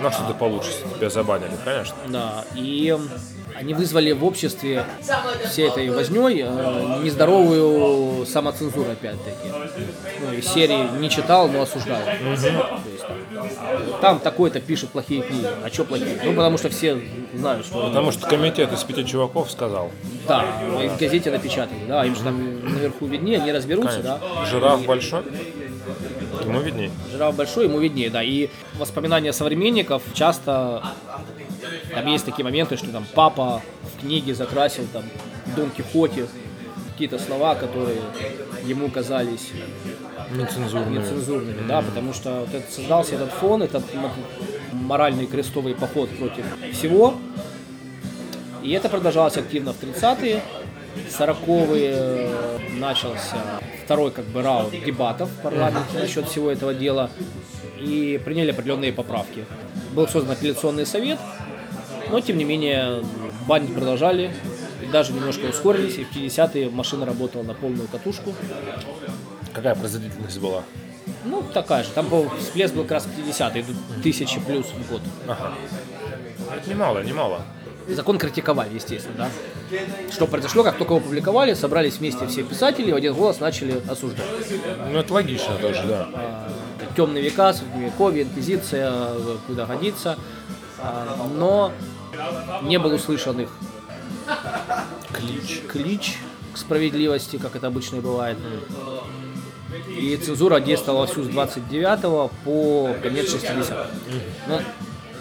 Ну, 0.00 0.08
а 0.08 0.10
что 0.10 0.26
ты 0.26 0.32
получишь, 0.32 0.72
если 0.82 0.96
тебя 0.96 1.10
забанили, 1.10 1.50
конечно. 1.66 1.96
Да, 2.08 2.46
и 2.54 2.98
они 3.58 3.74
вызвали 3.74 4.12
в 4.12 4.24
обществе 4.24 4.84
всей 5.48 5.68
этой 5.68 5.88
возней 5.90 6.42
э, 6.44 7.00
нездоровую 7.02 8.26
самоцензуру 8.26 8.90
опять-таки. 8.90 9.48
Ну, 10.20 10.32
из 10.32 10.46
серии 10.46 10.98
не 10.98 11.08
читал, 11.08 11.48
но 11.48 11.62
осуждал. 11.62 12.00
То 12.04 12.90
есть, 12.90 13.04
там, 13.06 13.98
там 14.00 14.18
такой-то 14.20 14.60
пишет 14.60 14.90
плохие 14.90 15.22
книги. 15.22 15.46
А 15.64 15.68
что 15.68 15.84
плохие? 15.84 16.18
Ну, 16.24 16.34
потому 16.34 16.58
что 16.58 16.68
все 16.68 17.00
знают, 17.34 17.66
что... 17.66 17.88
Потому 17.88 18.12
что 18.12 18.28
комитет 18.28 18.72
из 18.72 18.82
пяти 18.84 19.06
чуваков 19.06 19.50
сказал. 19.50 19.90
Да, 20.28 20.44
и 20.82 20.88
в 20.88 20.98
газете 20.98 21.30
напечатали, 21.30 21.80
да, 21.88 22.04
им 22.04 22.14
же 22.14 22.22
там 22.22 22.74
наверху 22.74 23.06
виднее, 23.06 23.38
они 23.38 23.52
разберутся, 23.52 24.00
да. 24.02 24.20
Жираф 24.50 24.84
большой? 24.84 25.22
Ему 26.44 26.60
видней. 26.60 26.90
Жираф 27.10 27.34
большой, 27.34 27.64
ему 27.64 27.78
виднее, 27.78 28.10
да. 28.10 28.22
И 28.22 28.50
воспоминания 28.78 29.32
современников 29.32 30.02
часто 30.14 30.82
там 31.96 32.06
есть 32.08 32.26
такие 32.26 32.44
моменты, 32.44 32.76
что 32.76 32.88
там 32.88 33.06
папа 33.14 33.62
в 33.82 34.00
книге 34.00 34.34
закрасил 34.34 34.86
там 34.92 35.04
Дон 35.56 35.70
Кихоте 35.70 36.26
какие-то 36.92 37.18
слова, 37.18 37.54
которые 37.54 37.96
ему 38.64 38.90
казались 38.90 39.52
Нецензурные. 40.30 41.00
нецензурными, 41.00 41.66
да, 41.66 41.80
потому 41.80 42.12
что 42.12 42.40
вот 42.40 42.54
этот, 42.54 42.70
создался 42.70 43.14
этот 43.14 43.30
фон, 43.30 43.62
этот 43.62 43.82
моральный 44.72 45.26
крестовый 45.26 45.74
поход 45.74 46.10
против 46.18 46.44
всего. 46.74 47.14
И 48.62 48.72
это 48.72 48.90
продолжалось 48.90 49.38
активно 49.38 49.72
в 49.72 49.82
30-е, 49.82 50.42
40-е 51.18 51.92
э, 51.94 52.58
начался 52.78 53.36
второй 53.84 54.10
как 54.10 54.26
бы 54.26 54.42
раунд 54.42 54.72
дебатов 54.84 55.30
в 55.30 55.42
парламенте 55.42 55.98
насчет 55.98 56.28
всего 56.28 56.50
этого 56.50 56.74
дела 56.74 57.08
и 57.80 58.20
приняли 58.22 58.50
определенные 58.50 58.92
поправки. 58.92 59.46
Был 59.92 60.06
создан 60.08 60.32
апелляционный 60.32 60.84
совет, 60.84 61.18
но 62.10 62.20
тем 62.20 62.38
не 62.38 62.44
менее 62.44 63.02
банить 63.46 63.74
продолжали 63.74 64.32
и 64.82 64.86
даже 64.86 65.12
немножко 65.12 65.46
ускорились, 65.46 65.98
и 65.98 66.04
в 66.04 66.12
50-е 66.12 66.70
машина 66.70 67.06
работала 67.06 67.42
на 67.42 67.54
полную 67.54 67.88
катушку. 67.88 68.34
Какая 69.52 69.74
производительность 69.74 70.38
была? 70.38 70.62
Ну, 71.24 71.42
такая 71.42 71.82
же. 71.82 71.90
Там 71.90 72.08
был 72.08 72.30
всплеск 72.38 72.74
был 72.74 72.82
как 72.82 72.92
раз 72.92 73.06
50-е, 73.06 73.64
тысячи 74.02 74.40
плюс 74.40 74.66
в 74.66 74.90
год. 74.90 75.00
Ага. 75.26 75.54
Это 76.56 76.70
немало, 76.70 77.02
немало. 77.02 77.42
Закон 77.88 78.18
критиковали, 78.18 78.74
естественно, 78.74 79.16
да. 79.16 79.28
Что 80.12 80.26
произошло, 80.26 80.64
как 80.64 80.76
только 80.76 80.94
его 80.94 81.04
опубликовали, 81.04 81.54
собрались 81.54 81.98
вместе 81.98 82.26
все 82.26 82.42
писатели 82.42 82.88
и 82.88 82.92
в 82.92 82.96
один 82.96 83.14
голос 83.14 83.38
начали 83.38 83.80
осуждать. 83.88 84.26
Ну, 84.90 84.98
это 84.98 85.12
логично 85.12 85.54
тоже, 85.60 85.82
да. 85.86 86.08
Темные 86.96 87.22
века, 87.22 87.52
средневековье, 87.52 88.24
инквизиция, 88.24 88.92
куда 89.46 89.66
годится. 89.66 90.18
А, 90.78 91.28
Но 91.34 91.72
не 92.62 92.78
был 92.78 92.94
услышан 92.94 93.40
их 93.40 93.48
клич. 95.12 95.62
клич 95.68 96.18
к 96.52 96.58
справедливости, 96.58 97.36
как 97.36 97.56
это 97.56 97.66
обычно 97.66 97.96
и 97.96 98.00
бывает. 98.00 98.38
И 99.88 100.16
цензура 100.16 100.60
действовала 100.60 101.06
всю 101.06 101.24
с 101.24 101.28
29 101.28 102.30
по 102.44 102.94
конец 103.02 103.30
60 103.30 103.90
Ну, 104.48 104.60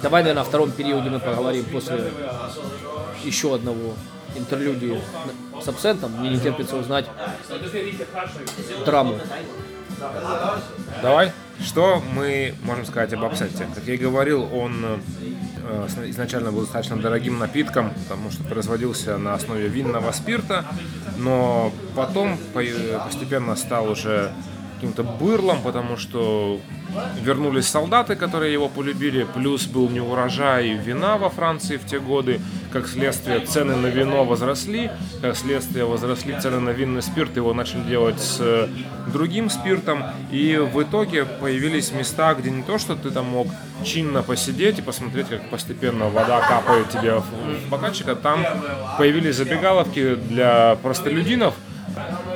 давай, 0.02 0.24
наверное, 0.24 0.43
о 0.43 0.46
втором 0.46 0.72
периоде 0.72 1.10
мы 1.10 1.20
поговорим 1.20 1.66
после 1.66 2.12
еще 3.24 3.56
одного 3.56 3.93
интерлюдии 4.36 5.02
с 5.62 5.68
абсентом. 5.68 6.12
Мне 6.20 6.32
не 6.32 6.39
терпится 6.39 6.78
узнать 6.78 7.06
драму. 8.86 9.20
Давай. 11.02 11.32
Что 11.64 12.02
мы 12.14 12.54
можем 12.64 12.86
сказать 12.86 13.14
об 13.14 13.24
абсенте? 13.24 13.66
Как 13.74 13.86
я 13.86 13.93
и 13.93 13.98
говорил, 13.98 14.43
он 14.54 14.84
э, 14.84 14.98
изначально 16.07 16.51
был 16.51 16.61
достаточно 16.61 16.97
дорогим 16.97 17.39
напитком, 17.39 17.91
потому 18.07 18.32
что 18.32 18.43
производился 18.43 19.18
на 19.18 19.34
основе 19.34 19.68
винного 19.68 20.11
спирта, 20.11 20.66
но 21.18 21.72
потом 21.95 22.38
по- 22.53 22.61
постепенно 23.05 23.55
стал 23.55 23.89
уже 23.89 24.32
каким-то 24.86 25.04
бырлом, 25.04 25.62
потому 25.62 25.98
что 25.98 26.60
вернулись 27.22 27.68
солдаты, 27.68 28.16
которые 28.16 28.54
его 28.54 28.70
полюбили, 28.70 29.26
плюс 29.34 29.66
был 29.66 29.90
неурожай 29.90 30.74
вина 30.74 31.18
во 31.18 31.30
Франции 31.30 31.78
в 31.78 31.86
те 31.86 32.00
годы, 32.00 32.40
как 32.72 32.88
следствие 32.88 33.40
цены 33.40 33.76
на 33.76 33.88
вино 33.88 34.24
возросли, 34.26 34.92
как 35.22 35.36
следствие 35.36 35.86
возросли 35.86 36.36
цены 36.40 36.60
на 36.60 36.70
винный 36.70 37.02
спирт, 37.02 37.36
его 37.36 37.54
начали 37.54 37.82
делать 37.82 38.20
с 38.20 38.38
э, 38.40 38.68
другим 39.12 39.50
спиртом, 39.50 40.04
и 40.32 40.58
в 40.58 40.82
итоге 40.84 41.26
появились 41.26 41.92
места, 41.92 42.34
где 42.36 42.52
не 42.52 42.64
то, 42.64 42.78
что 42.78 42.96
ты 42.96 43.10
там 43.10 43.26
мог 43.26 43.48
чинно 43.84 44.22
посидеть 44.24 44.80
и 44.80 44.82
посмотреть, 44.82 45.28
как 45.28 45.50
постепенно 45.50 46.10
вода 46.10 46.42
капает 46.42 46.90
тебе 46.90 47.16
в 47.16 47.70
бокальчик, 47.70 48.08
а 48.10 48.16
там 48.16 48.46
появились 48.98 49.36
забегаловки 49.36 50.16
для 50.16 50.78
простолюдинов, 50.82 51.56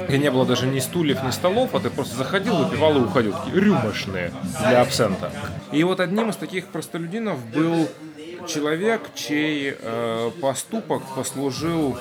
где 0.10 0.18
не 0.18 0.32
было 0.32 0.44
даже 0.44 0.66
ни 0.66 0.80
стульев, 0.80 1.24
ни 1.24 1.30
столов, 1.30 1.76
а 1.76 1.80
ты 1.80 1.92
просто 1.92 2.18
заходил, 2.18 2.56
выпивал 2.56 2.98
и 2.98 3.02
уходил. 3.02 3.32
Такие 3.34 3.64
рюмочные 3.64 4.34
для 4.60 4.82
абсента. 4.82 5.32
И 5.72 5.84
вот 5.84 6.00
одним 6.00 6.32
из 6.32 6.36
таких 6.36 6.68
простолюдинов 6.68 7.38
был 7.46 7.88
человек, 8.48 9.02
чей 9.14 9.76
э, 9.80 10.32
поступок 10.42 11.04
послужил 11.16 11.96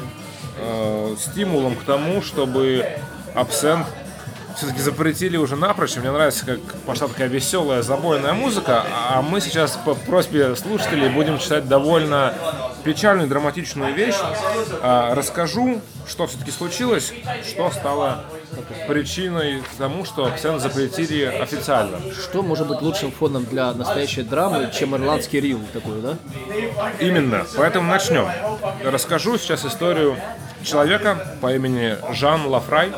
э, 0.59 1.16
стимулом 1.18 1.76
к 1.76 1.84
тому, 1.84 2.22
чтобы 2.22 2.86
абсент 3.34 3.86
все-таки 4.56 4.80
запретили 4.80 5.36
уже 5.36 5.56
напрочь. 5.56 5.96
Мне 5.96 6.11
нравится, 6.11 6.46
как 6.46 6.61
пошла 6.86 7.09
такая 7.09 7.28
веселая, 7.28 7.82
забойная 7.82 8.32
музыка. 8.32 8.84
А 9.11 9.20
мы 9.20 9.42
сейчас 9.42 9.78
по 9.84 9.94
просьбе 9.94 10.56
слушателей 10.56 11.11
будем 11.11 11.38
читать 11.38 11.68
довольно 11.68 12.34
печальную, 12.84 13.28
драматичную 13.28 13.94
вещь. 13.94 14.16
А, 14.82 15.14
Расскажу, 15.14 15.80
что 16.06 16.26
все-таки 16.26 16.50
случилось, 16.50 17.12
что 17.46 17.70
стало 17.70 18.24
причиной 18.86 19.62
тому, 19.76 20.04
что 20.04 20.26
абсент 20.26 20.60
запретили 20.60 21.24
официально. 21.24 21.98
Что 22.12 22.42
может 22.42 22.66
быть 22.68 22.80
лучшим 22.80 23.12
фоном 23.12 23.44
для 23.44 23.72
настоящей 23.72 24.22
драмы, 24.22 24.70
чем 24.72 24.96
ирландский 24.96 25.40
рил 25.40 25.60
такой, 25.72 26.00
да? 26.00 26.16
Именно. 27.00 27.46
Поэтому 27.56 27.90
начнем. 27.90 28.28
Расскажу 28.84 29.38
сейчас 29.38 29.64
историю 29.64 30.16
человека 30.62 31.36
по 31.40 31.54
имени 31.54 31.96
Жан 32.12 32.46
Лафрай. 32.46 32.92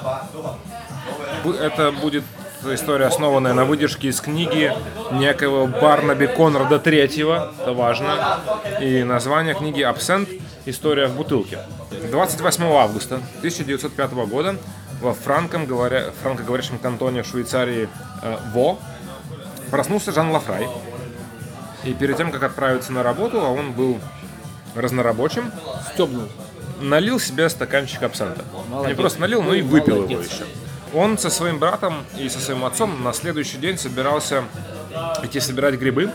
Это 1.60 1.92
будет 1.92 2.24
история, 2.64 3.06
основанная 3.06 3.54
на 3.54 3.64
выдержке 3.64 4.08
из 4.08 4.20
книги 4.20 4.72
некого 5.12 5.66
Барнаби 5.66 6.26
Конрада 6.26 6.78
Третьего. 6.78 7.52
Это 7.60 7.72
важно. 7.72 8.40
И 8.80 9.02
название 9.02 9.54
книги 9.54 9.82
«Абсент. 9.82 10.28
История 10.66 11.06
в 11.06 11.16
бутылке». 11.16 11.58
28 12.10 12.64
августа 12.64 13.16
1905 13.38 14.12
года 14.28 14.56
во 15.00 15.14
франком 15.14 15.64
говоря, 15.66 16.10
франкоговорящем 16.22 16.78
кантоне 16.78 17.22
Швейцарии 17.22 17.88
э, 18.22 18.36
Во 18.52 18.78
проснулся 19.70 20.12
Жан 20.12 20.30
Лафрай. 20.30 20.68
И 21.84 21.94
перед 21.94 22.16
тем, 22.18 22.30
как 22.30 22.42
отправиться 22.42 22.92
на 22.92 23.02
работу, 23.02 23.40
а 23.40 23.48
он 23.48 23.72
был 23.72 23.98
разнорабочим, 24.74 25.50
Стебнул. 25.94 26.28
налил 26.80 27.18
себе 27.18 27.48
стаканчик 27.48 28.02
абсента. 28.02 28.44
Молодец. 28.68 28.90
Не 28.90 29.00
просто 29.00 29.20
налил, 29.20 29.42
но 29.42 29.54
и 29.54 29.62
выпил 29.62 29.96
его 29.96 30.06
Молодец. 30.06 30.30
еще. 30.30 30.44
Он 30.92 31.18
со 31.18 31.30
своим 31.30 31.58
братом 31.58 32.04
и 32.18 32.28
со 32.28 32.40
своим 32.40 32.64
отцом 32.64 33.02
на 33.02 33.12
следующий 33.12 33.58
день 33.58 33.78
собирался 33.78 34.44
идти 35.22 35.38
собирать 35.40 35.76
грибы 35.76 36.10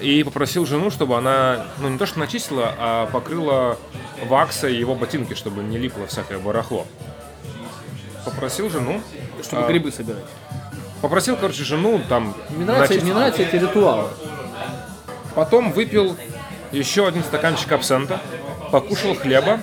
и 0.00 0.22
попросил 0.24 0.64
жену, 0.66 0.90
чтобы 0.90 1.16
она, 1.16 1.66
ну 1.78 1.88
не 1.88 1.98
то 1.98 2.06
что 2.06 2.18
начистила, 2.18 2.74
а 2.78 3.06
покрыла 3.06 3.78
ваксой 4.26 4.76
его 4.76 4.94
ботинки, 4.94 5.34
чтобы 5.34 5.62
не 5.62 5.78
липло 5.78 6.06
всякое 6.06 6.38
барахло. 6.38 6.86
Попросил 8.24 8.68
жену, 8.70 9.00
Чтобы 9.42 9.64
а, 9.64 9.68
грибы 9.68 9.92
собирать. 9.92 10.24
попросил, 11.00 11.36
короче, 11.36 11.62
жену 11.62 12.00
там 12.08 12.34
Мне 12.50 12.64
нравятся, 12.64 12.80
начистить. 12.94 13.02
мне 13.04 13.14
нравятся 13.14 13.42
эти 13.42 13.56
ритуалы. 13.56 14.08
Потом 15.34 15.72
выпил 15.72 16.16
еще 16.72 17.06
один 17.06 17.22
стаканчик 17.22 17.70
абсента, 17.72 18.20
покушал 18.72 19.14
хлеба 19.14 19.60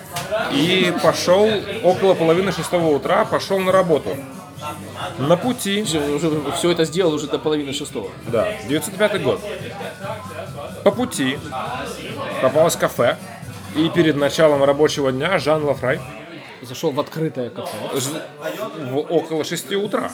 и 0.51 0.93
пошел 1.01 1.49
около 1.83 2.13
половины 2.13 2.51
шестого 2.51 2.87
утра, 2.87 3.25
пошел 3.25 3.59
на 3.59 3.71
работу. 3.71 4.15
На 5.17 5.35
пути, 5.35 5.83
все 5.83 6.71
это 6.71 6.85
сделал 6.85 7.13
уже 7.13 7.27
до 7.27 7.37
половины 7.39 7.73
шестого. 7.73 8.09
да, 8.27 8.47
905 8.67 9.21
год. 9.21 9.41
По 10.83 10.91
пути 10.91 11.37
попалось 12.41 12.75
кафе, 12.75 13.17
и 13.75 13.89
перед 13.89 14.15
началом 14.15 14.63
рабочего 14.63 15.11
дня 15.11 15.37
Жан 15.39 15.63
Лафрай 15.63 15.99
Зашел 16.61 16.91
в 16.91 16.99
открытое 16.99 17.49
кафе. 17.49 17.75
в 18.79 18.97
около 18.97 19.43
6 19.43 19.73
утра 19.73 20.09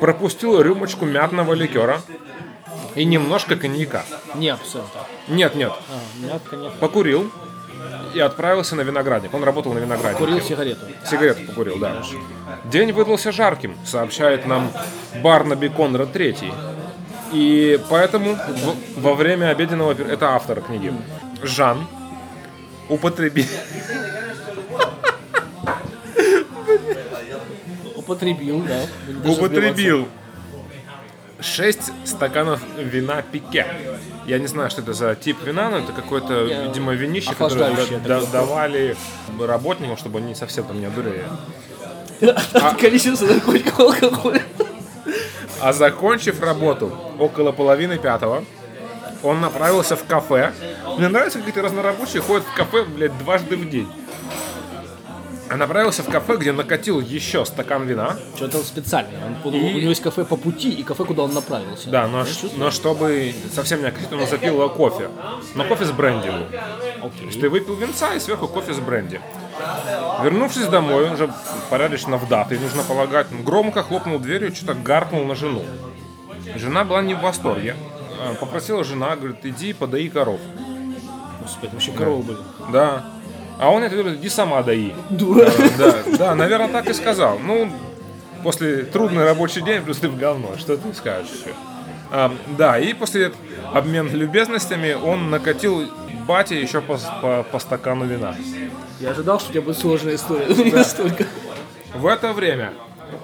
пропустил 0.00 0.60
рюмочку 0.60 1.06
мятного 1.06 1.54
ликера 1.54 2.00
и 2.94 3.04
немножко 3.04 3.56
коньяка. 3.56 4.04
Не 4.36 4.50
абсента. 4.50 5.06
Нет, 5.26 5.54
нет, 5.56 5.72
А, 5.72 6.24
мягко 6.26 6.56
нет. 6.56 6.72
покурил 6.74 7.32
и 8.14 8.20
отправился 8.20 8.74
на 8.76 8.80
виноградник. 8.82 9.32
Он 9.34 9.44
работал 9.44 9.72
на 9.72 9.78
винограднике. 9.78 10.18
Курил 10.24 10.40
сигарету. 10.40 10.86
Сигарету 11.08 11.44
покурил, 11.46 11.78
да. 11.78 12.02
День 12.64 12.92
выдался 12.92 13.32
жарким, 13.32 13.76
сообщает 13.84 14.46
нам 14.46 14.70
Барнаби 15.22 15.68
Конрад 15.68 16.14
III. 16.14 16.52
И 17.32 17.78
поэтому 17.90 18.34
в- 18.34 19.00
во 19.02 19.14
время 19.14 19.50
обеденного... 19.50 19.92
Это 19.92 20.30
автор 20.34 20.60
книги. 20.62 20.92
Жан 21.42 21.86
употребил... 22.88 23.44
Употребил, 27.96 28.62
да. 28.62 28.82
Употребил 29.30 30.08
6 31.40 31.92
стаканов 32.04 32.60
вина 32.76 33.22
пике. 33.22 33.66
Я 34.26 34.38
не 34.38 34.46
знаю, 34.46 34.70
что 34.70 34.82
это 34.82 34.92
за 34.92 35.14
тип 35.14 35.38
вина, 35.44 35.70
но 35.70 35.78
это 35.78 35.92
какое-то, 35.92 36.42
видимо, 36.42 36.92
винище, 36.92 37.34
которое 37.34 37.74
да- 38.04 38.20
давали 38.26 38.96
работникам, 39.40 39.96
чтобы 39.96 40.18
они 40.18 40.34
совсем 40.34 40.64
там 40.64 40.80
не 40.80 40.86
одурели. 40.86 41.24
сдаваться. 42.20 42.76
Количество 42.80 43.26
наркотиков, 43.26 43.78
алкоголя. 43.80 44.42
А 45.60 45.72
закончив 45.72 46.40
работу 46.42 46.96
около 47.18 47.52
половины 47.52 47.98
пятого, 47.98 48.44
он 49.22 49.40
направился 49.40 49.96
в 49.96 50.04
кафе. 50.04 50.52
Мне 50.98 51.08
нравится, 51.08 51.38
как 51.38 51.48
эти 51.48 51.58
разнорабочие 51.58 52.22
ходят 52.22 52.44
в 52.46 52.54
кафе, 52.54 52.84
блядь, 52.84 53.16
дважды 53.18 53.56
в 53.56 53.68
день. 53.68 53.88
А 55.50 55.56
направился 55.56 56.02
в 56.02 56.10
кафе, 56.10 56.36
где 56.36 56.52
накатил 56.52 57.00
еще 57.00 57.44
стакан 57.46 57.86
вина. 57.86 58.16
Что-то 58.36 58.58
специально. 58.58 59.10
Он, 59.44 59.54
И- 59.54 59.58
У 59.74 59.78
него 59.78 59.88
есть 59.90 60.02
кафе 60.02 60.24
по 60.24 60.36
пути 60.36 60.70
и 60.70 60.82
кафе, 60.82 61.04
куда 61.04 61.22
он 61.22 61.32
направился. 61.32 61.88
Да, 61.90 62.06
но, 62.06 62.24
ш- 62.26 62.48
но 62.56 62.70
чтобы 62.70 63.34
совсем 63.54 63.80
не 63.80 63.86
окатить, 63.88 64.12
он 64.12 64.26
запил 64.26 64.54
его 64.54 64.68
кофе. 64.68 65.08
Но 65.54 65.64
кофе 65.64 65.86
с 65.86 65.90
бренди 65.90 66.28
был. 66.28 67.10
То 67.10 67.24
есть 67.24 67.40
ты 67.40 67.48
выпил 67.48 67.74
винца 67.76 68.14
и 68.14 68.20
сверху 68.20 68.46
кофе 68.46 68.74
с 68.74 68.78
бренди. 68.78 69.20
Вернувшись 70.22 70.66
домой, 70.66 71.10
уже 71.12 71.32
порядочно 71.70 72.16
в 72.18 72.28
даты, 72.28 72.58
нужно 72.58 72.82
полагать, 72.82 73.26
он 73.32 73.42
громко 73.42 73.82
хлопнул 73.82 74.18
дверью, 74.18 74.54
что-то 74.54 74.74
гаркнул 74.74 75.24
на 75.24 75.34
жену. 75.34 75.62
Жена 76.56 76.84
была 76.84 77.02
не 77.02 77.14
в 77.14 77.20
восторге. 77.20 77.74
А, 78.20 78.34
Попросила 78.34 78.84
жена, 78.84 79.16
говорит, 79.16 79.44
иди 79.44 79.72
подаи 79.72 80.08
коров. 80.08 80.40
Господи, 81.42 81.70
вообще 81.72 81.92
коровы 81.92 82.22
были. 82.22 82.38
Да. 82.72 83.04
А 83.58 83.70
он 83.70 83.82
это 83.82 83.96
говорит, 83.96 84.20
иди 84.20 84.28
сама 84.28 84.62
дои. 84.62 84.94
Дура. 85.10 85.50
Да, 85.78 85.94
да, 86.18 86.34
наверное, 86.34 86.68
так 86.68 86.88
и 86.88 86.92
сказал. 86.92 87.38
Ну, 87.38 87.70
после 88.42 88.84
трудный 88.84 89.24
рабочий 89.24 89.62
день, 89.62 89.82
плюс 89.82 89.98
ты 89.98 90.08
в 90.08 90.16
говно, 90.16 90.56
что 90.58 90.76
ты 90.76 90.94
скажешь 90.94 91.30
еще. 91.30 91.54
А, 92.10 92.32
да, 92.56 92.78
и 92.78 92.92
после 92.94 93.32
обмена 93.74 94.08
любезностями 94.08 94.92
он 94.94 95.30
накатил 95.30 95.90
бате 96.26 96.60
еще 96.60 96.80
по, 96.80 96.98
по- 97.20 97.42
по 97.42 97.58
стакану 97.58 98.06
вина. 98.06 98.34
Я 99.00 99.10
ожидал, 99.10 99.38
что 99.40 99.50
у 99.50 99.52
тебя 99.52 99.62
будет 99.62 99.78
сложная 99.78 100.14
история, 100.14 100.46
но 100.48 100.62
не 100.62 100.72
настолько. 100.72 101.26
В 101.94 102.06
это 102.06 102.32
время, 102.32 102.72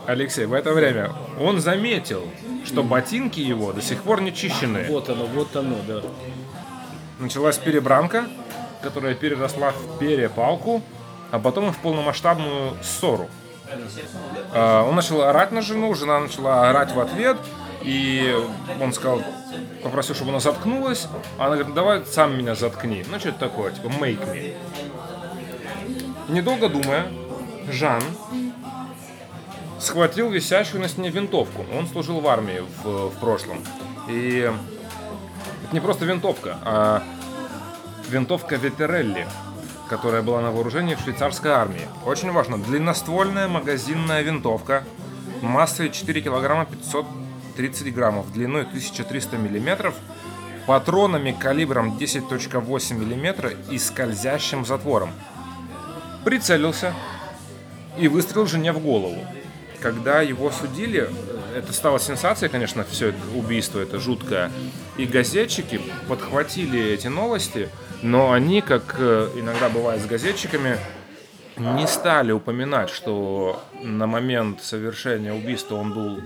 Алексей, 0.07 0.47
в 0.47 0.53
это 0.53 0.73
время 0.73 1.13
он 1.41 1.61
заметил, 1.61 2.29
что 2.65 2.83
ботинки 2.83 3.41
его 3.41 3.73
до 3.73 3.81
сих 3.83 4.03
пор 4.03 4.21
не 4.21 4.35
чищены. 4.35 4.87
Вот 4.89 5.09
оно, 5.09 5.27
вот 5.27 5.55
оно, 5.57 5.77
да. 5.87 6.03
Началась 7.21 7.59
перебранка, 7.59 8.27
которая 8.85 9.15
переросла 9.15 9.73
в 9.73 9.99
перепалку, 9.99 10.83
а 11.31 11.39
потом 11.39 11.69
и 11.69 11.73
в 11.73 11.79
полномасштабную 11.79 12.77
ссору. 12.83 13.29
А, 14.53 14.87
Он 14.87 14.95
начал 14.95 15.23
орать 15.23 15.51
на 15.51 15.63
жену, 15.63 15.95
жена 15.95 16.21
начала 16.21 16.71
орать 16.71 16.93
в 16.93 17.01
ответ, 17.01 17.37
и 17.83 18.35
он 18.81 18.93
сказал, 18.93 19.23
попросил, 19.83 20.15
чтобы 20.15 20.31
она 20.31 20.41
заткнулась, 20.41 21.07
она 21.39 21.57
говорит, 21.57 21.75
давай 21.75 22.05
сам 22.07 22.37
меня 22.39 22.55
заткни. 22.55 23.05
Ну, 23.11 23.19
что-то 23.19 23.41
такое, 23.41 23.73
типа, 23.73 23.87
make 23.87 24.25
me. 24.27 24.57
Недолго 26.29 26.69
думая, 26.69 27.07
Жан 27.69 28.03
схватил 29.79 30.31
висящую 30.31 30.81
на 30.81 30.89
стене 30.89 31.11
винтовку. 31.11 31.67
Он 31.77 31.87
служил 31.87 32.21
в 32.21 32.29
армии 32.29 32.63
в, 32.83 33.11
в 33.11 33.19
прошлом. 33.19 33.59
И 34.09 34.51
это 35.65 35.75
не 35.75 35.81
просто 35.81 36.07
винтовка, 36.07 36.57
а 36.63 37.03
винтовка 38.09 38.57
Ветерелли, 38.57 39.27
которая 39.89 40.23
была 40.23 40.41
на 40.41 40.51
вооружении 40.51 40.95
в 40.95 41.01
швейцарской 41.01 41.51
армии. 41.51 41.89
Очень 42.05 42.33
важно, 42.33 42.59
длинноствольная 42.59 43.49
магазинная 43.49 44.23
винтовка 44.23 44.85
массой 45.43 45.91
4 45.91 46.23
килограмма 46.23 46.67
530 46.67 47.95
граммов, 47.95 48.33
длиной 48.33 48.63
1300 48.63 49.37
миллиметров, 49.37 49.95
патронами 50.67 51.33
калибром 51.33 51.97
10.8 51.99 52.95
миллиметра 52.95 53.53
и 53.71 53.79
скользящим 53.79 54.65
затвором. 54.65 55.11
Прицелился 56.25 56.95
и 57.99 58.09
выстрелил 58.09 58.47
жене 58.47 58.73
в 58.73 58.81
голову. 58.81 59.19
Когда 59.81 60.23
его 60.23 60.51
судили, 60.51 61.11
это 61.55 61.75
стало 61.75 62.01
сенсацией, 62.01 62.51
конечно, 62.51 62.85
все 62.85 63.09
это 63.09 63.19
убийство, 63.35 63.81
это 63.81 64.01
жуткое. 64.01 64.51
И 64.97 65.05
газетчики 65.05 65.81
подхватили 66.09 66.83
эти 66.83 67.09
новости, 67.09 67.69
но 68.05 68.33
они, 68.33 68.61
как 68.61 68.97
э, 68.99 69.29
иногда 69.35 69.71
бывает 69.71 70.03
с 70.03 70.07
газетчиками, 70.07 70.77
не 71.57 71.87
стали 71.87 72.33
упоминать, 72.33 72.91
что 72.91 73.63
на 73.83 74.07
момент 74.07 74.61
совершения 74.61 75.33
убийства 75.33 75.77
он 75.77 75.95
был 75.95 76.19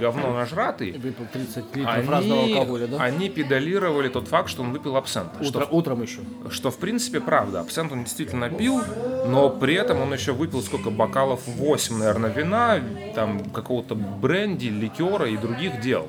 говно 0.00 0.34
нажратый. 0.34 0.92
Выпил 0.92 1.24
30 1.32 1.76
литров 1.76 2.08
разного 2.10 2.42
Они, 2.42 2.54
алкоголя, 2.54 2.86
да? 2.88 3.02
они 3.02 3.30
педалировали 3.30 4.08
тот 4.08 4.28
факт, 4.28 4.50
что 4.50 4.62
он 4.62 4.72
выпил 4.72 4.96
абсент. 4.96 5.28
Что 5.40 5.60
Утро- 5.60 5.68
утром 5.70 6.02
еще. 6.02 6.18
что 6.50 6.70
в 6.70 6.76
принципе 6.78 7.20
правда. 7.20 7.60
Абсент 7.60 7.90
он 7.92 8.04
действительно 8.04 8.50
пил, 8.50 8.82
но 9.26 9.48
при 9.48 9.74
этом 9.76 10.02
он 10.02 10.12
еще 10.12 10.32
выпил 10.32 10.60
сколько 10.60 10.90
бокалов 10.90 11.40
8, 11.46 11.96
наверное, 11.96 12.30
вина, 12.30 12.80
там 13.14 13.44
какого-то 13.50 13.94
бренди, 13.94 14.66
ликера 14.66 15.26
и 15.26 15.36
других 15.38 15.80
дел. 15.80 16.08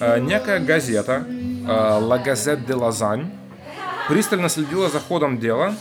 Э, 0.00 0.18
некая 0.18 0.58
газета 0.58 1.24
La 1.68 2.18
Gazette 2.24 2.64
de 2.66 2.74
Lausanne 2.74 3.26
пристально 4.08 4.48
следила 4.48 4.88
за 4.88 5.00
ходом 5.00 5.38
дела, 5.38 5.74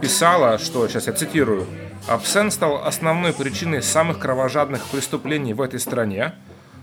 писала, 0.00 0.58
что, 0.58 0.88
сейчас 0.88 1.06
я 1.06 1.12
цитирую, 1.12 1.66
«Абсент 2.08 2.52
стал 2.52 2.84
основной 2.84 3.32
причиной 3.32 3.82
самых 3.82 4.18
кровожадных 4.18 4.84
преступлений 4.86 5.54
в 5.54 5.60
этой 5.60 5.80
стране, 5.80 6.34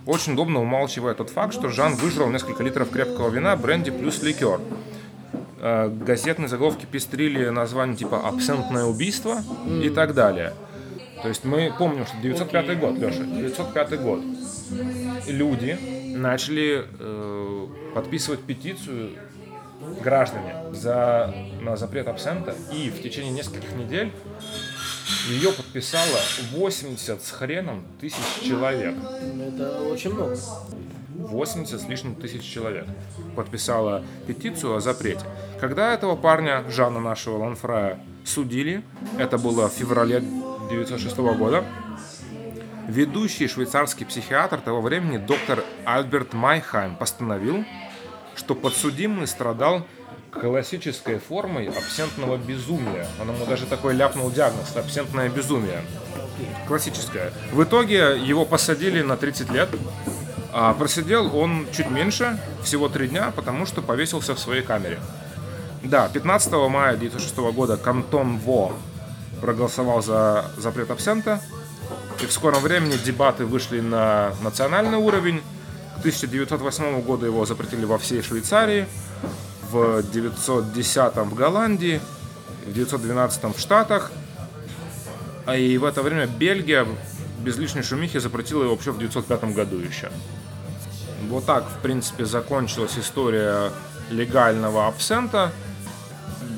очень 0.05 0.33
удобно 0.33 0.61
умалчивая 0.61 1.13
тот 1.13 1.29
факт, 1.29 1.53
что 1.53 1.69
Жан 1.69 1.93
выжрал 1.95 2.29
несколько 2.29 2.63
литров 2.63 2.89
крепкого 2.89 3.29
вина, 3.29 3.55
бренди 3.55 3.91
плюс 3.91 4.23
ликер 4.23 4.59
э, 5.59 5.89
газетные 5.89 6.47
заголовки 6.47 6.85
пестрили 6.85 7.49
название 7.49 7.95
типа 7.95 8.27
«Абсентное 8.27 8.85
убийство» 8.85 9.43
и 9.83 9.89
так 9.89 10.15
далее. 10.15 10.53
То 11.21 11.27
есть 11.27 11.45
мы 11.45 11.71
помним, 11.77 12.07
что 12.07 12.17
905 12.17 12.79
год, 12.79 12.97
Леша, 12.97 13.23
905 13.23 14.01
год. 14.01 14.21
Люди 15.27 15.77
начали 16.15 16.83
э, 16.99 17.67
подписывать 17.93 18.39
петицию 18.39 19.11
граждане 20.01 20.55
за, 20.71 21.33
на 21.61 21.75
запрет 21.77 22.07
абсента, 22.07 22.55
и 22.73 22.89
в 22.89 23.01
течение 23.01 23.31
нескольких 23.31 23.73
недель 23.75 24.11
ее 25.29 25.51
подписало 25.51 26.19
80 26.51 27.21
с 27.21 27.31
хреном 27.31 27.85
тысяч 27.99 28.17
человек. 28.43 28.95
Это 29.55 29.81
очень 29.83 30.13
много. 30.13 30.35
80 31.15 31.79
с 31.79 31.87
лишним 31.87 32.15
тысяч 32.15 32.43
человек 32.43 32.85
подписала 33.35 34.03
петицию 34.27 34.75
о 34.75 34.79
запрете. 34.79 35.25
Когда 35.59 35.93
этого 35.93 36.15
парня, 36.15 36.63
Жана 36.69 36.99
нашего 36.99 37.37
Ланфрая, 37.37 37.99
судили, 38.25 38.83
это 39.17 39.37
было 39.37 39.69
в 39.69 39.73
феврале 39.73 40.17
1906 40.17 41.17
года, 41.17 41.63
ведущий 42.87 43.47
швейцарский 43.47 44.05
психиатр 44.05 44.59
того 44.59 44.81
времени, 44.81 45.17
доктор 45.17 45.63
Альберт 45.85 46.33
Майхайм, 46.33 46.95
постановил, 46.95 47.63
что 48.35 48.55
подсудимый 48.55 49.27
страдал 49.27 49.85
классической 50.31 51.19
формой 51.19 51.67
абсентного 51.67 52.37
безумия. 52.37 53.07
Он 53.19 53.29
ему 53.29 53.45
даже 53.45 53.65
такой 53.65 53.93
ляпнул 53.93 54.31
диагноз– 54.31 54.73
абсентное 54.75 55.29
безумие. 55.29 55.81
Классическое. 56.67 57.33
В 57.51 57.63
итоге 57.63 58.17
его 58.17 58.45
посадили 58.45 59.01
на 59.01 59.17
30 59.17 59.51
лет, 59.51 59.69
а 60.53 60.73
просидел 60.73 61.35
он 61.35 61.67
чуть 61.71 61.89
меньше, 61.89 62.39
всего 62.63 62.89
три 62.89 63.07
дня, 63.07 63.31
потому 63.35 63.65
что 63.65 63.81
повесился 63.81 64.35
в 64.35 64.39
своей 64.39 64.61
камере. 64.63 64.99
Да, 65.83 66.07
15 66.09 66.51
мая 66.69 66.93
1906 66.93 67.37
года 67.55 67.77
кантон 67.77 68.37
Во 68.37 68.73
проголосовал 69.41 70.01
за 70.01 70.45
запрет 70.57 70.91
абсента. 70.91 71.41
И 72.21 72.25
в 72.25 72.31
скором 72.31 72.61
времени 72.61 72.95
дебаты 73.03 73.45
вышли 73.45 73.81
на 73.81 74.33
национальный 74.41 74.97
уровень. 74.97 75.41
К 76.01 76.03
1908 76.03 77.03
году 77.03 77.27
его 77.27 77.45
запретили 77.45 77.85
во 77.85 77.99
всей 77.99 78.23
Швейцарии, 78.23 78.87
в 79.69 79.99
1910 79.99 81.15
в 81.15 81.35
Голландии, 81.35 82.01
в 82.65 82.71
1912 82.71 83.55
в 83.55 83.59
Штатах. 83.59 84.11
А 85.45 85.55
и 85.55 85.77
в 85.77 85.85
это 85.85 86.01
время 86.01 86.25
Бельгия 86.25 86.87
без 87.41 87.57
лишней 87.57 87.83
шумихи 87.83 88.17
запретила 88.17 88.63
его 88.63 88.71
вообще 88.71 88.89
в 88.89 88.95
1905 88.95 89.53
году 89.53 89.77
еще. 89.77 90.09
Вот 91.29 91.45
так, 91.45 91.69
в 91.69 91.81
принципе, 91.83 92.25
закончилась 92.25 92.97
история 92.97 93.71
легального 94.09 94.87
абсента. 94.87 95.51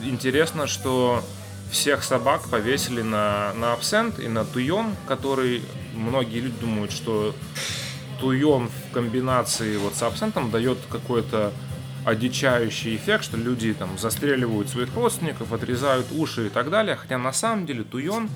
Интересно, 0.05 0.67
что 0.67 1.21
всех 1.69 2.05
собак 2.05 2.43
повесили 2.49 3.01
на, 3.01 3.51
на 3.55 3.73
абсент 3.73 4.19
и 4.19 4.29
на 4.29 4.45
туйон, 4.45 4.95
который 5.05 5.65
многие 5.93 6.39
люди 6.39 6.55
думают, 6.61 6.93
что 6.93 7.35
туйон 8.23 8.69
в 8.69 8.93
комбинации 8.93 9.75
вот 9.75 9.95
с 9.95 10.01
абсентом 10.01 10.49
дает 10.49 10.77
какой-то 10.89 11.51
одичающий 12.05 12.95
эффект, 12.95 13.25
что 13.25 13.35
люди 13.35 13.73
там 13.73 13.97
застреливают 13.97 14.69
своих 14.69 14.95
родственников, 14.95 15.51
отрезают 15.51 16.07
уши 16.13 16.47
и 16.47 16.49
так 16.49 16.69
далее. 16.69 16.95
Хотя 16.95 17.17
на 17.17 17.33
самом 17.33 17.65
деле 17.65 17.83
туйон 17.83 18.29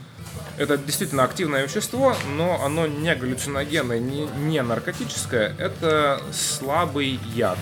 это 0.57 0.77
действительно 0.77 1.23
активное 1.23 1.63
вещество, 1.63 2.15
но 2.35 2.61
оно 2.65 2.85
не 2.85 3.15
галлюциногенное, 3.15 3.99
не, 3.99 4.27
не 4.39 4.61
наркотическое. 4.61 5.55
Это 5.57 6.21
слабый 6.33 7.17
яд. 7.33 7.57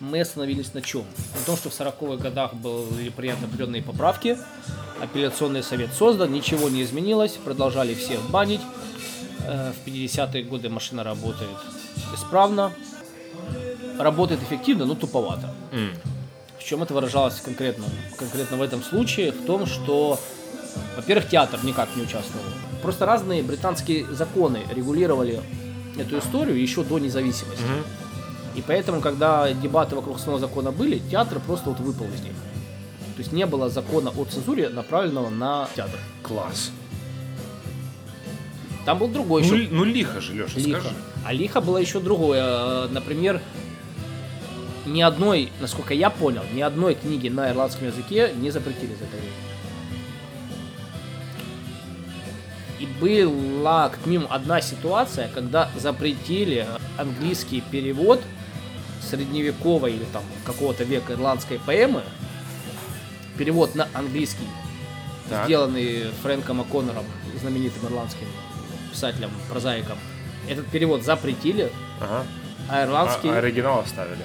Мы 0.00 0.22
остановились 0.22 0.74
на 0.74 0.82
чем? 0.82 1.04
На 1.38 1.44
том, 1.46 1.56
что 1.56 1.70
в 1.70 1.78
40-х 1.78 2.20
годах 2.20 2.54
были 2.54 3.10
приняты 3.10 3.44
определенные 3.44 3.82
поправки, 3.82 4.36
апелляционный 5.00 5.62
совет 5.62 5.92
создан, 5.92 6.32
ничего 6.32 6.68
не 6.68 6.82
изменилось, 6.82 7.32
продолжали 7.32 7.94
всех 7.94 8.20
банить. 8.30 8.60
Э, 9.50 9.72
В 9.72 9.88
50-е 9.88 10.44
годы 10.44 10.68
машина 10.68 11.02
работает 11.02 11.50
исправно, 12.14 12.72
работает 13.98 14.42
эффективно, 14.42 14.84
но 14.86 14.94
туповато. 14.94 15.52
В 16.58 16.64
чем 16.64 16.82
это 16.82 16.94
выражалось 16.94 17.40
конкретно? 17.40 17.84
Конкретно 18.16 18.56
в 18.58 18.62
этом 18.62 18.82
случае 18.82 19.32
в 19.32 19.44
том, 19.46 19.66
что, 19.66 20.20
во-первых, 20.96 21.28
театр 21.28 21.58
никак 21.64 21.88
не 21.96 22.02
участвовал. 22.02 22.44
Просто 22.82 23.06
разные 23.06 23.42
британские 23.42 24.06
законы 24.14 24.60
регулировали 24.72 25.40
эту 25.98 26.18
историю 26.18 26.60
еще 26.62 26.84
до 26.84 26.98
независимости. 26.98 27.64
И 28.54 28.62
поэтому, 28.62 29.00
когда 29.00 29.52
дебаты 29.52 29.96
вокруг 29.96 30.16
основного 30.16 30.40
закона 30.46 30.70
были, 30.70 31.00
театр 31.10 31.40
просто 31.44 31.70
вот 31.70 31.80
выпал 31.80 32.06
из 32.06 32.20
них. 32.20 32.34
То 33.16 33.22
есть 33.22 33.32
не 33.32 33.46
было 33.46 33.68
закона 33.68 34.10
о 34.10 34.24
цензуре, 34.24 34.68
направленного 34.68 35.28
на 35.28 35.68
театр. 35.74 35.98
Класс. 36.22 36.70
Там 38.86 38.98
был 38.98 39.08
другой 39.08 39.42
Ну, 39.46 39.54
еще 39.54 39.68
ну 39.70 39.84
лихо 39.84 40.20
же, 40.20 40.32
Леша, 40.34 40.58
лихо. 40.58 40.80
скажи. 40.80 40.94
А 41.24 41.32
лихо 41.32 41.60
было 41.60 41.76
еще 41.78 42.00
другое. 42.00 42.42
Э, 42.42 42.88
Например, 42.90 43.40
ни 44.86 45.02
одной, 45.02 45.50
насколько 45.60 45.92
я 45.94 46.08
понял, 46.10 46.42
ни 46.54 46.62
одной 46.62 46.94
книги 46.94 47.28
на 47.28 47.50
ирландском 47.50 47.86
языке 47.88 48.32
не 48.36 48.50
запретили 48.50 48.94
за 48.94 49.04
это 49.04 49.16
время. 49.16 49.32
И 52.78 52.86
была, 52.86 53.90
как 53.90 54.06
минимум, 54.06 54.28
одна 54.30 54.62
ситуация, 54.62 55.28
когда 55.28 55.70
запретили 55.76 56.66
английский 56.96 57.62
перевод 57.70 58.22
средневековой 59.02 59.92
или 59.92 60.04
там 60.12 60.22
какого-то 60.46 60.84
века 60.84 61.12
ирландской 61.12 61.58
поэмы, 61.58 62.02
перевод 63.36 63.74
на 63.74 63.88
английский, 63.92 64.46
Так. 65.28 65.44
сделанный 65.44 66.06
Фрэнком 66.22 66.62
О'Коннором, 66.62 67.04
знаменитым 67.40 67.86
ирландским 67.86 68.26
писателем, 68.90 69.30
прозаиком. 69.48 69.98
Этот 70.48 70.66
перевод 70.66 71.02
запретили, 71.04 71.70
Ага. 72.00 72.24
а 72.68 72.84
ирландский 72.84 73.28
А, 73.28 73.38
оригинал 73.38 73.80
оставили. 73.80 74.24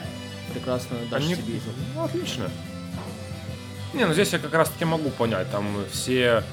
прекрасно 0.53 0.97
даже 1.11 1.25
Они- 1.25 1.35
себе. 1.35 1.59
Ну, 1.95 2.03
отлично. 2.03 2.49
Не, 3.93 4.05
ну 4.05 4.13
здесь 4.13 4.31
я 4.33 4.39
как 4.39 4.53
раз 4.53 4.69
таки 4.69 4.85
могу 4.85 5.09
понять, 5.09 5.49
там 5.51 5.65
все 5.91 6.43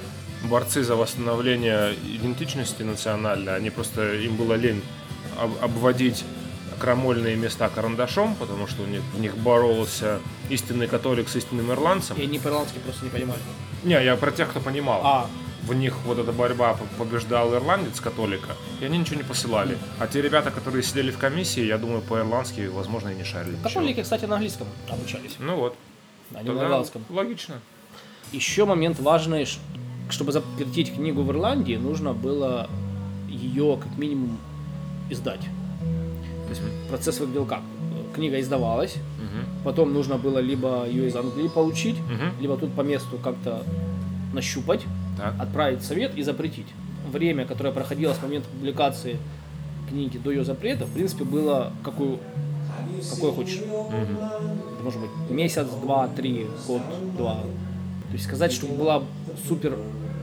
борцы 0.44 0.82
за 0.84 0.96
восстановление 0.96 1.94
идентичности 1.94 2.82
национальной, 2.82 3.56
они 3.56 3.70
просто, 3.70 4.14
им 4.14 4.36
было 4.36 4.54
лень 4.54 4.82
об- 5.40 5.62
обводить 5.62 6.24
крамольные 6.78 7.36
места 7.36 7.68
карандашом, 7.68 8.34
потому 8.34 8.66
что 8.66 8.82
у 8.82 8.86
них, 8.86 9.02
в 9.14 9.20
них 9.20 9.36
боролся 9.36 10.18
истинный 10.50 10.88
католик 10.88 11.28
с 11.28 11.36
истинным 11.36 11.70
ирландцем. 11.70 12.16
И 12.16 12.22
они 12.24 12.38
по-ирландски 12.40 12.78
просто 12.78 13.04
не 13.04 13.10
понимали. 13.10 13.40
Не, 13.84 14.02
я 14.04 14.16
про 14.16 14.32
тех, 14.32 14.50
кто 14.50 14.58
понимал. 14.60 15.00
А, 15.04 15.30
В 15.62 15.74
них 15.74 15.94
вот 16.04 16.18
эта 16.18 16.32
борьба 16.32 16.76
побеждал 16.98 17.54
ирландец 17.54 18.00
католика, 18.00 18.56
и 18.80 18.84
они 18.84 18.98
ничего 18.98 19.16
не 19.16 19.22
посылали. 19.22 19.78
А 20.00 20.06
те 20.08 20.20
ребята, 20.20 20.50
которые 20.50 20.82
сидели 20.82 21.10
в 21.12 21.18
комиссии, 21.18 21.64
я 21.64 21.78
думаю, 21.78 22.00
по-ирландски, 22.02 22.66
возможно, 22.66 23.10
и 23.10 23.14
не 23.14 23.22
шарили. 23.24 23.52
ничего. 23.52 23.68
католики, 23.68 24.02
кстати, 24.02 24.24
на 24.24 24.34
английском 24.34 24.66
обучались, 24.90 25.36
Ну 25.38 25.56
вот. 25.56 25.76
а 26.34 26.42
не 26.42 26.48
на 26.48 26.54
Тогда 26.54 26.66
ирландском. 26.66 27.04
логично. 27.10 27.60
Еще 28.32 28.64
момент 28.64 28.98
важный, 28.98 29.46
чтобы 30.10 30.32
запретить 30.32 30.94
книгу 30.94 31.22
в 31.22 31.30
Ирландии, 31.30 31.76
нужно 31.76 32.12
было 32.12 32.68
ее 33.28 33.78
как 33.80 33.96
минимум 33.98 34.38
издать. 35.10 35.40
То 35.40 36.48
есть 36.50 36.62
процесс 36.88 37.20
выглядел 37.20 37.46
как? 37.46 37.60
Книга 38.14 38.40
издавалась, 38.40 38.96
потом 39.64 39.92
нужно 39.94 40.18
было 40.18 40.38
либо 40.38 40.86
ее 40.88 41.06
из 41.08 41.14
Англии 41.16 41.48
получить, 41.48 41.96
Мгм. 42.00 42.32
либо 42.40 42.56
тут 42.58 42.74
по 42.74 42.80
месту 42.82 43.16
как-то 43.22 43.62
нащупать, 44.34 44.82
Так. 45.16 45.34
отправить 45.38 45.82
совет 45.82 46.16
и 46.16 46.22
запретить. 46.22 46.66
Время, 47.10 47.44
которое 47.46 47.72
проходило 47.72 48.12
с 48.14 48.22
момента 48.22 48.48
публикации 48.48 49.18
книги 49.88 50.18
до 50.18 50.30
ее 50.30 50.44
запрета, 50.44 50.84
в 50.86 50.90
принципе, 50.90 51.24
было 51.24 51.72
какую, 51.84 52.18
какое 53.10 53.32
хочешь. 53.32 53.58
Это 53.58 54.82
может 54.82 55.00
быть 55.00 55.10
месяц, 55.30 55.66
два, 55.82 56.08
три, 56.08 56.46
год, 56.66 56.82
два. 57.16 57.34
То 57.34 58.12
есть 58.12 58.24
сказать, 58.24 58.52
что 58.52 58.66
была 58.66 59.02
супер 59.48 59.76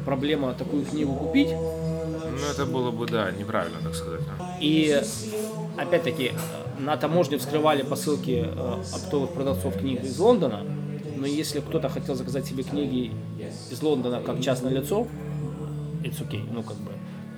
проблема 0.06 0.54
такую 0.54 0.86
книгу 0.86 1.14
купить, 1.14 1.50
Ну, 1.52 2.46
это 2.52 2.66
было 2.66 2.92
бы, 2.92 3.06
да, 3.06 3.32
неправильно, 3.32 3.78
так 3.84 3.94
сказать. 3.96 4.22
и 4.62 5.02
опять-таки 5.78 6.32
на 6.80 6.96
таможне 6.98 7.38
вскрывали 7.38 7.84
посылки 7.84 8.46
э, 8.48 8.84
оптовых 8.94 9.32
продавцов 9.34 9.78
книг 9.78 10.04
из 10.04 10.18
Лондона, 10.18 10.62
но 11.20 11.28
если 11.28 11.60
кто-то 11.60 11.90
хотел 11.90 12.16
заказать 12.16 12.46
себе 12.46 12.64
книги 12.64 13.12
из 13.72 13.82
Лондона 13.82 14.22
как 14.26 14.42
частное 14.42 14.72
лицо, 14.72 15.08
it's 16.04 16.20
okay, 16.22 16.42
ну 16.52 16.64
как 16.64 16.78
бы, 16.78 16.92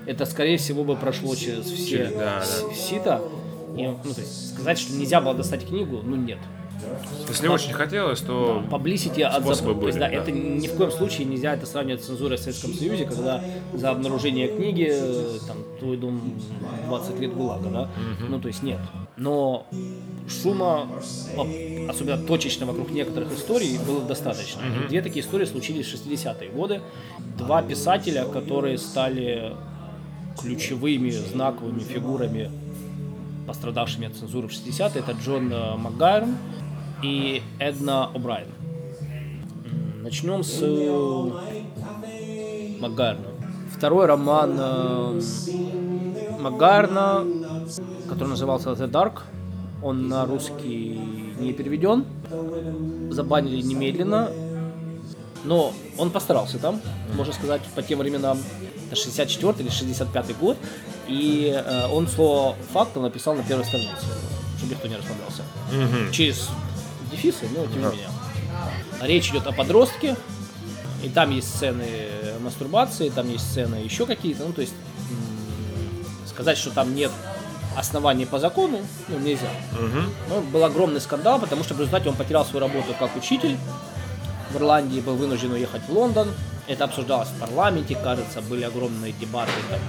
это 0.06 0.26
скорее 0.26 0.58
всего 0.58 0.84
бы 0.84 0.96
прошло 0.96 1.36
через 1.36 1.66
все 1.66 1.98
Через- 1.98 2.14
да, 2.14 2.44
сито, 2.76 3.22
и, 3.78 3.88
ну, 3.88 4.14
то 4.14 4.22
есть 4.22 4.54
сказать, 4.54 4.78
что 4.80 4.94
нельзя 4.94 5.22
было 5.22 5.34
достать 5.34 5.66
книгу, 5.68 6.02
ну 6.04 6.16
нет. 6.16 6.40
Если 7.28 7.48
очень 7.48 7.74
хотелось, 7.74 8.20
то 8.22 8.64
Publicity 8.70 9.22
от 9.24 9.44
запрета. 9.44 9.80
То 9.80 9.88
есть, 9.88 10.00
да, 10.00 10.08
да. 10.08 10.14
это 10.14 10.32
ни 10.32 10.68
в 10.68 10.76
коем 10.76 10.92
случае 10.92 11.26
нельзя 11.26 11.54
это 11.54 11.66
сравнивать 11.66 12.04
с 12.04 12.08
цензурой 12.08 12.38
в 12.38 12.42
Советском 12.42 12.74
Союзе, 12.74 13.06
когда 13.06 13.44
за 13.74 13.90
обнаружение 13.92 14.48
книги 14.48 14.90
э, 14.92 15.40
там 15.48 15.58
твой 15.80 15.98
дом 15.98 16.22
20 16.88 17.20
лет 17.20 17.34
ГУЛАГа, 17.34 17.70
да? 17.70 17.90
Ну, 18.28 18.40
то 18.40 18.48
есть 18.48 18.64
нет. 18.64 18.80
Но 19.18 19.68
шума, 20.28 20.88
об- 21.38 21.90
особенно 21.90 22.18
точечно 22.18 22.66
вокруг 22.66 22.92
некоторых 22.92 23.32
историй, 23.34 23.78
было 23.86 24.02
достаточно. 24.02 24.62
И 24.84 24.88
Две 24.90 25.02
такие 25.02 25.24
истории 25.24 25.46
случились 25.46 25.88
в 25.88 25.94
60-е 25.94 26.50
годы. 26.50 26.82
Два 27.38 27.62
писателя, 27.62 28.26
которые 28.26 28.78
стали 28.78 29.54
ключевыми, 30.40 31.10
знаковыми 31.10 31.80
фигурами 31.80 32.50
пострадавшими 33.48 34.08
от 34.08 34.16
цензуры 34.16 34.48
в 34.48 34.52
60-е, 34.52 35.02
это 35.02 35.12
Джон 35.14 35.52
э, 35.52 35.76
Макгайрн 35.76 36.38
и 37.02 37.42
Эдна 37.60 38.10
О'Брайен. 38.14 38.48
Начнем 40.02 40.44
с 40.44 40.60
э, 40.62 41.30
Макгайрна. 42.80 43.28
Второй 43.76 44.06
роман 44.06 44.56
э, 44.58 45.22
Макгайрна, 46.40 47.26
который 48.10 48.30
назывался 48.30 48.72
The 48.72 48.90
Dark, 48.90 49.22
он 49.84 50.08
на 50.08 50.26
русский 50.26 51.00
не 51.40 51.54
переведен, 51.54 52.06
забанили 53.10 53.62
немедленно, 53.62 54.30
но 55.44 55.74
он 55.98 56.12
постарался 56.12 56.60
там, 56.60 56.80
можно 57.16 57.34
сказать, 57.34 57.62
по 57.76 57.82
тем 57.82 58.00
временам. 58.00 58.38
Это 58.88 58.96
64 58.96 59.56
или 59.60 59.70
65 59.70 60.38
год. 60.38 60.58
И 61.08 61.52
э, 61.54 61.88
он 61.92 62.08
слово 62.08 62.56
факта 62.74 63.00
написал 63.00 63.36
на 63.36 63.44
первой 63.44 63.66
странице, 63.66 64.06
чтобы 64.58 64.74
никто 64.74 64.88
не 64.88 64.96
расслаблялся. 64.96 65.44
Через 66.12 66.50
дефисы, 67.12 67.48
но 67.56 67.66
тем 67.68 67.82
не 67.82 67.86
менее. 67.86 68.10
Речь 69.02 69.30
идет 69.30 69.48
о 69.48 69.52
подростке, 69.52 70.16
и 71.04 71.10
там 71.10 71.32
есть 71.32 71.56
сцены 71.56 71.86
мастурбации, 72.42 73.10
там 73.10 73.30
есть 73.30 73.50
сцены 73.50 73.76
еще 73.76 74.06
какие-то. 74.06 74.46
Ну, 74.46 74.54
то 74.54 74.62
есть 74.62 74.74
сказать, 76.28 76.58
что 76.58 76.72
там 76.72 76.96
нет 76.96 77.12
оснований 77.78 78.26
по 78.26 78.40
закону, 78.40 78.80
ну, 79.08 79.20
нельзя. 79.20 79.50
Но 80.30 80.42
был 80.42 80.64
огромный 80.64 81.02
скандал, 81.02 81.40
потому 81.40 81.64
что 81.64 81.74
в 81.74 81.80
результате 81.80 82.10
он 82.10 82.16
потерял 82.16 82.46
свою 82.46 82.66
работу 82.66 82.94
как 83.00 83.16
учитель 83.16 83.58
в 84.52 84.58
Ирландии, 84.58 85.00
был 85.00 85.16
вынужден 85.16 85.52
уехать 85.54 85.82
в 85.88 85.92
Лондон. 85.92 86.28
Это 86.68 86.84
обсуждалось 86.84 87.30
в 87.30 87.40
парламенте, 87.40 87.96
кажется, 87.96 88.42
были 88.42 88.64
огромные 88.64 89.14
дебаты 89.14 89.52
там, 89.70 89.80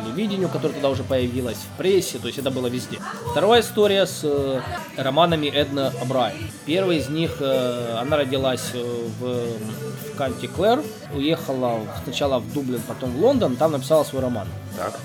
телевидению, 0.00 0.48
которое 0.48 0.74
тогда 0.74 0.90
уже 0.90 1.04
появилось, 1.04 1.56
в 1.56 1.76
прессе, 1.78 2.18
то 2.18 2.26
есть 2.26 2.38
это 2.38 2.50
было 2.50 2.66
везде. 2.66 2.98
Вторая 3.30 3.60
история 3.60 4.06
с 4.06 4.20
э, 4.24 4.60
романами 4.96 5.46
Эдна 5.46 5.92
Абрай. 6.00 6.34
Первый 6.66 6.98
из 6.98 7.08
них, 7.08 7.36
э, 7.40 7.96
она 8.00 8.16
родилась 8.16 8.70
э, 8.74 9.08
в, 9.18 10.12
в 10.12 10.16
Канти 10.16 10.46
Клэр, 10.46 10.82
уехала 11.14 11.80
сначала 12.04 12.38
в 12.38 12.52
Дублин, 12.52 12.80
потом 12.86 13.12
в 13.12 13.20
Лондон, 13.20 13.56
там 13.56 13.72
написала 13.72 14.04
свой 14.04 14.22
роман. 14.22 14.48
Так. 14.76 14.98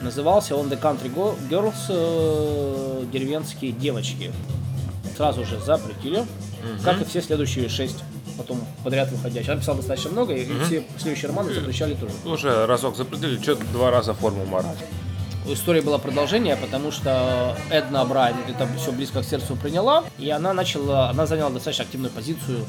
Назывался 0.00 0.56
он 0.56 0.66
The 0.68 0.80
Country 0.80 1.12
Girls, 1.48 1.74
э, 1.88 3.04
деревенские 3.12 3.72
девочки. 3.72 4.32
Сразу 5.16 5.44
же 5.44 5.60
запретили, 5.60 6.24
как 6.84 7.00
и 7.02 7.04
все 7.04 7.20
следующие 7.20 7.68
шесть 7.68 8.02
потом 8.36 8.60
подряд 8.84 9.10
выходящих. 9.10 9.50
Она 9.50 9.60
писала 9.60 9.78
достаточно 9.78 10.10
много, 10.10 10.34
и 10.34 10.44
все 10.64 10.84
следующие 10.98 11.28
романы 11.28 11.52
запрещали 11.54 11.94
тоже. 11.94 12.12
Уже 12.24 12.66
разок 12.66 12.96
запределили, 12.96 13.40
что 13.42 13.56
два 13.56 13.90
раза 13.90 14.14
форму 14.14 14.44
морали. 14.44 14.76
У 15.44 15.52
истории 15.54 15.80
было 15.80 15.98
продолжение, 15.98 16.54
потому 16.56 16.92
что 16.92 17.56
Эдна 17.68 18.04
Брайан 18.04 18.36
это 18.48 18.68
все 18.78 18.92
близко 18.92 19.22
к 19.22 19.24
сердцу 19.24 19.56
приняла, 19.56 20.04
и 20.16 20.30
она 20.30 20.52
начала, 20.52 21.10
она 21.10 21.26
заняла 21.26 21.50
достаточно 21.50 21.82
активную 21.84 22.12
позицию 22.12 22.64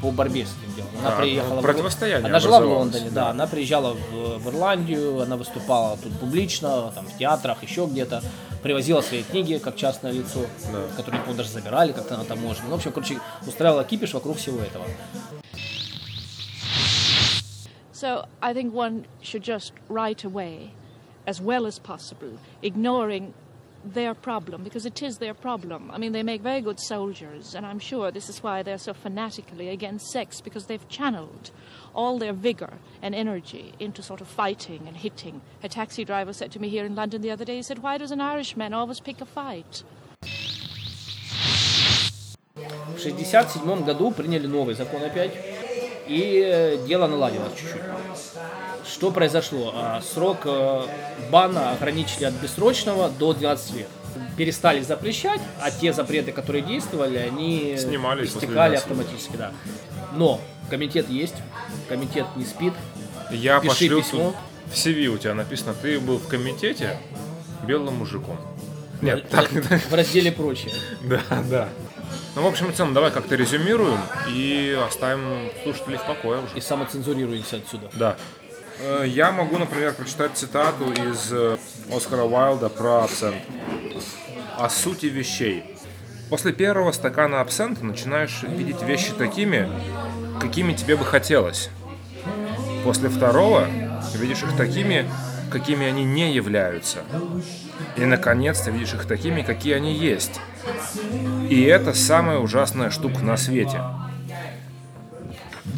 по 0.00 0.10
борьбе 0.10 0.46
с 0.46 0.48
этим 0.62 0.74
делом. 0.74 0.90
Она 1.00 1.16
А, 1.16 1.20
приехала, 1.20 1.54
ну, 1.56 1.60
в- 1.60 1.62
противостояние 1.62 2.26
она 2.30 2.40
жила 2.40 2.60
в 2.60 2.66
Лондоне, 2.66 3.10
да. 3.10 3.24
да. 3.26 3.30
она 3.30 3.46
приезжала 3.46 3.92
в, 3.92 4.38
в 4.38 4.48
Ирландию, 4.48 5.20
она 5.20 5.36
выступала 5.36 5.98
тут 6.02 6.18
публично, 6.18 6.90
там 6.94 7.04
в 7.06 7.18
театрах, 7.18 7.62
еще 7.62 7.84
где-то, 7.84 8.22
привозила 8.64 9.02
свои 9.02 9.22
книги 9.22 9.58
как 9.58 9.76
частное 9.76 10.10
лицо, 10.10 10.40
которые, 10.96 11.22
по 11.22 11.34
даже 11.34 11.50
забирали 11.50 11.92
как-то 11.92 12.16
на 12.16 12.24
таможне. 12.24 12.64
Ну, 12.64 12.70
в 12.70 12.74
общем, 12.76 12.92
короче, 12.92 13.20
устраивала 13.46 13.84
кипиш 13.84 14.14
вокруг 14.14 14.38
всего 14.38 14.60
этого. 14.60 14.86
So 17.92 18.26
I 18.40 18.54
think 18.54 18.72
one 18.72 19.04
should 19.22 19.42
just 19.42 19.72
right 19.90 20.24
away, 20.24 20.70
as 21.26 21.42
well 21.42 21.66
as 21.66 21.78
possible, 21.78 22.38
ignoring 22.62 23.34
their 23.84 24.14
problem 24.14 24.64
because 24.64 24.86
it 24.86 25.02
is 25.02 25.18
their 25.18 25.34
problem. 25.34 25.90
I 25.90 25.98
mean, 25.98 26.12
they 26.12 26.22
make 26.22 26.40
very 26.40 26.62
good 26.62 26.80
soldiers, 26.80 27.54
and 27.54 27.66
I'm 27.66 27.78
sure 27.78 28.10
this 28.10 28.30
is 28.30 28.42
why 28.42 28.62
they're 28.62 28.78
so 28.78 28.94
fanatically 28.94 29.68
against 29.68 30.10
sex 30.10 30.40
because 30.40 30.64
they've 30.68 30.88
channeled 30.88 31.50
all 31.94 32.18
their 32.18 32.32
vigor 32.32 32.72
and 33.02 33.14
energy 33.14 33.72
into 33.78 34.02
sort 34.02 34.20
of 34.20 34.28
fighting 34.28 34.82
and 34.86 34.96
hitting. 34.96 35.40
A 35.62 35.68
taxi 35.68 36.04
driver 36.04 36.32
said 36.32 36.50
to 36.52 36.58
me 36.60 36.68
here 36.68 36.84
in 36.84 36.94
London 36.94 37.22
the 37.22 37.30
other 37.30 37.44
day, 37.44 37.56
he 37.56 37.62
said, 37.62 37.78
Why 37.82 37.98
does 37.98 38.10
an 38.10 38.20
Irishman 38.20 38.72
always 38.74 39.00
pick 39.00 39.20
a 39.20 39.26
fight? 39.26 39.84
В 42.96 42.98
67 43.00 43.84
году 43.84 44.10
приняли 44.12 44.46
новый 44.46 44.74
закон 44.74 45.02
опять, 45.02 45.32
и 46.06 46.42
э, 46.46 46.86
дело 46.86 47.06
наладилось 47.08 47.52
чуть-чуть. 47.54 47.82
Что 48.86 49.10
произошло? 49.10 49.72
А, 49.74 50.00
Срок 50.00 50.38
э, 50.44 50.82
бана 51.30 51.72
ограничили 51.72 52.24
от 52.24 52.34
бессрочного 52.34 53.08
до 53.10 53.32
12 53.32 53.74
лет. 53.76 53.88
Перестали 54.36 54.80
запрещать, 54.82 55.40
а 55.60 55.70
те 55.70 55.92
запреты, 55.92 56.30
которые 56.32 56.62
действовали, 56.62 57.16
они 57.18 57.76
Снимались 57.76 58.28
истекали 58.30 58.52
12 58.52 58.72
лет. 58.72 58.82
автоматически, 58.82 59.36
да. 59.36 59.52
Но 60.12 60.40
комитет 60.70 61.08
есть, 61.08 61.34
комитет 61.88 62.26
не 62.36 62.44
спит. 62.44 62.72
Я 63.30 63.58
Пиши 63.60 63.68
пошлю 63.70 64.02
письмо. 64.02 64.24
тут- 64.30 64.72
в 64.74 64.76
CV 64.76 65.06
у 65.08 65.18
тебя 65.18 65.34
написано, 65.34 65.74
ты 65.74 66.00
был 66.00 66.18
в 66.18 66.26
комитете 66.26 66.98
белым 67.66 67.96
мужиком. 67.96 68.38
Нет, 69.02 69.28
так 69.28 69.50
в 69.50 69.94
разделе 69.94 70.32
прочее. 70.32 70.72
Да, 71.02 71.20
да. 71.50 71.68
Ну, 72.34 72.42
в 72.42 72.46
общем 72.46 72.70
и 72.70 72.72
целом, 72.72 72.94
давай 72.94 73.10
как-то 73.12 73.36
резюмируем 73.36 74.00
и 74.28 74.76
оставим 74.86 75.50
слушателей 75.62 75.98
в 75.98 76.04
покое 76.06 76.40
уже. 76.42 76.56
И 76.56 76.60
самоцензурируемся 76.60 77.56
отсюда. 77.56 77.90
Да. 77.94 78.16
Э, 78.80 79.04
Я 79.06 79.30
могу, 79.30 79.56
например, 79.58 79.92
прочитать 79.94 80.32
цитату 80.34 80.90
из 80.90 81.28
э, 81.30 81.56
Оскара 81.94 82.22
Уайлда 82.24 82.70
про 82.70 83.04
абсент. 83.04 83.36
О 84.58 84.68
сути 84.68 85.06
вещей. 85.06 85.62
После 86.30 86.52
первого 86.52 86.90
стакана 86.92 87.40
абсента 87.40 87.84
начинаешь 87.84 88.42
видеть 88.42 88.82
вещи 88.82 89.12
такими, 89.12 89.68
какими 90.40 90.72
тебе 90.72 90.96
бы 90.96 91.04
хотелось. 91.04 91.70
После 92.84 93.08
второго 93.08 93.66
видишь 94.14 94.42
их 94.42 94.56
такими, 94.56 95.06
какими 95.50 95.86
они 95.86 96.04
не 96.04 96.32
являются. 96.32 97.00
И, 97.96 98.04
наконец, 98.04 98.60
ты 98.60 98.70
видишь 98.70 98.94
их 98.94 99.06
такими, 99.06 99.42
какие 99.42 99.74
они 99.74 99.94
есть. 99.94 100.40
И 101.48 101.62
это 101.62 101.94
самая 101.94 102.38
ужасная 102.38 102.90
штука 102.90 103.20
на 103.20 103.36
свете. 103.36 103.80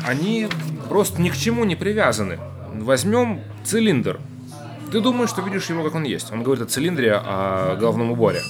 Они 0.07 0.49
просто 0.89 1.21
ни 1.21 1.31
к 1.31 1.37
чему 1.37 1.65
не 1.65 1.77
привязаны. 1.77 2.39
Возьмем 2.75 3.41
цилиндр. 3.65 4.21
Ты 4.93 5.01
думаешь, 5.01 5.31
что 5.31 5.43
видишь 5.43 5.69
его, 5.69 5.83
как 5.83 5.95
он 5.95 6.05
есть. 6.05 6.33
Он 6.33 6.43
говорит 6.43 6.65
о 6.65 6.67
цилиндре, 6.67 7.13
о 7.15 7.77
головном 7.77 8.13
уборе. 8.13 8.41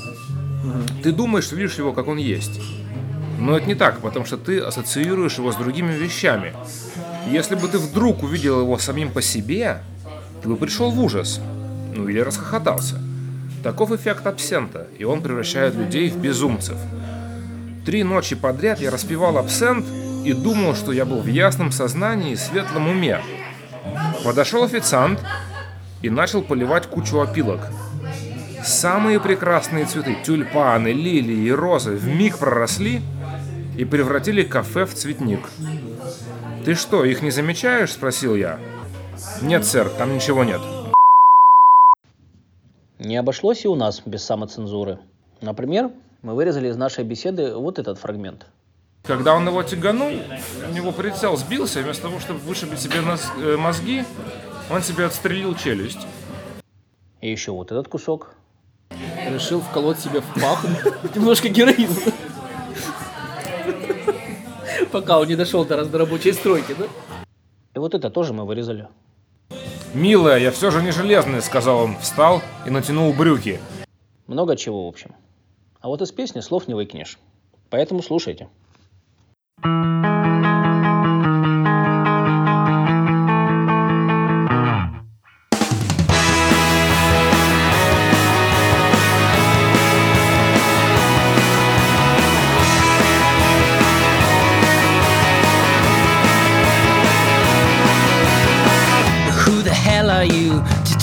Ты 1.02 1.12
думаешь, 1.12 1.44
что 1.44 1.56
видишь 1.56 1.78
его, 1.78 1.92
как 1.92 2.08
он 2.08 2.18
есть. 2.18 2.60
Но 3.38 3.56
это 3.56 3.66
не 3.66 3.74
так, 3.74 4.00
потому 4.00 4.24
что 4.24 4.36
ты 4.36 4.60
ассоциируешь 4.60 5.38
его 5.38 5.52
с 5.52 5.56
другими 5.56 5.92
вещами. 5.92 6.54
Если 7.30 7.54
бы 7.54 7.68
ты 7.68 7.78
вдруг 7.78 8.22
увидел 8.22 8.60
его 8.60 8.78
самим 8.78 9.10
по 9.10 9.20
себе, 9.20 9.82
ты 10.42 10.48
бы 10.48 10.56
пришел 10.56 10.90
в 10.90 11.00
ужас. 11.00 11.40
Ну 11.94 12.08
или 12.08 12.20
расхохотался. 12.20 13.00
Таков 13.62 13.90
эффект 13.90 14.26
абсента, 14.26 14.86
и 14.98 15.04
он 15.04 15.22
превращает 15.22 15.74
людей 15.74 16.08
в 16.08 16.16
безумцев. 16.16 16.76
Три 17.84 18.04
ночи 18.04 18.36
подряд 18.36 18.80
я 18.80 18.90
распивал 18.90 19.38
абсент 19.38 19.84
и 20.24 20.32
думал, 20.32 20.74
что 20.74 20.92
я 20.92 21.04
был 21.04 21.20
в 21.20 21.26
ясном 21.26 21.72
сознании 21.72 22.32
и 22.32 22.36
светлом 22.36 22.88
уме. 22.88 23.20
Подошел 24.24 24.64
официант 24.64 25.20
и 26.02 26.10
начал 26.10 26.42
поливать 26.42 26.86
кучу 26.86 27.20
опилок. 27.20 27.60
Самые 28.64 29.20
прекрасные 29.20 29.84
цветы, 29.84 30.16
тюльпаны, 30.24 30.88
лилии 30.88 31.46
и 31.46 31.52
розы, 31.52 31.92
в 31.92 32.06
миг 32.08 32.38
проросли 32.38 33.02
и 33.76 33.84
превратили 33.84 34.42
кафе 34.42 34.84
в 34.84 34.94
цветник. 34.94 35.48
«Ты 36.64 36.74
что, 36.74 37.04
их 37.04 37.22
не 37.22 37.30
замечаешь?»– 37.30 37.92
спросил 37.92 38.34
я. 38.34 38.58
«Нет, 39.42 39.64
сэр, 39.64 39.88
там 39.90 40.14
ничего 40.14 40.44
нет». 40.44 40.60
Не 42.98 43.16
обошлось 43.16 43.64
и 43.64 43.68
у 43.68 43.74
нас 43.74 44.02
без 44.04 44.24
самоцензуры. 44.24 44.98
Например, 45.40 45.90
мы 46.22 46.34
вырезали 46.34 46.68
из 46.68 46.76
нашей 46.76 47.04
беседы 47.04 47.54
вот 47.54 47.78
этот 47.78 47.98
фрагмент. 47.98 48.46
Когда 49.04 49.34
он 49.34 49.46
его 49.46 49.62
тяганул, 49.62 50.10
у 50.68 50.72
него 50.72 50.90
прицел 50.90 51.36
сбился, 51.36 51.80
вместо 51.80 52.04
того, 52.04 52.18
чтобы 52.18 52.40
вышибить 52.40 52.80
себе 52.80 53.00
э, 53.38 53.56
мозги, 53.56 54.04
он 54.70 54.82
себе 54.82 55.04
отстрелил 55.04 55.54
челюсть. 55.54 56.06
И 57.20 57.30
еще 57.30 57.52
вот 57.52 57.70
этот 57.70 57.86
кусок. 57.86 58.34
Решил 59.28 59.60
вколоть 59.60 60.00
себе 60.00 60.20
в 60.20 60.40
пах 60.40 60.64
немножко 61.14 61.48
героина. 61.48 61.94
Пока 64.96 65.18
он 65.18 65.28
не 65.28 65.36
дошел 65.36 65.62
до 65.66 65.76
разнорабочей 65.76 66.32
стройки, 66.32 66.74
да? 66.78 66.86
И 67.74 67.78
вот 67.78 67.92
это 67.92 68.08
тоже 68.08 68.32
мы 68.32 68.46
вырезали. 68.46 68.88
«Милая, 69.92 70.38
я 70.38 70.50
все 70.50 70.70
же 70.70 70.82
не 70.82 70.90
железный»,— 70.90 71.42
сказал 71.42 71.80
он, 71.80 71.98
встал 71.98 72.40
и 72.64 72.70
натянул 72.70 73.12
брюки. 73.12 73.60
Много 74.26 74.56
чего, 74.56 74.86
в 74.86 74.88
общем. 74.88 75.14
А 75.82 75.88
вот 75.88 76.00
из 76.00 76.12
песни 76.12 76.40
слов 76.40 76.66
не 76.66 76.72
выкинешь. 76.72 77.18
Поэтому 77.68 78.02
слушайте. 78.02 78.48
Who 79.62 80.25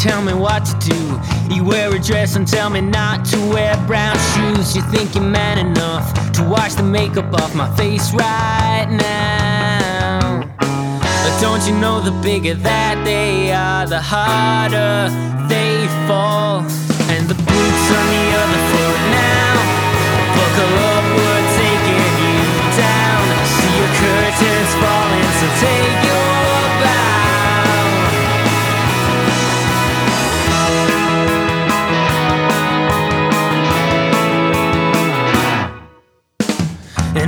tell 0.04 0.22
me 0.22 0.34
what 0.34 0.66
to 0.66 0.76
do? 0.92 1.02
You 1.56 1.64
wear 1.64 1.96
a 1.96 1.98
dress 1.98 2.36
and 2.36 2.46
tell 2.46 2.70
me 2.70 2.82
not 2.82 3.24
to 3.32 3.38
wear 3.54 3.74
brown 3.88 4.18
shoes. 4.34 4.76
You 4.76 4.82
think 4.92 5.16
you're 5.16 5.24
man 5.24 5.58
enough 5.58 6.06
to 6.34 6.44
wash 6.44 6.74
the 6.74 6.84
makeup 6.84 7.34
off 7.34 7.56
my 7.56 7.74
face 7.78 8.12
right 8.14 8.88
now. 8.90 10.44
But 10.60 11.34
don't 11.40 11.66
you 11.66 11.74
know 11.80 12.02
the 12.02 12.12
bigger 12.22 12.54
that 12.54 13.02
they 13.06 13.54
are, 13.54 13.86
the 13.88 14.02
harder 14.02 15.08
they 15.48 15.88
fall. 16.06 16.60
And 17.08 17.24
the 17.32 17.40
boots 17.40 17.86
on 17.98 18.06
the 18.16 18.26
other 18.44 18.62
foot 18.72 19.00
now. 19.08 19.56
Buckle 20.36 20.76
up, 20.92 21.06
we're 21.16 21.48
taking 21.64 22.12
you 22.28 22.44
down. 22.76 23.24
See 23.56 23.74
your 23.80 23.92
curtains 24.04 24.74
falling, 24.84 25.32
so 25.40 25.48
take 25.64 25.98
your 26.04 26.60
bow. 26.84 27.13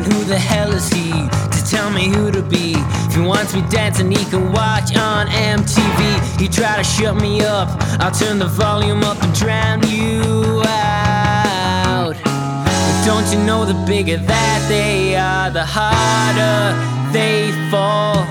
Who 0.05 0.23
the 0.23 0.37
hell 0.37 0.71
is 0.71 0.87
he 0.89 1.11
to 1.11 1.59
tell 1.65 1.89
me 1.89 2.07
who 2.07 2.31
to 2.31 2.41
be? 2.41 2.75
If 3.07 3.15
he 3.15 3.21
wants 3.21 3.55
me 3.55 3.61
dancing, 3.69 4.11
he 4.11 4.23
can 4.25 4.51
watch 4.51 4.95
on 4.95 5.27
MTV. 5.27 6.39
He 6.39 6.47
try 6.47 6.77
to 6.77 6.83
shut 6.83 7.15
me 7.15 7.41
up, 7.41 7.69
I'll 7.99 8.11
turn 8.11 8.37
the 8.39 8.47
volume 8.47 9.03
up 9.03 9.21
and 9.23 9.33
drown 9.33 9.81
you 9.87 10.61
out. 10.65 12.15
But 12.23 13.05
don't 13.05 13.27
you 13.33 13.39
know 13.43 13.65
the 13.65 13.77
bigger 13.85 14.17
that 14.17 14.59
they 14.69 15.15
are, 15.15 15.49
the 15.49 15.65
harder 15.65 16.77
they 17.11 17.51
fall? 17.71 18.27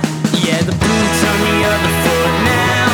Yeah, 0.46 0.62
the 0.62 0.76
boots 0.76 1.20
on 1.30 1.36
the 1.42 1.56
other 1.74 1.92
foot 2.04 2.34
now. 2.46 2.86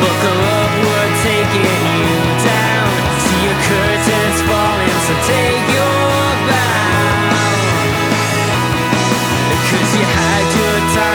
Buckle 0.00 0.42
up, 0.56 0.72
we're 0.80 1.12
taking 1.28 1.80
you 2.00 2.16
down. 2.40 2.88
See 3.24 3.40
your 3.44 3.58
curtains 3.68 4.40
falling, 4.48 4.98
so 5.04 5.14
take 5.28 5.77